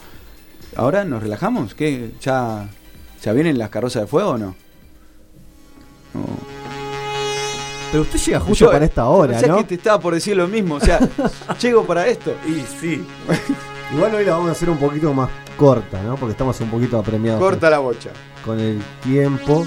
[0.76, 2.12] Ahora nos relajamos, ¿qué?
[2.20, 2.68] ¿Ya,
[3.22, 4.54] ya vienen las carrozas de fuego o no?
[7.90, 9.58] Pero usted llega justo para esta hora, pensé ¿no?
[9.58, 10.98] que te estaba por decir lo mismo, o sea,
[11.60, 12.32] llego para esto.
[12.46, 13.04] Y sí.
[13.94, 15.28] Igual hoy la vamos a hacer un poquito más
[15.58, 16.16] corta, ¿no?
[16.16, 17.38] Porque estamos un poquito apremiados.
[17.38, 18.08] Corta la bocha.
[18.42, 19.66] Con el tiempo.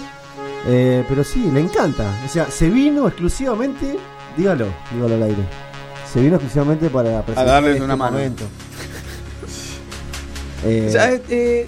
[0.67, 2.21] Eh, pero sí, le encanta.
[2.25, 3.97] O sea, se vino exclusivamente.
[4.35, 5.43] Dígalo, dígalo al aire.
[6.11, 8.13] Se vino exclusivamente para presentar darles este una mano.
[8.17, 8.43] momento.
[10.63, 11.65] Eh, O sea, eh,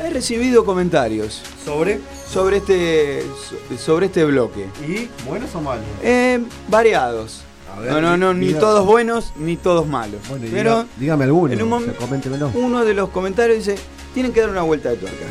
[0.00, 2.00] he recibido comentarios sobre
[2.30, 4.66] sobre este so- sobre este bloque.
[4.86, 5.84] ¿Y buenos o malos?
[6.02, 7.40] Eh, variados.
[7.74, 10.20] A ver, no, no, no, ni todos buenos ni todos malos.
[10.28, 11.54] Bueno, Pero dígame alguno.
[11.54, 13.76] en un o sea, uno de los comentarios dice,
[14.12, 15.24] tienen que dar una vuelta de tuerca.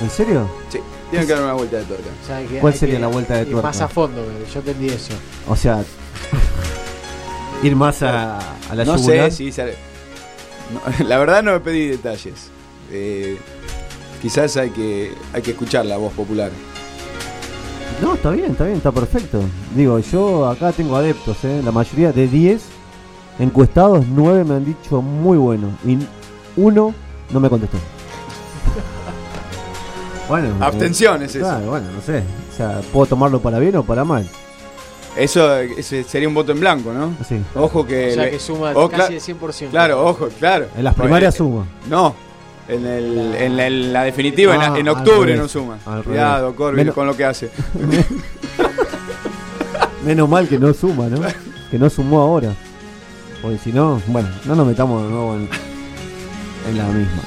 [0.00, 0.46] ¿En serio?
[0.68, 0.78] Sí,
[1.12, 2.08] tienen que dar una vuelta de tuerca.
[2.22, 3.68] O sea, que ¿Cuál hay sería que la vuelta de ir tuerca?
[3.68, 5.12] Más a fondo, yo entendí eso.
[5.48, 5.84] O sea,
[7.62, 9.30] ir más a, a la no yugular.
[9.30, 9.76] sé si sale-
[10.72, 12.48] no, la verdad no me pedí detalles.
[12.90, 13.38] Eh,
[14.20, 16.50] quizás hay que hay que escuchar la voz popular.
[18.00, 19.40] No, está bien, está bien, está perfecto.
[19.76, 21.60] Digo, yo acá tengo adeptos, ¿eh?
[21.64, 22.60] La mayoría de 10
[23.38, 25.68] encuestados, 9 me han dicho muy bueno.
[25.86, 25.98] Y
[26.56, 26.94] uno
[27.30, 27.76] no me contestó.
[30.40, 30.48] bueno.
[30.48, 31.44] eh, Abstención es eso.
[31.44, 32.22] Claro, bueno, no sé.
[32.52, 34.26] O sea, puedo tomarlo para bien o para mal.
[35.16, 37.14] Eso ese sería un voto en blanco, ¿no?
[37.28, 37.38] Sí.
[37.54, 38.12] Ojo que...
[38.12, 39.68] O sea le- que suma o casi el 100%.
[39.70, 40.68] Claro, ojo, claro.
[40.76, 41.66] En las primarias suma.
[41.90, 42.14] No,
[42.66, 45.78] en, el- en la, en la definitiva, en la- Ah, en, octubre no suma.
[45.84, 47.50] al Cuidado, Menos- con lo que hace.
[50.04, 51.20] Menos mal que no suma, ¿no?
[51.70, 52.54] Que no sumó ahora.
[53.40, 55.48] Porque si no, bueno, no nos metamos de nuevo en,
[56.70, 57.22] en la misma.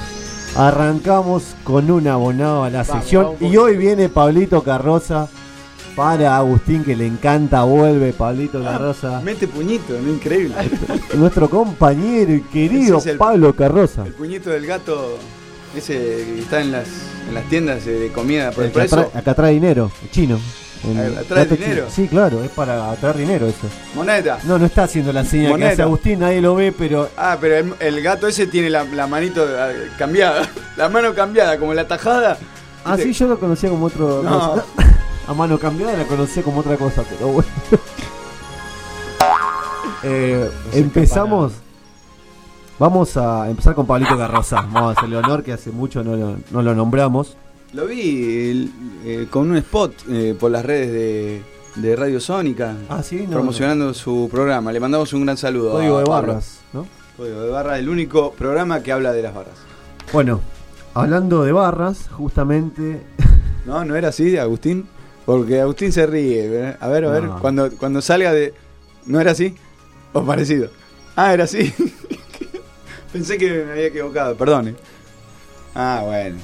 [0.54, 5.28] Arrancamos con un abonado a la Vamos, vamos, y hoy viene Pablito Carroza
[5.94, 7.62] para Agustín, que le encanta.
[7.64, 9.20] Vuelve Pablito Carroza.
[9.22, 10.10] Mete puñito, ¿no?
[10.12, 10.54] Increíble.
[11.14, 14.04] Nuestro compañero y querido es el- Pablo Carroza.
[14.06, 15.18] El puñito del gato,
[15.76, 16.88] ese que está en las,
[17.28, 18.50] en las tiendas de comida.
[18.50, 20.38] Por, El atra- acá trae dinero, chino.
[20.84, 21.86] En- Ah, ¿trae gato dinero?
[21.90, 23.66] Sí, claro, es para traer dinero eso.
[23.94, 24.38] moneda.
[24.44, 27.56] No, no está haciendo la señal que hace Agustín, nadie lo ve, pero Ah, pero
[27.56, 30.48] el, el gato ese tiene la, la manito ah, cambiada.
[30.76, 32.36] La mano cambiada, como la tajada.
[32.84, 34.22] Ah, sí, yo lo conocía como otro.
[34.22, 34.50] No.
[34.52, 34.64] cosa.
[35.28, 37.48] A mano cambiada la conocía como otra cosa, pero bueno.
[40.02, 41.52] Eh, No empezamos.
[42.78, 44.56] Vamos a empezar con Pablito Garrosa.
[44.70, 47.36] Vamos a hacerle honor que hace mucho no lo, no lo nombramos.
[47.72, 48.72] Lo vi
[49.04, 51.42] eh, con un spot eh, por las redes de,
[51.76, 52.74] de Radio Sónica.
[52.88, 54.72] Ah, sí, no, promocionando su programa.
[54.72, 55.72] Le mandamos un gran saludo.
[55.72, 56.86] Código a de barras, ¿no?
[57.16, 59.54] Código de barras, el único programa que habla de las barras.
[60.12, 60.40] Bueno,
[60.94, 63.02] hablando de barras, justamente.
[63.66, 64.86] No, no era así, Agustín.
[65.24, 66.44] Porque Agustín se ríe.
[66.68, 66.76] ¿eh?
[66.78, 67.40] A ver, a ver, No.
[67.40, 68.54] cuando, cuando salga de.
[69.06, 69.56] ¿No era así?
[70.12, 70.68] ¿O parecido?
[71.16, 71.74] Ah, era así.
[73.12, 74.68] Pensé que me había equivocado, perdón.
[74.68, 74.76] eh.
[75.74, 76.36] Ah, bueno.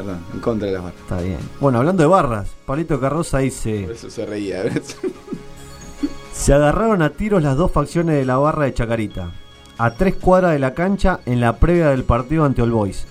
[0.00, 1.00] Perdón, en contra de las barras.
[1.02, 1.38] Está bien.
[1.60, 3.82] Bueno, hablando de barras, Pablito Carroza dice.
[3.82, 4.62] Por eso se reía.
[4.62, 4.96] ¿ves?
[6.32, 9.32] Se agarraron a tiros las dos facciones de la barra de Chacarita.
[9.76, 13.06] A tres cuadras de la cancha en la previa del partido ante All Boys.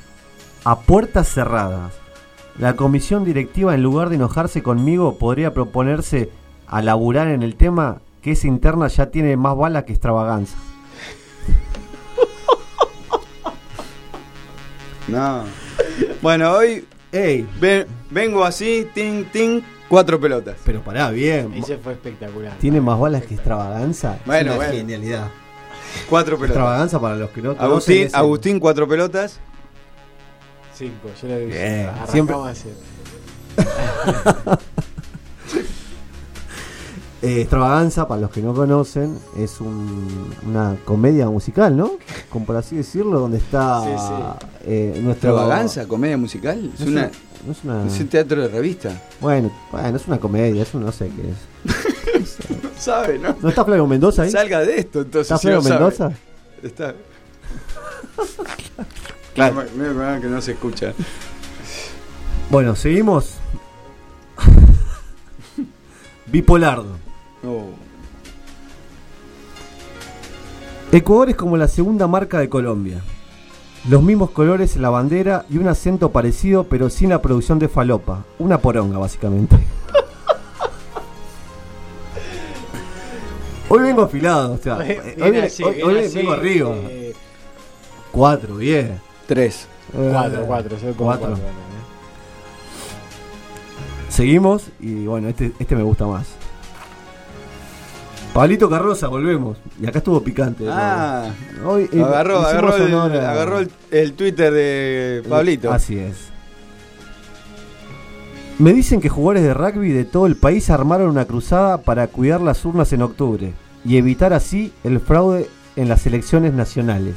[0.64, 1.94] A puertas cerradas.
[2.58, 6.32] La comisión directiva, en lugar de enojarse conmigo, podría proponerse
[6.66, 10.58] a laburar en el tema que esa interna ya tiene más balas que extravaganza.
[15.08, 15.44] No.
[16.22, 20.58] Bueno, hoy Ey, ve- vengo así, ting, ting, cuatro pelotas.
[20.64, 21.52] pero pará, bien.
[21.56, 22.54] Ese fue espectacular.
[22.60, 24.18] ¿Tiene más balas que extravaganza?
[24.18, 24.74] Es Bueno, una bueno.
[24.74, 25.28] genialidad.
[26.08, 26.58] Cuatro pelotas.
[26.58, 29.40] Extravaganza para los que no Agustín, ese- Agustín, cuatro pelotas.
[30.76, 32.70] Cinco, yo le Bien, arrancamos siempre- así.
[37.22, 41.92] Eh, Extravaganza, para los que no conocen, es un- una comedia musical, ¿no?
[42.30, 44.14] Como por así decirlo, donde está Sí, sí.
[44.68, 45.32] eh, nuestro...
[45.32, 45.86] ¿Extravaganza?
[45.88, 46.72] ¿Comedia musical?
[46.74, 47.12] Es, No una,
[47.46, 49.02] no es una- es un teatro de revista.
[49.20, 51.38] Bueno, bueno, es una comedia, es un no sé qué es.
[52.64, 53.36] No sabe, ¿no?
[53.42, 54.32] ¿No está Flavio Mendoza ahí?
[54.32, 55.24] Salga de esto, entonces.
[55.32, 55.80] ¿Está si Flavio sabe.
[55.80, 56.12] Mendoza?
[56.64, 56.96] Está.
[59.36, 59.64] Claro.
[60.22, 60.94] Que no se escucha.
[62.50, 63.36] Bueno, seguimos.
[66.26, 66.98] Bipolardo.
[67.46, 67.70] Oh.
[70.92, 73.02] Ecuador es como la segunda marca de Colombia.
[73.88, 77.70] Los mismos colores en la bandera y un acento parecido, pero sin la producción de
[77.70, 78.26] falopa.
[78.40, 79.56] Una poronga, básicamente.
[83.70, 86.70] Hoy vengo afilado, o sea, Hoy eh, hoy, así, hoy- viene hoy así, vengo arriba.
[86.76, 87.14] eh,
[88.12, 89.00] Cuatro, bien.
[89.28, 89.68] Tres.
[89.96, 91.28] Cuatro, cuatro, yo pongo Cuatro.
[91.28, 91.44] cuatro,
[94.10, 96.26] Seguimos y bueno, este, este me gusta más.
[98.40, 99.58] Pablito Carroza, volvemos.
[99.82, 100.64] Y acá estuvo picante.
[100.66, 101.30] Ah.
[101.66, 105.74] Hoy, eh, agarró, agarró, el, agarró el, el Twitter de Pablito.
[105.74, 106.30] Así es.
[108.58, 112.40] Me dicen que jugadores de rugby de todo el país armaron una cruzada para cuidar
[112.40, 113.52] las urnas en octubre
[113.84, 117.16] y evitar así el fraude en las elecciones nacionales.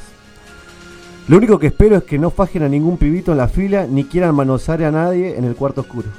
[1.29, 4.03] Lo único que espero es que no fajen a ningún pibito en la fila ni
[4.03, 6.09] quieran manosear a nadie en el cuarto oscuro.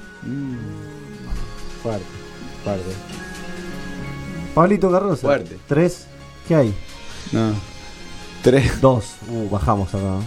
[1.82, 2.06] Fuerte,
[2.64, 3.13] fuerte.
[4.54, 5.22] Pablito Carroza.
[5.26, 5.58] Fuerte.
[5.66, 6.06] Tres.
[6.46, 6.74] ¿Qué hay?
[7.32, 7.52] No.
[8.42, 8.80] Tres.
[8.80, 9.16] Dos.
[9.28, 10.18] Uh, bajamos acá.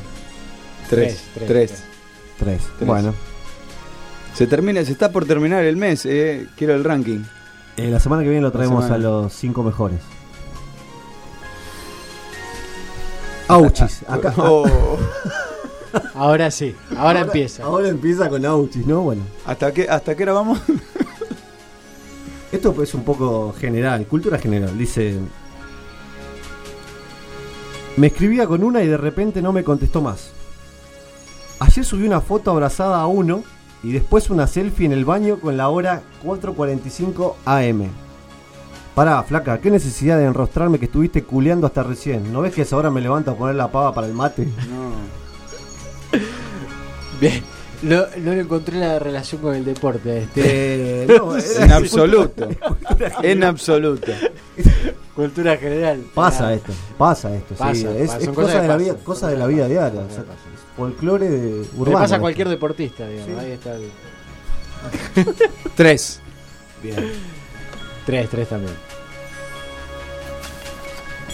[0.89, 1.23] Tres.
[1.33, 1.47] Tres, Tres.
[1.47, 1.83] tres,
[2.39, 2.61] Tres.
[2.77, 2.87] Tres.
[2.87, 3.13] Bueno.
[4.33, 6.47] Se termina, se está por terminar el mes, eh.
[6.55, 7.23] Quiero el ranking.
[7.77, 9.99] Eh, la semana que viene lo traemos a los cinco mejores.
[13.47, 14.03] Auchis.
[14.07, 14.65] Acá, Oh.
[16.13, 17.63] Ahora sí, ahora, empieza.
[17.63, 19.01] Ahora empieza con Auchis, ¿no?
[19.01, 19.23] Bueno.
[19.45, 20.59] ¿Hasta qué, ¿Hasta qué hora vamos?
[22.51, 24.77] Esto es un poco general, cultura general.
[24.77, 25.19] Dice.
[27.97, 30.31] Me escribía con una y de repente no me contestó más.
[31.59, 33.43] Ayer subí una foto abrazada a uno
[33.83, 37.89] y después una selfie en el baño con la hora 4.45 am.
[38.93, 42.31] Pará, flaca, qué necesidad de enrostrarme que estuviste culeando hasta recién.
[42.31, 44.45] ¿No ves que a esa hora me levanto a poner la pava para el mate?
[44.45, 44.91] No.
[47.21, 47.43] Bien.
[47.83, 50.23] No, no le encontré la relación con el deporte.
[50.23, 50.41] Este.
[51.07, 52.49] No, En absoluto.
[53.23, 54.11] En absoluto.
[55.15, 56.03] Cultura general.
[56.13, 57.59] Pasa esto, pasa esto, sí.
[57.59, 60.01] Pasa, es, pasa, es son cosa, de la vida, cosas de la vida diaria.
[60.01, 60.23] o sea,
[60.75, 61.99] folclore de Le urbano.
[61.99, 63.39] pasa a cualquier deportista, digamos.
[63.39, 63.45] Sí.
[63.45, 63.73] Ahí está.
[63.75, 63.89] el-
[65.75, 66.19] Tres.
[66.84, 67.11] Bien.
[68.05, 68.73] Tres, tres también.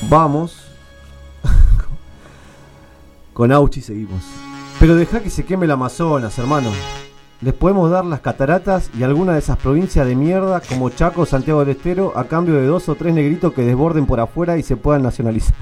[0.09, 0.59] Vamos.
[3.33, 4.23] Con Auchi seguimos.
[4.79, 6.71] Pero deja que se queme el Amazonas, hermano.
[7.43, 11.59] Les podemos dar las cataratas y alguna de esas provincias de mierda como Chaco, Santiago
[11.59, 14.77] del Estero a cambio de dos o tres negritos que desborden por afuera y se
[14.77, 15.53] puedan nacionalizar.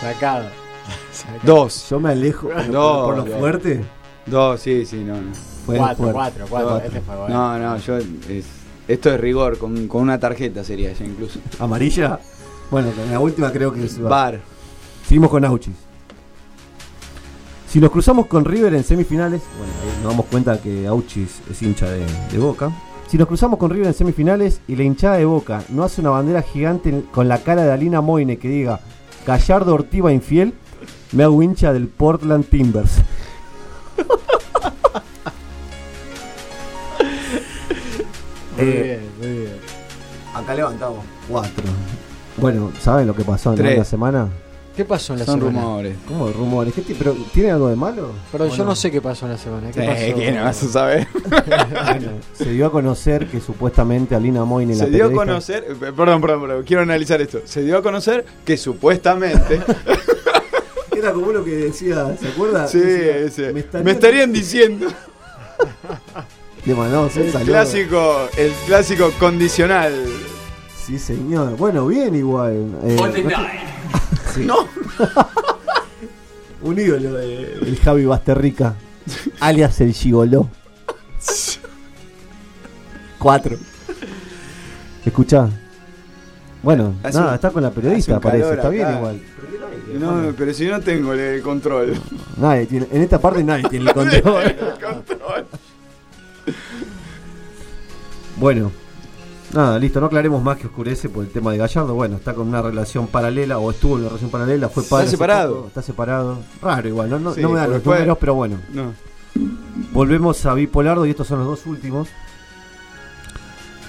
[0.00, 0.44] Sacado.
[1.12, 1.40] Sacado.
[1.44, 1.88] Dos.
[1.90, 3.38] Yo me alejo por, Dos, por lo dos.
[3.38, 3.84] fuerte.
[4.26, 5.32] Dos, sí, sí, no, no.
[5.66, 6.78] Fue Cuatro, cuatro, cuatro.
[6.78, 7.34] Este fue bueno.
[7.34, 7.96] No, no, yo.
[7.98, 8.46] es-
[8.88, 11.38] esto es rigor, con, con una tarjeta sería ya incluso.
[11.60, 12.18] Amarilla.
[12.70, 14.40] Bueno, con la última creo que es Bar.
[15.06, 15.76] Seguimos con Auchis.
[17.72, 21.62] Si nos cruzamos con River en semifinales, bueno, ahí nos damos cuenta que Auchis es
[21.62, 22.70] hincha de, de Boca.
[23.08, 26.10] Si nos cruzamos con River en semifinales y la hinchada de Boca no hace una
[26.10, 28.80] bandera gigante con la cara de Alina Moine que diga
[29.26, 30.52] Gallardo Ortiva infiel,
[31.12, 32.92] me hago hincha del Portland Timbers.
[38.56, 39.56] Muy Eh, bien, muy bien.
[40.34, 41.64] Acá levantamos cuatro.
[42.36, 44.28] Bueno, ¿saben lo que pasó en la semana?
[44.76, 45.60] ¿Qué pasó en la Son semana?
[45.60, 45.96] rumores.
[46.08, 46.72] ¿Cómo rumores?
[46.72, 48.10] ¿Qué ti- ¿Pero tiene algo de malo?
[48.32, 49.70] Pero ¿O yo no sé qué pasó en la semana.
[49.70, 50.18] ¿Qué Eh, pasó?
[50.18, 51.08] ¿Qué no vas a saber?
[51.28, 55.66] Bueno, se dio a conocer que supuestamente Alina Moine, la Se dio a periodista- conocer,
[55.68, 57.40] eh, perdón, perdón, perdón, quiero analizar esto.
[57.44, 59.60] Se dio a conocer que supuestamente,
[60.96, 62.66] Era como uno que decía, ¿se acuerda?
[62.68, 64.86] sí, Decía, ese, me me estarían, diciendo
[66.64, 67.48] Le mandamos un el saludo.
[67.50, 69.92] clásico, el clásico condicional.
[70.86, 71.56] Sí, señor.
[71.56, 72.52] Bueno, bien igual.
[72.84, 73.02] Eh, no
[74.34, 74.44] Sí.
[74.46, 74.56] No.
[76.62, 78.74] Un ídolo de el Javi Basterrica,
[79.40, 80.48] alias el Gigoló.
[83.18, 83.56] Cuatro.
[85.04, 85.48] Escuchá.
[86.62, 88.42] Bueno, Hace nada, un- está con la periodista, parece.
[88.42, 88.96] calor Está bien acá.
[88.98, 89.22] igual.
[89.94, 92.00] No, pero si no tengo el control.
[92.36, 94.42] Nadie tiene, en esta parte nadie tiene el control.
[94.44, 95.46] El control.
[98.36, 98.72] Bueno,
[99.52, 101.94] nada, listo, no aclaremos más que oscurece por el tema de Gallardo.
[101.94, 105.02] Bueno, está con una relación paralela o estuvo en una relación paralela, fue Está padre.
[105.06, 105.54] hace separado.
[105.56, 106.38] poco, está separado.
[106.60, 108.58] Raro igual, no, no, Sí, no me dan los números, pero bueno.
[108.72, 108.92] No.
[109.92, 112.08] volvemos a Bipolardo y estos son los dos últimos.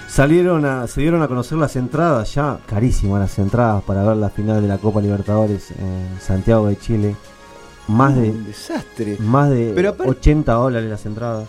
[0.08, 4.30] Salieron a, se dieron a conocer las entradas, ya carísimas las entradas para ver la
[4.30, 7.16] final de la Copa Libertadores en Santiago de Chile.
[7.88, 9.18] Más de, Un desastre.
[9.18, 11.48] más de Pero aparte- 80 dólares las entradas.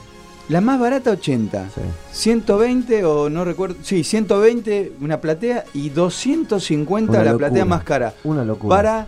[0.50, 1.70] La más barata 80.
[2.12, 3.76] 120 o no recuerdo.
[3.82, 7.48] Sí, 120 una platea y 250 Una la locura.
[7.48, 8.14] platea más cara.
[8.24, 8.76] Una locura.
[8.76, 9.08] Para,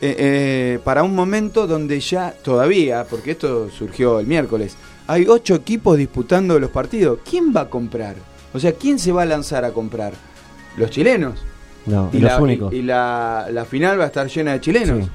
[0.00, 4.76] eh, eh, para un momento donde ya todavía, porque esto surgió el miércoles,
[5.06, 7.18] hay ocho equipos disputando los partidos.
[7.28, 8.14] ¿Quién va a comprar?
[8.54, 10.12] O sea, ¿quién se va a lanzar a comprar?
[10.78, 11.38] ¿Los chilenos?
[11.86, 12.72] No, y los la, únicos.
[12.72, 15.06] y- y la, la final va a estar llena de chilenos.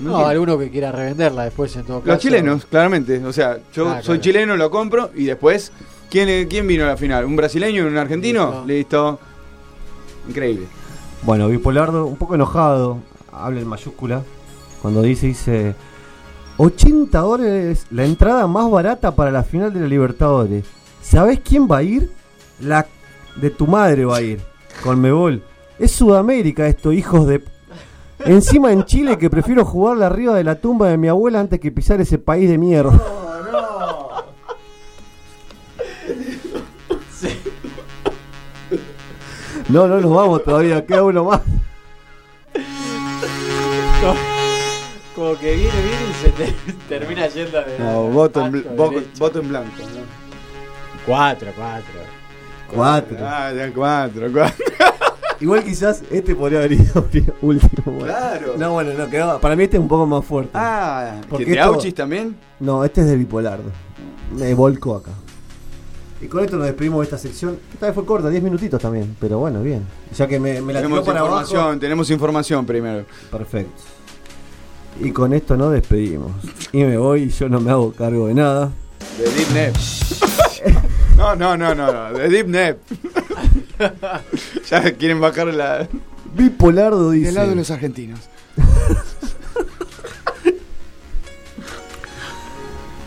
[0.00, 2.12] No, alguno que quiera revenderla después en todo caso.
[2.12, 3.24] Los chilenos, claramente.
[3.24, 4.20] O sea, yo Ah, soy claro.
[4.20, 5.72] chileno, lo compro y después,
[6.10, 7.24] ¿quién, ¿quién vino a la final?
[7.26, 8.64] ¿Un brasileño y un argentino?
[8.66, 9.18] Listo.
[10.28, 10.66] Increíble.
[11.22, 12.98] Bueno, Bipolardo, un poco enojado,
[13.32, 14.22] habla en mayúscula,
[14.80, 15.74] cuando dice, dice,
[16.56, 20.64] 80 dólares la entrada más barata para la final de la Libertadores.
[21.02, 22.10] ¿Sabes quién va a ir?
[22.60, 22.86] La
[23.36, 24.40] de tu madre va a ir,
[24.82, 25.42] Conmebol.
[25.78, 27.42] Es Sudamérica esto, hijos de...
[28.26, 31.72] Encima en Chile que prefiero jugarla arriba de la tumba de mi abuela antes que
[31.72, 32.92] pisar ese país de mierda.
[39.68, 41.40] No, no nos vamos todavía, queda uno más.
[45.14, 47.78] Como que viene, viene y se te- termina yendo de.
[47.78, 49.70] No, voto, en, voto- en blanco.
[49.80, 50.00] ¿no?
[51.06, 52.00] Cuatro, cuatro.
[52.72, 53.16] Cuatro.
[53.20, 54.64] Ah, ya cuatro, cuatro.
[55.40, 56.92] Igual quizás este podría haber ido
[57.42, 57.82] último.
[57.86, 58.04] bueno.
[58.04, 58.54] Claro.
[58.58, 60.50] No, bueno, no, quedó, para mí este es un poco más fuerte.
[60.54, 62.36] Ah, Porque ¿que de esto- Auchis también?
[62.60, 63.70] No, este es de Bipolardo.
[64.36, 65.10] Me volcó acá.
[66.22, 67.58] Y con esto nos despedimos de esta sección.
[67.72, 69.82] Esta vez fue corta, 10 minutitos también, pero bueno, bien.
[70.14, 71.78] Ya que me, me la tiró Tenemos para información, abajo.
[71.78, 73.04] tenemos información primero.
[73.30, 73.82] Perfecto.
[75.00, 76.32] Y con esto nos despedimos.
[76.72, 78.70] Y me voy y yo no me hago cargo de nada.
[79.16, 79.74] De Deep Net.
[81.16, 82.76] no, no, no, no, no, de Deep Net.
[84.70, 85.88] ya quieren bajar la.
[86.34, 87.26] Bipolardo dice.
[87.26, 88.20] Del lado de los argentinos.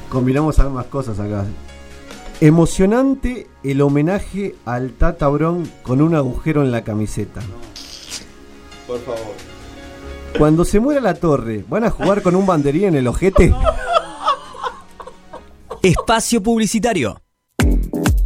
[0.09, 1.45] Combinamos algunas cosas acá.
[2.39, 7.41] Emocionante el homenaje al Tata Brown con un agujero en la camiseta.
[8.85, 9.33] Por favor.
[10.37, 13.53] Cuando se muera la torre, ¿van a jugar con un banderín en el ojete?
[15.81, 17.21] Espacio publicitario.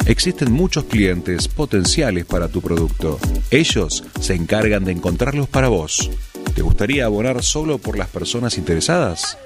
[0.07, 3.21] Existen muchos clientes potenciales para tu producto.
[3.53, 6.11] Ellos se encargan de encontrarlos para vos.
[6.57, 9.39] ¿Te gustaría abonar solo por las personas interesadas?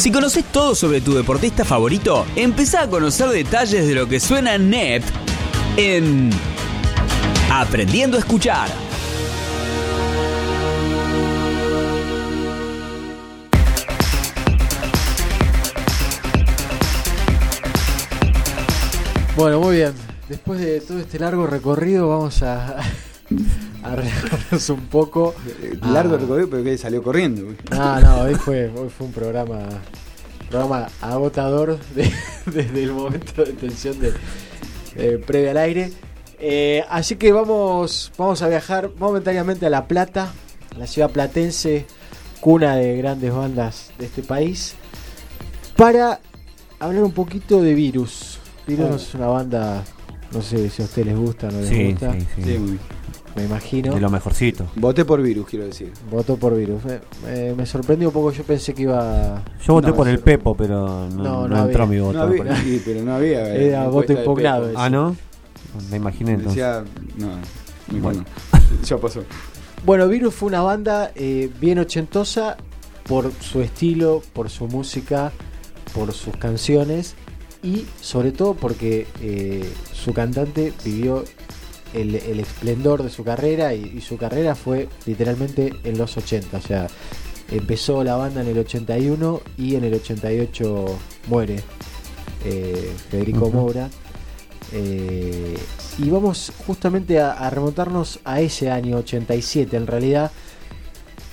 [0.00, 4.56] Si conoces todo sobre tu deportista favorito, empezá a conocer detalles de lo que suena
[4.56, 5.02] net
[5.76, 6.30] en
[7.52, 8.70] Aprendiendo a escuchar.
[19.36, 19.92] Bueno, muy bien.
[20.30, 22.78] Después de todo este largo recorrido, vamos a,
[23.82, 25.34] a relajarnos un poco.
[25.82, 26.18] Largo Ah.
[26.18, 27.54] recorrido, pero que salió corriendo.
[27.70, 29.60] No, no, hoy fue, hoy fue un programa,
[30.48, 32.12] programa agotador de-
[32.46, 34.12] desde el momento de tensión de,
[34.96, 35.92] eh, previa al aire.
[36.38, 40.32] Eh, así que vamos, vamos a viajar momentáneamente a La Plata,
[40.74, 41.84] a la ciudad platense,
[42.40, 44.74] cuna de grandes bandas de este país,
[45.76, 46.20] para
[46.78, 48.38] hablar un poquito de Virus.
[48.66, 48.94] Virus Oh.
[48.96, 49.84] es una banda,
[50.32, 52.12] no sé si a ustedes les gusta o no les Sí, gusta.
[52.14, 52.78] sí, sí.
[53.34, 53.94] Muy me imagino.
[53.94, 54.66] De lo mejorcito.
[54.76, 55.92] Voté por virus, quiero decir.
[56.10, 56.82] Votó por virus.
[57.56, 59.42] Me, sorprendió un poco, yo pensé que iba...
[59.64, 60.18] Yo voté No, por el.
[60.18, 61.94] Pepo, pero no, No, no no entró había.
[61.96, 62.18] mi voto.
[62.18, 63.54] No había, sí, pero no había.
[63.54, 64.70] eh, Era voto impugnado.
[64.76, 65.16] Ah, ¿no?
[65.90, 66.56] Me imaginé entonces.
[66.56, 66.84] Decía,
[67.18, 67.26] no,
[67.92, 68.24] mejor Bueno.
[68.52, 68.58] no.
[68.84, 69.22] ya pasó.
[69.84, 72.56] Bueno, Virus fue una banda eh, bien ochentosa
[73.06, 75.32] por su estilo, por su música,
[75.94, 77.14] por sus canciones
[77.62, 81.24] y sobre todo porque eh, su cantante vivió
[81.94, 86.56] el, el esplendor de su carrera y, y su carrera fue literalmente en los 80.
[86.56, 86.86] O sea,
[87.50, 90.98] empezó la banda en el 81 y en el 88
[91.28, 91.60] muere
[92.44, 93.56] eh, Federico Ujú.
[93.56, 93.90] Moura.
[94.72, 95.58] Eh,
[95.98, 100.30] y vamos justamente a, a remontarnos a ese año 87 en realidad,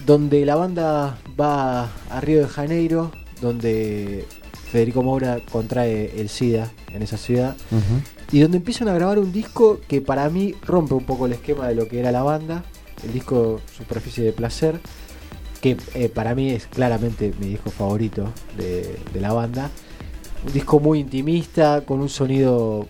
[0.05, 3.11] donde la banda va a Río de Janeiro,
[3.41, 4.25] donde
[4.71, 7.55] Federico Moura contrae el SIDA en esa ciudad.
[8.31, 11.67] Y donde empiezan a grabar un disco que para mí rompe un poco el esquema
[11.67, 12.63] de lo que era la banda,
[13.03, 14.79] el disco Superficie de Placer,
[15.61, 19.69] que eh, para mí es claramente mi disco favorito de, de la banda.
[20.45, 22.87] Un disco muy intimista, con un sonido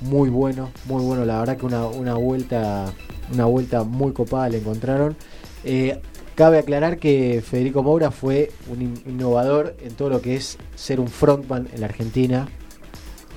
[0.00, 2.92] muy bueno, muy bueno, la verdad que una, una vuelta,
[3.32, 5.16] una vuelta muy copada le encontraron.
[5.62, 6.00] Eh,
[6.34, 11.00] cabe aclarar que Federico Moura fue un in- innovador en todo lo que es ser
[11.00, 12.48] un frontman en la Argentina.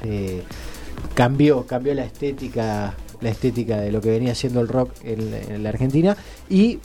[0.03, 0.41] Eh,
[1.13, 5.69] cambió, cambió la estética, la estética de lo que venía siendo el rock en, la
[5.69, 6.17] Argentina
[6.49, 6.79] y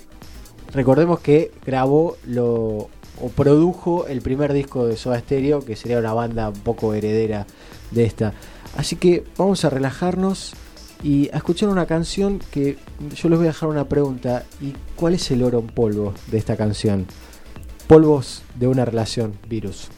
[0.73, 2.89] recordemos que grabó lo
[3.21, 7.47] o produjo el primer disco de Soda Stereo, que sería una banda un poco heredera
[7.91, 8.33] de esta.
[8.77, 10.55] Así que vamos a relajarnos
[11.03, 12.77] y a escuchar una canción que
[13.15, 14.45] yo les voy a dejar una pregunta.
[14.61, 17.07] ¿Y cuál es el oro en polvo de esta canción?
[17.87, 19.89] Polvos de una relación, virus.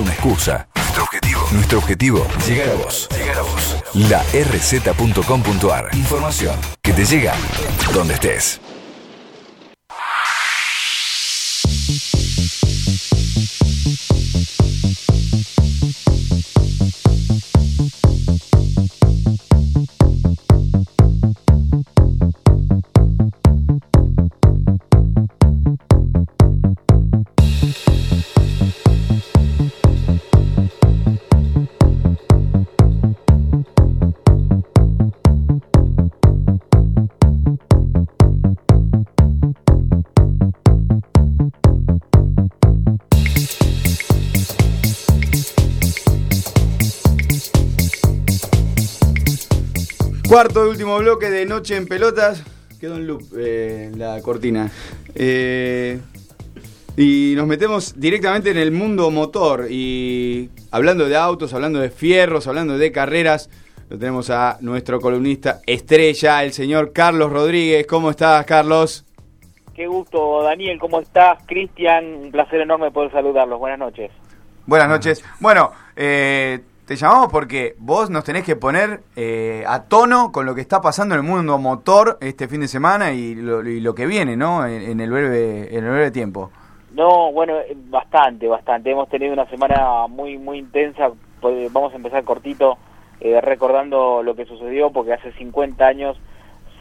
[0.00, 0.68] Una excusa.
[0.74, 3.08] Nuestro objetivo, nuestro objetivo, llegar a vos.
[3.16, 3.76] Llegar a vos.
[3.94, 5.88] La rz.com.ar.
[5.94, 7.34] Información que te llega
[7.92, 8.60] donde estés.
[50.34, 52.42] Cuarto y último bloque de Noche en Pelotas.
[52.80, 54.68] Quedó en loop eh, la cortina.
[55.14, 56.00] Eh,
[56.96, 59.68] y nos metemos directamente en el mundo motor.
[59.70, 63.48] Y hablando de autos, hablando de fierros, hablando de carreras,
[63.88, 67.86] lo tenemos a nuestro columnista estrella, el señor Carlos Rodríguez.
[67.86, 69.04] ¿Cómo estás, Carlos?
[69.72, 71.44] Qué gusto, Daniel, ¿cómo estás?
[71.46, 73.60] Cristian, un placer enorme poder saludarlos.
[73.60, 74.10] Buenas noches.
[74.66, 75.24] Buenas noches.
[75.38, 80.54] Bueno, eh, te llamamos porque vos nos tenés que poner eh, a tono con lo
[80.54, 83.94] que está pasando en el mundo motor este fin de semana y lo, y lo
[83.94, 84.66] que viene, ¿no?
[84.66, 86.50] En, el breve, en el breve tiempo.
[86.92, 88.90] No, bueno, eh, bastante, bastante.
[88.90, 91.10] Hemos tenido una semana muy, muy intensa.
[91.40, 92.76] Pues, Vamos a empezar cortito
[93.20, 96.18] eh, recordando lo que sucedió porque hace 50 años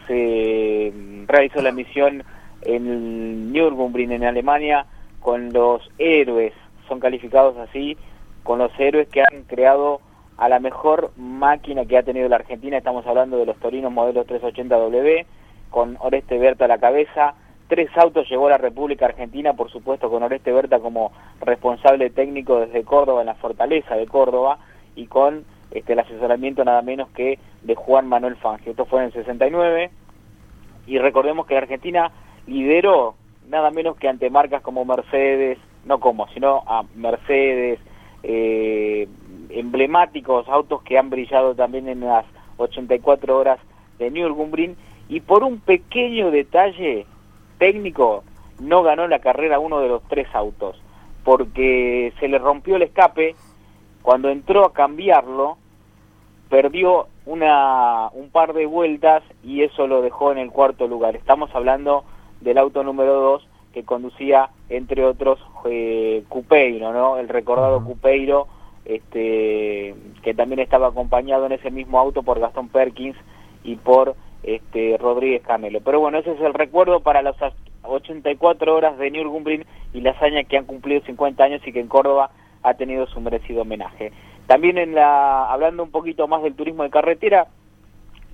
[0.07, 2.23] se mm, realizó la misión
[2.61, 4.85] en Nürburgring en Alemania
[5.21, 6.53] con los héroes,
[6.88, 7.97] son calificados así,
[8.44, 10.02] con los héroes que han creado
[10.38, 12.78] a la mejor máquina que ha tenido la Argentina.
[12.78, 15.26] Estamos hablando de los Torinos modelos 380W,
[15.70, 17.36] con Oreste Berta a la cabeza.
[17.68, 21.11] Tres autos llegó a la República Argentina, por supuesto, con Oreste Berta como
[21.41, 24.60] responsable técnico desde Córdoba, en la fortaleza de Córdoba,
[24.95, 28.72] y con este, el asesoramiento nada menos que de Juan Manuel Fangio.
[28.72, 29.91] Esto fue en el 69,
[30.88, 32.11] y recordemos que la Argentina
[32.45, 33.15] lideró
[33.48, 37.80] nada menos que ante marcas como Mercedes, no como, sino a Mercedes,
[38.24, 39.08] eh,
[39.50, 42.26] emblemáticos autos que han brillado también en las
[42.58, 43.60] 84 horas
[44.00, 44.76] de Nürburgring.
[45.10, 47.06] Y por un pequeño detalle
[47.60, 48.24] técnico
[48.60, 50.82] no ganó la carrera uno de los tres autos
[51.24, 53.36] porque se le rompió el escape.
[54.02, 55.58] Cuando entró a cambiarlo
[56.50, 61.16] perdió una un par de vueltas y eso lo dejó en el cuarto lugar.
[61.16, 62.04] Estamos hablando
[62.41, 67.18] del auto número 2 que conducía entre otros eh, Cupeiro, ¿no?
[67.18, 68.48] El recordado Cupeiro,
[68.86, 73.18] este, que también estaba acompañado en ese mismo auto por Gastón Perkins
[73.64, 75.82] y por este Rodríguez Camelo.
[75.82, 77.36] Pero bueno, ese es el recuerdo para las
[77.84, 81.88] 84 horas de Nürburgring y la hazaña que han cumplido 50 años y que en
[81.88, 82.32] Córdoba
[82.62, 84.12] ha tenido su merecido homenaje.
[84.48, 87.48] También en la hablando un poquito más del turismo de carretera,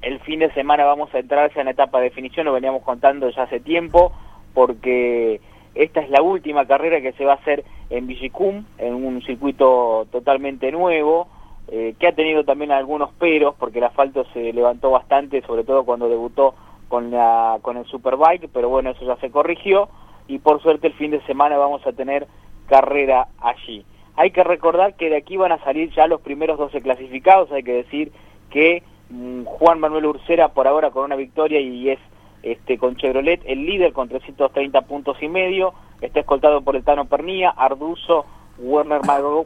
[0.02, 2.84] el fin de semana vamos a entrar ya en la etapa de definición, lo veníamos
[2.84, 4.14] contando ya hace tiempo,
[4.54, 5.42] porque
[5.76, 10.08] esta es la última carrera que se va a hacer en Villicum, en un circuito
[10.12, 11.28] totalmente nuevo,
[11.72, 15.84] eh, que ha tenido también algunos peros, porque el asfalto se levantó bastante, sobre todo
[15.84, 16.56] cuando debutó
[16.88, 19.90] con, la, con el Superbike, pero bueno, eso ya se corrigió,
[20.28, 22.28] y por suerte el fin de semana vamos a tener
[22.68, 23.86] carrera allí.
[24.16, 27.64] Hay que recordar que de aquí van a salir ya los primeros 12 clasificados, hay
[27.64, 28.12] que decir
[28.50, 32.00] que mm, Juan Manuel Ursera por ahora con una victoria y es
[32.44, 37.06] este, con Chevrolet, el líder con 330 puntos y medio, está escoltado por el Tano
[37.06, 38.26] Pernía, Arduzo,
[38.58, 39.02] Werner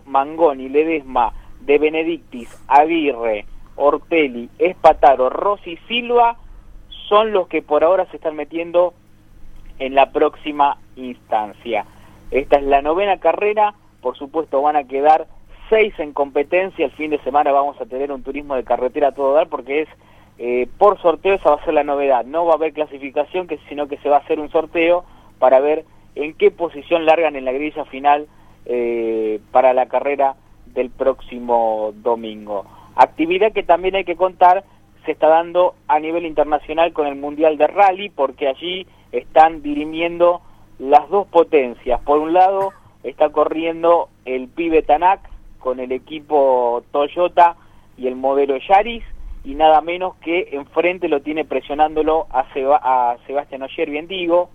[0.06, 3.46] Mangoni, Ledesma, De Benedictis, Aguirre,
[3.76, 6.38] Ortelli, Espataro, Rossi Silva,
[7.08, 8.94] son los que por ahora se están metiendo
[9.80, 11.86] en la próxima instancia.
[12.32, 15.28] Esta es la novena carrera, por supuesto van a quedar
[15.70, 19.12] seis en competencia, el fin de semana vamos a tener un turismo de carretera a
[19.14, 19.90] todo dar porque es
[20.38, 22.26] eh, por sorteo esa va a ser la novedad.
[22.26, 25.06] No va a haber clasificación, que, sino que se va a hacer un sorteo
[25.40, 25.86] para ver
[26.16, 28.28] en qué posición largan en la grilla final
[28.66, 30.36] eh, para la carrera
[30.68, 32.66] del próximo domingo.
[32.96, 34.64] Actividad que también hay que contar
[35.06, 40.42] se está dando a nivel internacional con el Mundial de Rally, porque allí están dirimiendo
[40.80, 42.00] las dos potencias.
[42.02, 42.72] Por un lado
[43.04, 45.20] está corriendo el pibe Tanak
[45.60, 47.56] con el equipo Toyota
[47.98, 49.04] y el modelo Yaris,
[49.44, 54.50] y nada menos que enfrente lo tiene presionándolo a, Seba- a Sebastián Ogier, bien digo.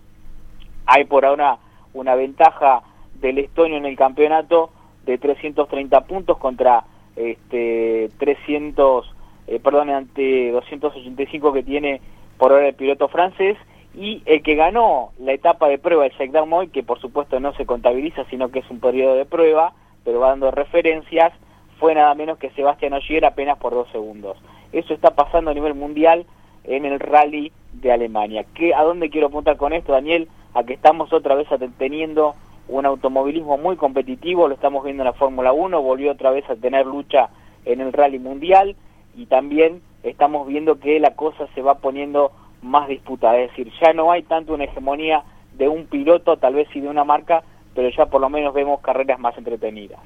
[0.87, 1.59] Hay por ahora
[1.93, 2.83] una ventaja
[3.21, 4.71] del estonio en el campeonato
[5.05, 6.85] de 330 puntos contra
[7.17, 9.13] este 300,
[9.49, 12.01] eh, perdón, ante 285 que tiene
[12.39, 13.57] por ahora el piloto francés
[13.95, 17.53] y el que ganó la etapa de prueba, el Jacques Darmoy, que por supuesto no
[17.55, 19.73] se contabiliza, sino que es un periodo de prueba,
[20.05, 21.33] pero va dando referencias,
[21.81, 24.39] fue nada menos que Sebastián Ogier apenas por dos segundos.
[24.73, 26.27] Eso está pasando a nivel mundial
[26.65, 28.45] en el rally de Alemania.
[28.55, 30.29] ¿Qué, ¿A dónde quiero apuntar con esto, Daniel?
[30.55, 32.35] A que estamos otra vez teniendo
[32.69, 36.57] un automovilismo muy competitivo, lo estamos viendo en la Fórmula 1, volvió otra vez a
[36.57, 37.31] tener lucha
[37.65, 38.77] en el rally mundial
[39.17, 42.33] y también estamos viendo que la cosa se va poniendo
[42.63, 45.23] más disputada, es decir, ya no hay tanto una hegemonía
[45.57, 47.43] de un piloto, tal vez sí de una marca,
[47.75, 50.01] pero ya por lo menos vemos carreras más entretenidas.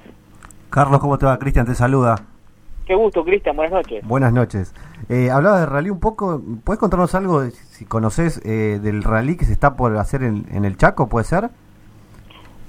[0.70, 1.38] Carlos, ¿cómo te va?
[1.38, 2.16] Cristian te saluda.
[2.86, 4.06] Qué gusto, Cristian, buenas noches.
[4.06, 4.74] Buenas noches.
[5.08, 6.42] Eh, hablabas de rally un poco.
[6.64, 10.44] ¿Puedes contarnos algo, de- si conoces, eh, del rally que se está por hacer en,
[10.52, 11.48] en el Chaco, puede ser?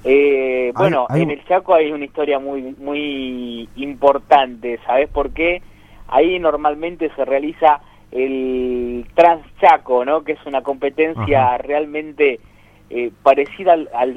[0.04, 5.62] Eh, bueno, hay en el Chaco hay una historia muy muy importante, ¿sabes por qué?
[6.08, 7.80] Ahí normalmente se realiza
[8.12, 10.22] el Transchaco, ¿no?
[10.22, 12.38] Que es una competencia realmente
[12.90, 14.14] eh, parecida al, al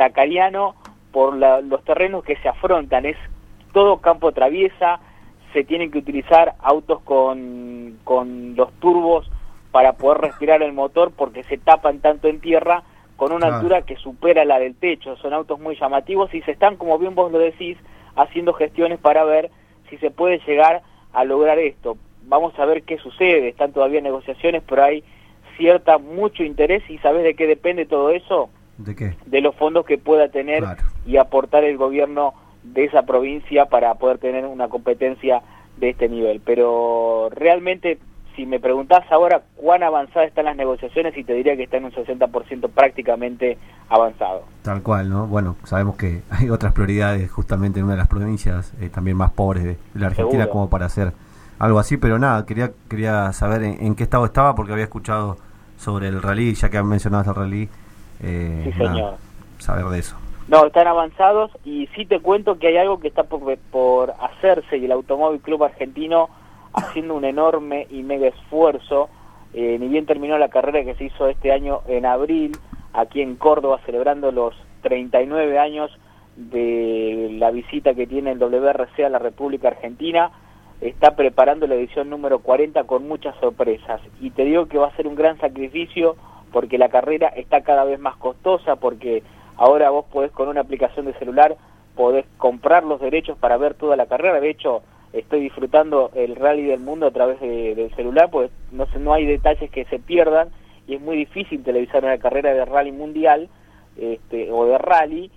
[1.12, 3.06] por la- los terrenos que se afrontan.
[3.06, 3.18] Es
[3.72, 5.00] todo campo traviesa,
[5.54, 9.30] se tienen que utilizar autos con, con los turbos
[9.72, 12.84] para poder respirar el motor porque se tapan tanto en tierra
[13.16, 13.56] con una Claro.
[13.58, 15.16] altura que supera la del techo.
[15.18, 17.78] Son autos muy llamativos y se están, como bien vos lo decís,
[18.16, 19.50] haciendo gestiones para ver
[19.90, 20.82] si se puede llegar
[21.14, 21.98] a lograr esto.
[22.24, 23.48] Vamos a ver qué sucede.
[23.50, 25.04] Están todavía negociaciones, pero hay
[25.58, 28.50] cierta mucho interés y ¿sabés de qué depende todo eso?
[28.78, 29.16] ¿De qué?
[29.26, 30.64] de los fondos que pueda tener
[31.08, 32.36] y aportar el gobierno
[32.74, 35.42] de esa provincia para poder tener una competencia
[35.78, 36.42] de este nivel.
[36.44, 38.00] Pero realmente,
[38.36, 41.86] si me preguntás ahora cuán avanzadas están las negociaciones, y te diría que está en
[41.86, 43.58] un 60% prácticamente
[43.90, 44.44] avanzado.
[44.64, 45.28] Tal cual, ¿no?
[45.28, 49.32] Bueno, sabemos que hay otras prioridades justamente en una de las provincias eh, también más
[49.32, 50.50] pobres de, la Argentina Seguro.
[50.52, 51.14] como para hacer
[51.60, 55.38] algo así, pero nada, quería quería saber en, en qué estado estaba porque había escuchado
[55.78, 57.70] sobre el rally, ya que mencionabas el rally.
[58.22, 59.14] Eh, Sí, nada, señor.
[59.60, 60.16] saber de eso.
[60.48, 64.78] No, están avanzados y sí te cuento que hay algo que está por, por hacerse
[64.78, 66.30] y el Automóvil Club Argentino
[66.74, 69.10] haciendo un enorme y mega esfuerzo.
[69.54, 72.54] Eh, ni bien terminó la carrera que se hizo este año en abril,
[72.94, 75.92] aquí en Córdoba, celebrando los 39 años
[76.38, 80.32] de la visita que tiene el WRC a la República Argentina.
[80.80, 84.00] Está preparando la edición número 40 con muchas sorpresas.
[84.22, 86.16] Y te digo que va a ser un gran sacrificio
[86.54, 89.24] porque la carrera está cada vez más costosa, porque
[89.58, 91.56] ahora vos podés con una aplicación de celular,
[91.96, 94.40] podés comprar los derechos para ver toda la carrera.
[94.40, 98.86] De hecho, estoy disfrutando el rally del mundo a través de- del celular, pues no,
[98.88, 100.50] se- no hay detalles que se pierdan
[100.88, 103.50] y es muy difícil televisar una carrera de rally mundial
[103.98, 105.32] este, o de rally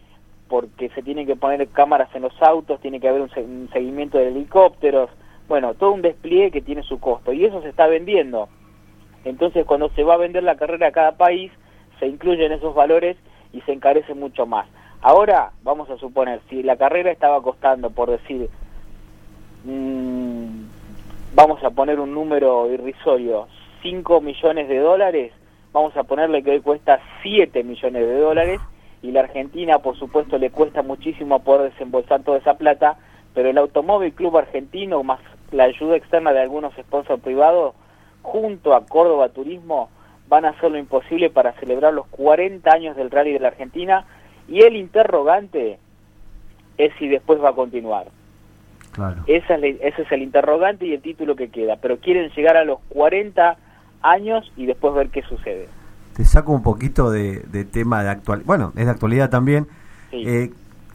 [0.48, 4.18] porque se tienen que poner cámaras en los autos, tiene que haber un, un seguimiento
[4.18, 5.08] de helicópteros,
[5.48, 8.48] bueno, todo un despliegue que tiene su costo y eso se está vendiendo.
[9.24, 11.52] Entonces, cuando se va a vender la carrera a cada país,
[11.98, 13.16] se incluyen esos valores
[13.52, 14.66] y se encarece mucho más.
[15.02, 18.50] Ahora, vamos a suponer, si la carrera estaba costando, por decir,
[19.64, 20.64] mm,
[21.34, 23.48] vamos a poner un número irrisorio,
[23.82, 25.32] 5 millones de dólares,
[25.72, 28.60] vamos a ponerle que hoy cuesta 7 millones de dólares
[29.02, 32.98] y la Argentina, por supuesto, le cuesta muchísimo poder desembolsar toda esa plata,
[33.32, 35.20] pero el Automóvil Club Argentino, más
[35.50, 37.74] la ayuda externa de algunos sponsors privados,
[38.22, 39.88] junto a Córdoba Turismo,
[40.30, 44.06] van a hacer lo imposible para celebrar los 40 años del Rally de la Argentina
[44.48, 45.78] y el interrogante
[46.78, 48.06] es si después va a continuar.
[48.92, 49.22] Claro.
[49.26, 52.56] Esa es la- ese es el interrogante y el título que queda, pero quieren llegar
[52.56, 53.56] a los 40
[54.02, 55.68] años y después ver qué sucede.
[56.16, 58.46] Te saco un poquito de, de tema de actualidad.
[58.46, 59.66] Bueno, es de actualidad también.
[60.10, 60.24] Sí.
[60.26, 60.50] Eh,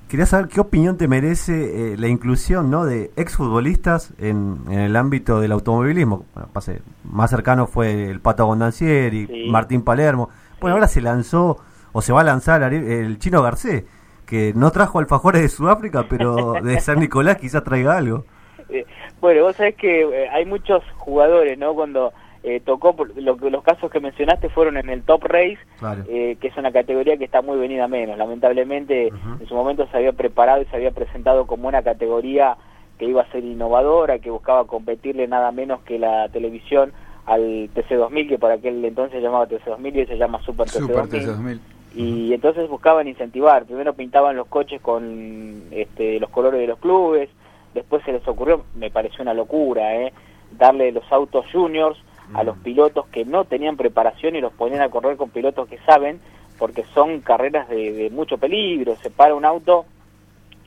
[0.09, 2.85] quería saber qué opinión te merece eh, la inclusión ¿no?
[2.85, 6.25] de exfutbolistas en, en el ámbito del automovilismo.
[6.33, 9.47] Bueno, pase, más cercano fue el Pato Gondancieri, Sí.
[9.49, 10.29] Martín Palermo.
[10.61, 11.57] Bueno, ahora se lanzó,
[11.91, 13.83] o se va a lanzar el Chino Garcés,
[14.25, 18.25] que no trajo alfajores de Sudáfrica, pero de San Nicolás quizás traiga algo.
[18.69, 18.85] Eh,
[19.21, 21.73] bueno, vos sabés que eh, hay muchos jugadores, ¿no?
[21.75, 22.11] Cuando
[22.47, 26.03] eh, tocó, lo, que- los casos que mencionaste fueron en el Top Race, Claro.
[26.07, 28.17] eh, que es una categoría que está muy venida menos.
[28.19, 32.55] Lamentablemente, en su momento se había preparado y se había presentado como una categoría
[32.99, 36.93] que iba a ser innovadora, que buscaba competirle nada menos que la televisión
[37.25, 40.79] al TC2000, que por aquel entonces se llamaba TC2000 y hoy se llama Super TC2000.
[40.81, 41.59] Super TC2000.
[41.95, 43.65] Y entonces buscaban incentivar.
[43.65, 47.29] Primero pintaban los coches con este, los colores de los clubes.
[47.73, 50.13] Después se les ocurrió, me pareció una locura, ¿eh?
[50.51, 51.97] darle los autos juniors
[52.33, 55.77] a los pilotos que no tenían preparación y los ponían a correr con pilotos que
[55.85, 56.19] saben,
[56.57, 58.95] porque son carreras de, de mucho peligro.
[58.97, 59.85] Se para un auto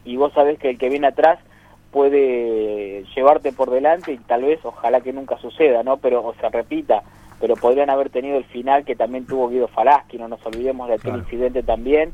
[0.05, 1.39] y vos sabés que el que viene atrás
[1.91, 5.97] puede llevarte por delante y tal vez, ojalá que nunca suceda, ¿no?
[5.97, 7.03] Pero, o se repita,
[7.41, 10.95] pero podrían haber tenido el final que también tuvo Guido Falaschi, no nos olvidemos de
[10.95, 11.19] aquel Claro.
[11.21, 12.13] incidente también,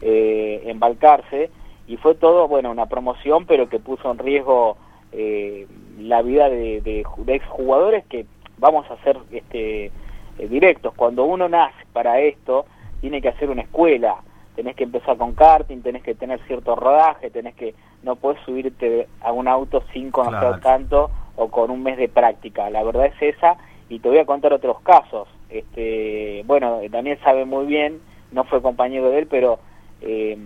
[0.00, 1.50] eh, embalcarse,
[1.88, 4.76] y fue todo, bueno, una promoción, pero que puso en riesgo
[5.12, 5.66] eh,
[5.98, 8.26] la vida de, de, de exjugadores que
[8.58, 10.94] vamos a ser este, eh, directos.
[10.94, 12.66] Cuando uno nace para esto,
[13.00, 14.16] tiene que hacer una escuela.
[14.54, 19.08] Tenés que empezar con karting, tenés que tener cierto rodaje, tenés que no puedes subirte
[19.20, 20.60] a un auto sin conocer Claro.
[20.60, 22.70] tanto o con un mes de práctica.
[22.70, 23.56] La verdad es esa
[23.88, 25.28] y te voy a contar otros casos.
[25.50, 28.00] Este, bueno, Daniel sabe muy bien,
[28.32, 29.58] no fue compañero de él, pero
[30.00, 30.38] eh,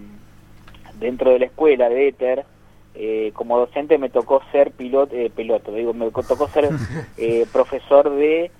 [0.99, 2.45] dentro de la escuela de Éter,
[2.95, 6.69] eh, como docente me tocó ser piloto, eh, piloto digo, me tocó ser
[7.17, 8.51] eh, profesor de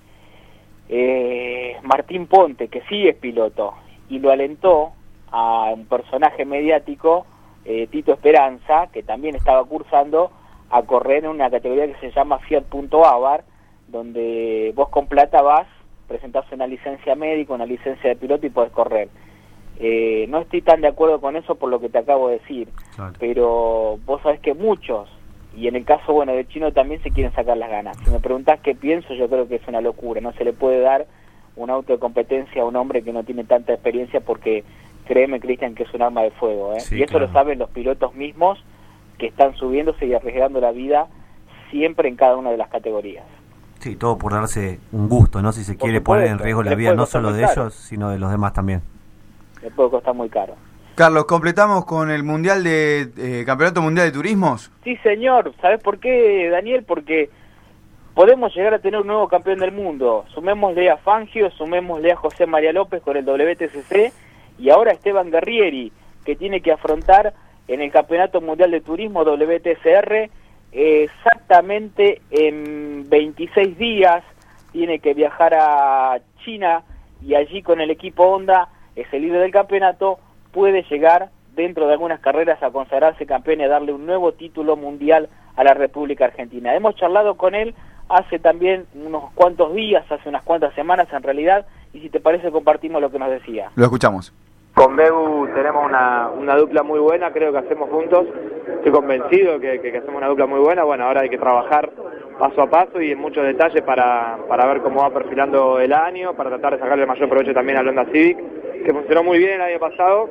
[0.89, 3.73] eh, Martín Ponte, que sí es piloto,
[4.09, 4.91] y lo alentó
[5.31, 7.25] a un personaje mediático,
[7.63, 10.31] eh, Tito Esperanza, que también estaba cursando,
[10.69, 13.43] a correr en una categoría que se llama Fiat Punto Avar,
[13.87, 15.67] donde vos con plata vas,
[16.07, 19.09] presentás una licencia médica, una licencia de piloto y podés correr.
[19.79, 22.67] Eh, no estoy tan de acuerdo con eso por lo que te acabo de decir,
[23.19, 25.09] pero vos sabés que muchos,
[25.55, 27.97] y en el caso bueno de Chino también se quieren sacar las ganas.
[28.03, 30.81] Si me preguntás qué pienso, yo creo que es una locura, no se le puede
[30.81, 31.07] dar
[31.55, 34.63] un auto de competencia a un hombre que no tiene tanta experiencia porque
[35.05, 36.79] créeme Cristian que es un arma de fuego, ¿eh?
[36.79, 37.27] Sí, y eso claro.
[37.27, 38.63] lo saben los pilotos mismos
[39.17, 41.07] que están subiéndose y arriesgando la vida
[41.69, 43.25] siempre en cada una de las categorías.
[43.79, 45.51] Sí, todo por darse un gusto, ¿no?
[45.51, 48.29] Si se quiere poner en riesgo la vida no solo de ellos, sino de los
[48.29, 48.81] demás también.
[49.61, 50.55] Le puede costar muy caro.
[50.95, 54.71] Carlos, completamos con el mundial de eh, campeonato mundial de turismos.
[54.83, 55.53] Sí, señor.
[55.61, 56.83] ¿Sabes por qué, Daniel?
[56.83, 57.29] Porque
[58.13, 60.25] podemos llegar a tener un nuevo campeón del mundo.
[60.33, 64.13] Sumémosle a Fangio, sumémosle a José María López con el WTCC
[64.59, 65.91] y ahora Esteban Guerrieri,
[66.25, 67.33] que tiene que afrontar
[67.67, 70.29] en el Campeonato Mundial de Turismo WTCR
[70.71, 74.23] exactamente en 26 días.
[74.71, 76.83] Tiene que viajar a China
[77.21, 80.19] y allí con el equipo Honda, es el líder del campeonato,
[80.51, 84.75] puede llegar dentro de algunas carreras a consagrarse campeón y a darle un nuevo título
[84.75, 86.73] mundial a la República Argentina.
[86.75, 87.73] Hemos charlado con él
[88.09, 92.51] hace también unos cuantos días, hace unas cuantas semanas en realidad, y si te parece
[92.51, 93.69] compartimos lo que nos decía.
[93.75, 94.33] Lo escuchamos.
[94.73, 98.25] Con Beu tenemos una, una dupla muy buena, creo que hacemos juntos.
[98.77, 100.83] Estoy convencido que, que- que hacemos una dupla muy buena.
[100.85, 101.91] Bueno, ahora hay que trabajar
[102.39, 106.33] paso a paso y en muchos detalles para, para ver cómo va perfilando el año,
[106.33, 108.37] para tratar de sacarle el mayor provecho también al Honda Civic,
[108.83, 110.29] que funcionó muy bien el año pasado.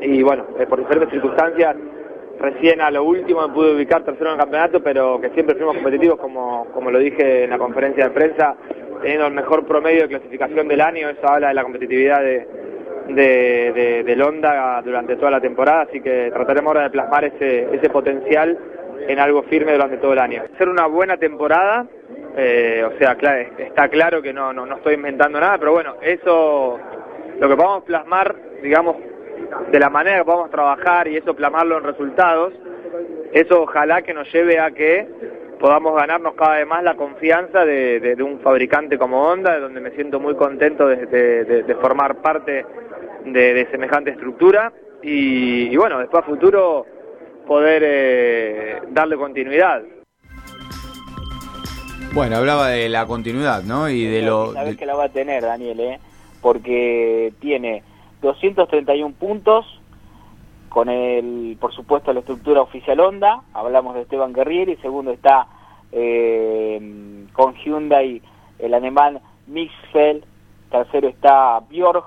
[0.00, 1.76] Y bueno, eh, por diferentes circunstancias,
[2.40, 5.74] recién a lo último me pude ubicar tercero en el campeonato, pero que siempre fuimos
[5.76, 8.56] competitivos, como, como lo dije en la conferencia de prensa,
[9.00, 11.08] teniendo el mejor promedio de clasificación del año.
[11.08, 12.46] Eso habla de la competitividad de,
[13.08, 17.68] de, de- del Honda durante toda la temporada, así que trataremos ahora de plasmar ese,
[17.74, 18.58] ese potencial
[19.08, 20.42] en algo firme durante todo el año.
[20.58, 21.86] Ser una buena temporada,
[22.36, 23.16] eh, o sea,
[23.58, 26.78] está claro que no, no, no estoy inventando nada, pero bueno, eso,
[27.42, 28.96] lo que podamos plasmar, digamos,
[29.72, 32.52] de la manera que podamos trabajar y eso plasmarlo en resultados,
[33.32, 35.08] eso ojalá que nos lleve a que
[35.58, 39.60] podamos ganarnos cada vez más la confianza de, de- de un fabricante como Honda, de
[39.60, 42.64] donde me siento muy contento de, de- de- de formar parte
[43.24, 46.86] de, de semejante estructura y, y bueno, después a futuro
[47.44, 49.82] poder eh, darle continuidad.
[52.14, 53.88] Bueno, hablaba de la continuidad, ¿no?
[53.88, 54.52] Y de lo...
[54.52, 55.98] Sabes que la va a tener, Daniel, ¿eh?
[56.42, 57.82] Porque tiene
[58.20, 59.64] 231 puntos
[60.68, 63.42] con el, por supuesto, la estructura oficial Honda.
[63.54, 64.76] Hablamos de Esteban Guerrieri.
[64.76, 65.46] Segundo está
[65.92, 68.20] eh, con Hyundai
[68.58, 70.24] el alemán Mixfeld.
[70.70, 72.04] Tercero está Björk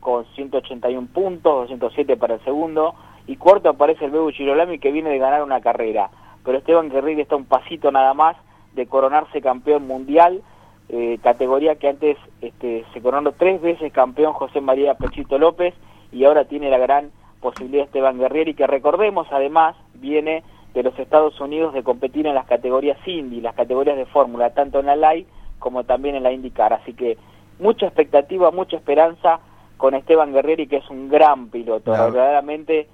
[0.00, 2.94] con 181 puntos, 207 para el segundo.
[3.26, 6.10] Y cuarto aparece el Bebu Girolami que viene de ganar una carrera.
[6.44, 8.36] Pero Esteban Guerrieri está un pasito nada más
[8.74, 10.42] de coronarse campeón mundial
[10.88, 15.74] eh, categoría que antes este, se coronó tres veces campeón José María Pechito López
[16.12, 17.10] y ahora tiene la gran
[17.40, 20.44] posibilidad Esteban Guerrieri que recordemos además viene
[20.74, 24.78] de los Estados Unidos de competir en las categorías Indy, las categorías de fórmula, tanto
[24.80, 25.26] en la LAI
[25.58, 27.16] como también en la IndyCar, así que
[27.58, 29.40] mucha expectativa, mucha esperanza
[29.78, 32.12] con Esteban Guerrieri que es un gran piloto, Claro.
[32.12, 32.88] verdaderamente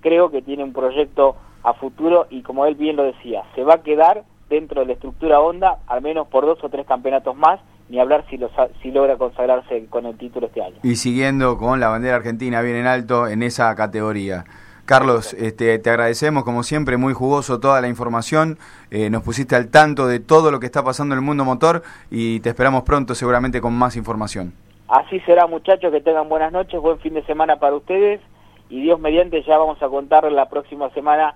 [0.00, 3.74] creo que tiene un proyecto a futuro y como él bien lo decía, se va
[3.74, 7.60] a quedar dentro de la estructura Honda, al menos por dos o tres campeonatos más,
[7.88, 8.50] ni hablar si, lo,
[8.82, 10.76] si logra consagrarse con el título este año.
[10.82, 14.44] Y siguiendo con la bandera argentina bien en alto en esa categoría.
[14.84, 18.56] Carlos, este, te agradecemos como siempre, muy jugoso toda la información,
[18.90, 21.82] eh, nos pusiste al tanto de todo lo que está pasando en el mundo motor
[22.10, 24.54] y te esperamos pronto seguramente con más información.
[24.88, 28.22] Así será muchachos, que tengan buenas noches, buen fin de semana para ustedes
[28.70, 31.34] y Dios mediante ya vamos a contar la próxima semana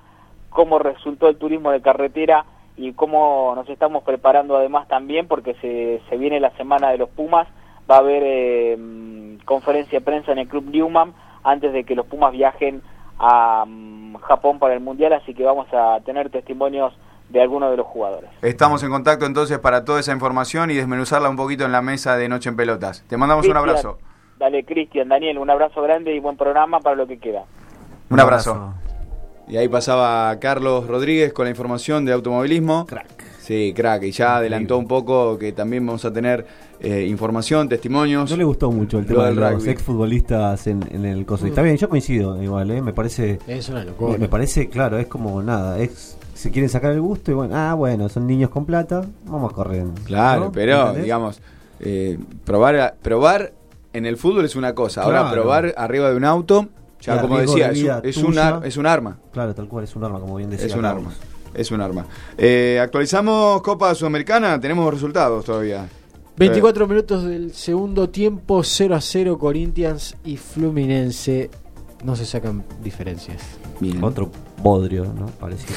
[0.48, 2.46] cómo resultó el turismo de carretera
[2.76, 7.08] y cómo nos estamos preparando además también porque se, se viene la semana de los
[7.10, 7.46] Pumas,
[7.90, 11.12] va a haber eh, mm, conferencia de prensa en el Club Newman
[11.44, 12.82] antes de que los Pumas viajen
[13.18, 16.92] a mm, Japón para el Mundial, así que vamos a tener testimonios
[17.28, 18.30] de algunos de los jugadores.
[18.42, 22.16] Estamos en contacto entonces para toda esa información y desmenuzarla un poquito en la mesa
[22.16, 23.04] de Noche en Pelotas.
[23.08, 23.98] Te mandamos un abrazo.
[24.38, 27.44] Dale, Cristian, Daniel, un abrazo grande y buen programa para lo que queda.
[28.10, 28.74] Un abrazo.
[29.48, 32.86] Y ahí pasaba Carlos Rodríguez con la información de automovilismo.
[32.86, 33.22] Crack.
[33.40, 34.04] Sí, crack.
[34.04, 36.46] Y ya adelantó un poco que también vamos a tener
[36.80, 38.30] eh, información, testimonios.
[38.30, 39.70] No le gustó mucho el tema de del los rugby.
[39.70, 41.46] exfutbolistas en, en el coso.
[41.46, 42.80] Y Está bien, yo coincido igual, ¿eh?
[42.80, 43.40] me parece.
[43.48, 44.16] Es una locura.
[44.16, 45.78] Me, parece, claro, es como nada.
[45.80, 49.52] es Se quieren sacar el gusto y bueno, ah, bueno, son niños con plata, vamos
[49.52, 49.86] a correr.
[50.04, 50.52] Claro, ¿no?
[50.52, 51.02] pero ¿Entendés?
[51.02, 51.40] digamos,
[51.80, 53.52] eh, probar, a- probar
[53.92, 55.02] en el fútbol es una cosa.
[55.02, 56.68] Ahora, probar arriba de un auto,
[57.02, 57.68] ya Y como decía,
[58.00, 58.48] de es, es un, tuya.
[58.48, 59.18] ar- es un arma.
[59.32, 60.66] Claro, tal cual, es un arma, como bien decía.
[60.68, 61.12] Es un arma.
[61.52, 62.06] Es un arma.
[62.38, 65.86] Eh, actualizamos Copa Sudamericana, tenemos resultados todavía.
[66.38, 71.50] 24 minutos del segundo tiempo, 0 a 0 Corinthians y Fluminense.
[72.04, 73.42] No se sacan diferencias.
[73.80, 74.02] Bien.
[74.02, 74.30] Otro
[74.62, 75.26] bodrio, ¿no?
[75.26, 75.76] Parecía.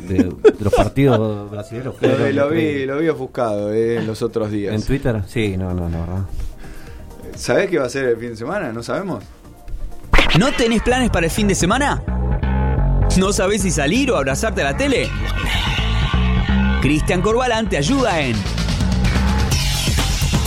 [0.00, 1.94] De, de los partidos brasileños.
[2.02, 4.74] Lo, lo vi, lo vi ofuscado eh, los otros días.
[4.74, 5.22] ¿En Twitter?
[5.28, 6.24] Sí, no, no, la verdad.
[7.36, 8.72] ¿Sabés qué va a ser el fin de semana?
[8.72, 9.24] ¿No sabemos?
[10.38, 12.02] ¿No tenés planes para el fin de semana?
[13.16, 15.08] ¿No sabés si salir o abrazarte a la tele?
[16.82, 18.34] Cristian Corbalán te ayuda en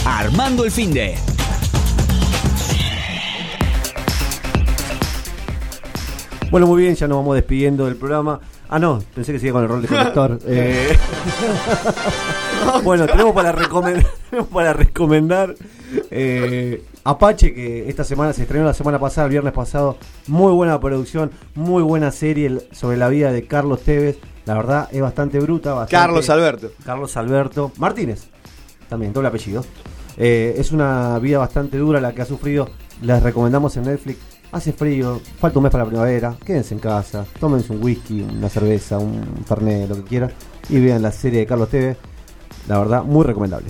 [0.05, 1.15] Armando el fin de.
[6.51, 8.41] Bueno, muy bien, ya nos vamos despidiendo del programa.
[8.67, 10.39] Ah, no, pensé que seguía con el rol de conductor.
[10.47, 10.97] Eh,
[12.83, 14.11] bueno, tenemos para recomendar,
[14.53, 15.55] para recomendar
[16.11, 19.95] eh, Apache, que esta semana se estrenó la semana pasada, el viernes pasado.
[20.27, 24.17] Muy buena producción, muy buena serie sobre la vida de Carlos Tevez.
[24.45, 25.73] La verdad es bastante bruta.
[25.73, 26.71] bastante- Carlos Alberto.
[26.85, 28.25] Carlos Alberto Martínez,
[28.89, 29.63] también, doble apellido.
[30.17, 32.67] Eh, es una vida bastante dura la que ha sufrido.
[33.01, 34.19] Les recomendamos en Netflix.
[34.51, 36.35] Hace frío, falta un mes para la primavera.
[36.45, 40.31] Quédense en casa, tómense un whisky, una cerveza, un fernet, lo que quieran.
[40.67, 41.97] Y vean la serie de Carlos Tevez.
[42.67, 43.67] La verdad, muy recomendable.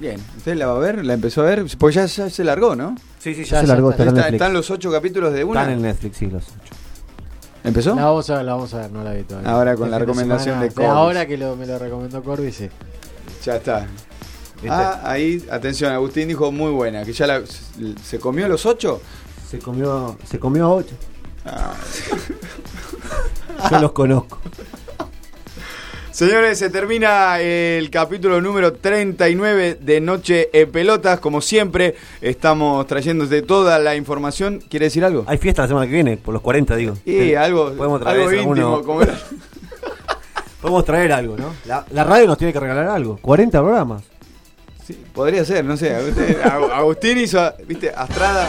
[0.00, 1.04] Bien, ¿usted la va a ver?
[1.04, 1.64] ¿La empezó a ver?
[1.78, 2.96] Pues ya, ya se largó, ¿no?
[3.18, 4.32] Sí, sí, ya se largó, está en Netflix.
[4.34, 5.60] ¿Están los ocho capítulos de una?
[5.62, 6.74] Están en Netflix, sí, los ocho.
[7.62, 7.94] ¿Empezó?
[7.94, 9.50] La vamos a ver, la vamos a ver, no la vi todavía.
[9.50, 10.90] Ahora con Este la recomendación semana, de Corbis.
[10.90, 12.68] Ahora que lo- me lo recomendó Corby, sí.
[13.44, 13.86] Ya está.
[14.68, 17.42] Ah, ahí, atención, Agustín dijo muy buena, que ya la-
[18.02, 19.00] se comió los ocho.
[19.50, 20.94] Se comió, se comió a ocho.
[21.46, 21.74] Ah.
[23.70, 24.40] Yo los conozco.
[26.18, 31.18] Señores, se termina el capítulo número 39 de Noche en Pelotas.
[31.18, 34.62] Como siempre, estamos trayéndose toda la información.
[34.70, 35.24] ¿Quiere decir algo?
[35.26, 36.94] Hay fiesta la semana que viene, por los 40, digo.
[37.04, 38.82] Y algo, Podemos traer algo íntimo.
[38.84, 39.18] como era.
[40.62, 41.52] Podemos traer algo, ¿no?
[41.64, 43.18] La, la radio nos tiene que regalar algo.
[43.20, 44.04] 40 programas.
[44.86, 45.96] Sí, podría ser, no sé.
[45.96, 48.48] Agustín, Ag- Agustín hizo, viste, Astrada.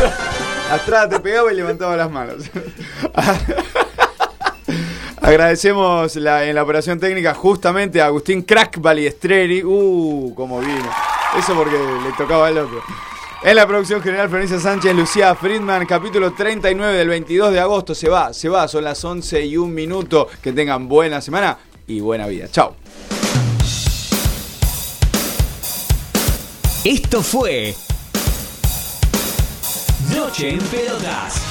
[0.72, 2.36] Astrada te pegaba y levantaba las manos.
[5.26, 9.60] Agradecemos en la operación técnica justamente a Agustín Crack Baliestreri.
[9.64, 10.88] Uh, como vino.
[11.36, 12.80] Eso porque le tocaba al otro.
[13.42, 17.92] En la producción general, Florencia Sánchez, Lucía Friedman, capítulo 39 del 22 de agosto.
[17.92, 20.28] Se va, se va, son las 11 y un minuto.
[20.40, 21.58] Que tengan buena semana
[21.88, 22.46] y buena vida.
[22.48, 22.76] Chao.
[26.84, 27.74] Esto fue
[30.14, 31.42] Noche en Pelotas.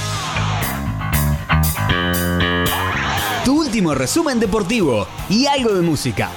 [3.46, 6.32] Tu último resumen deportivo y algo de música.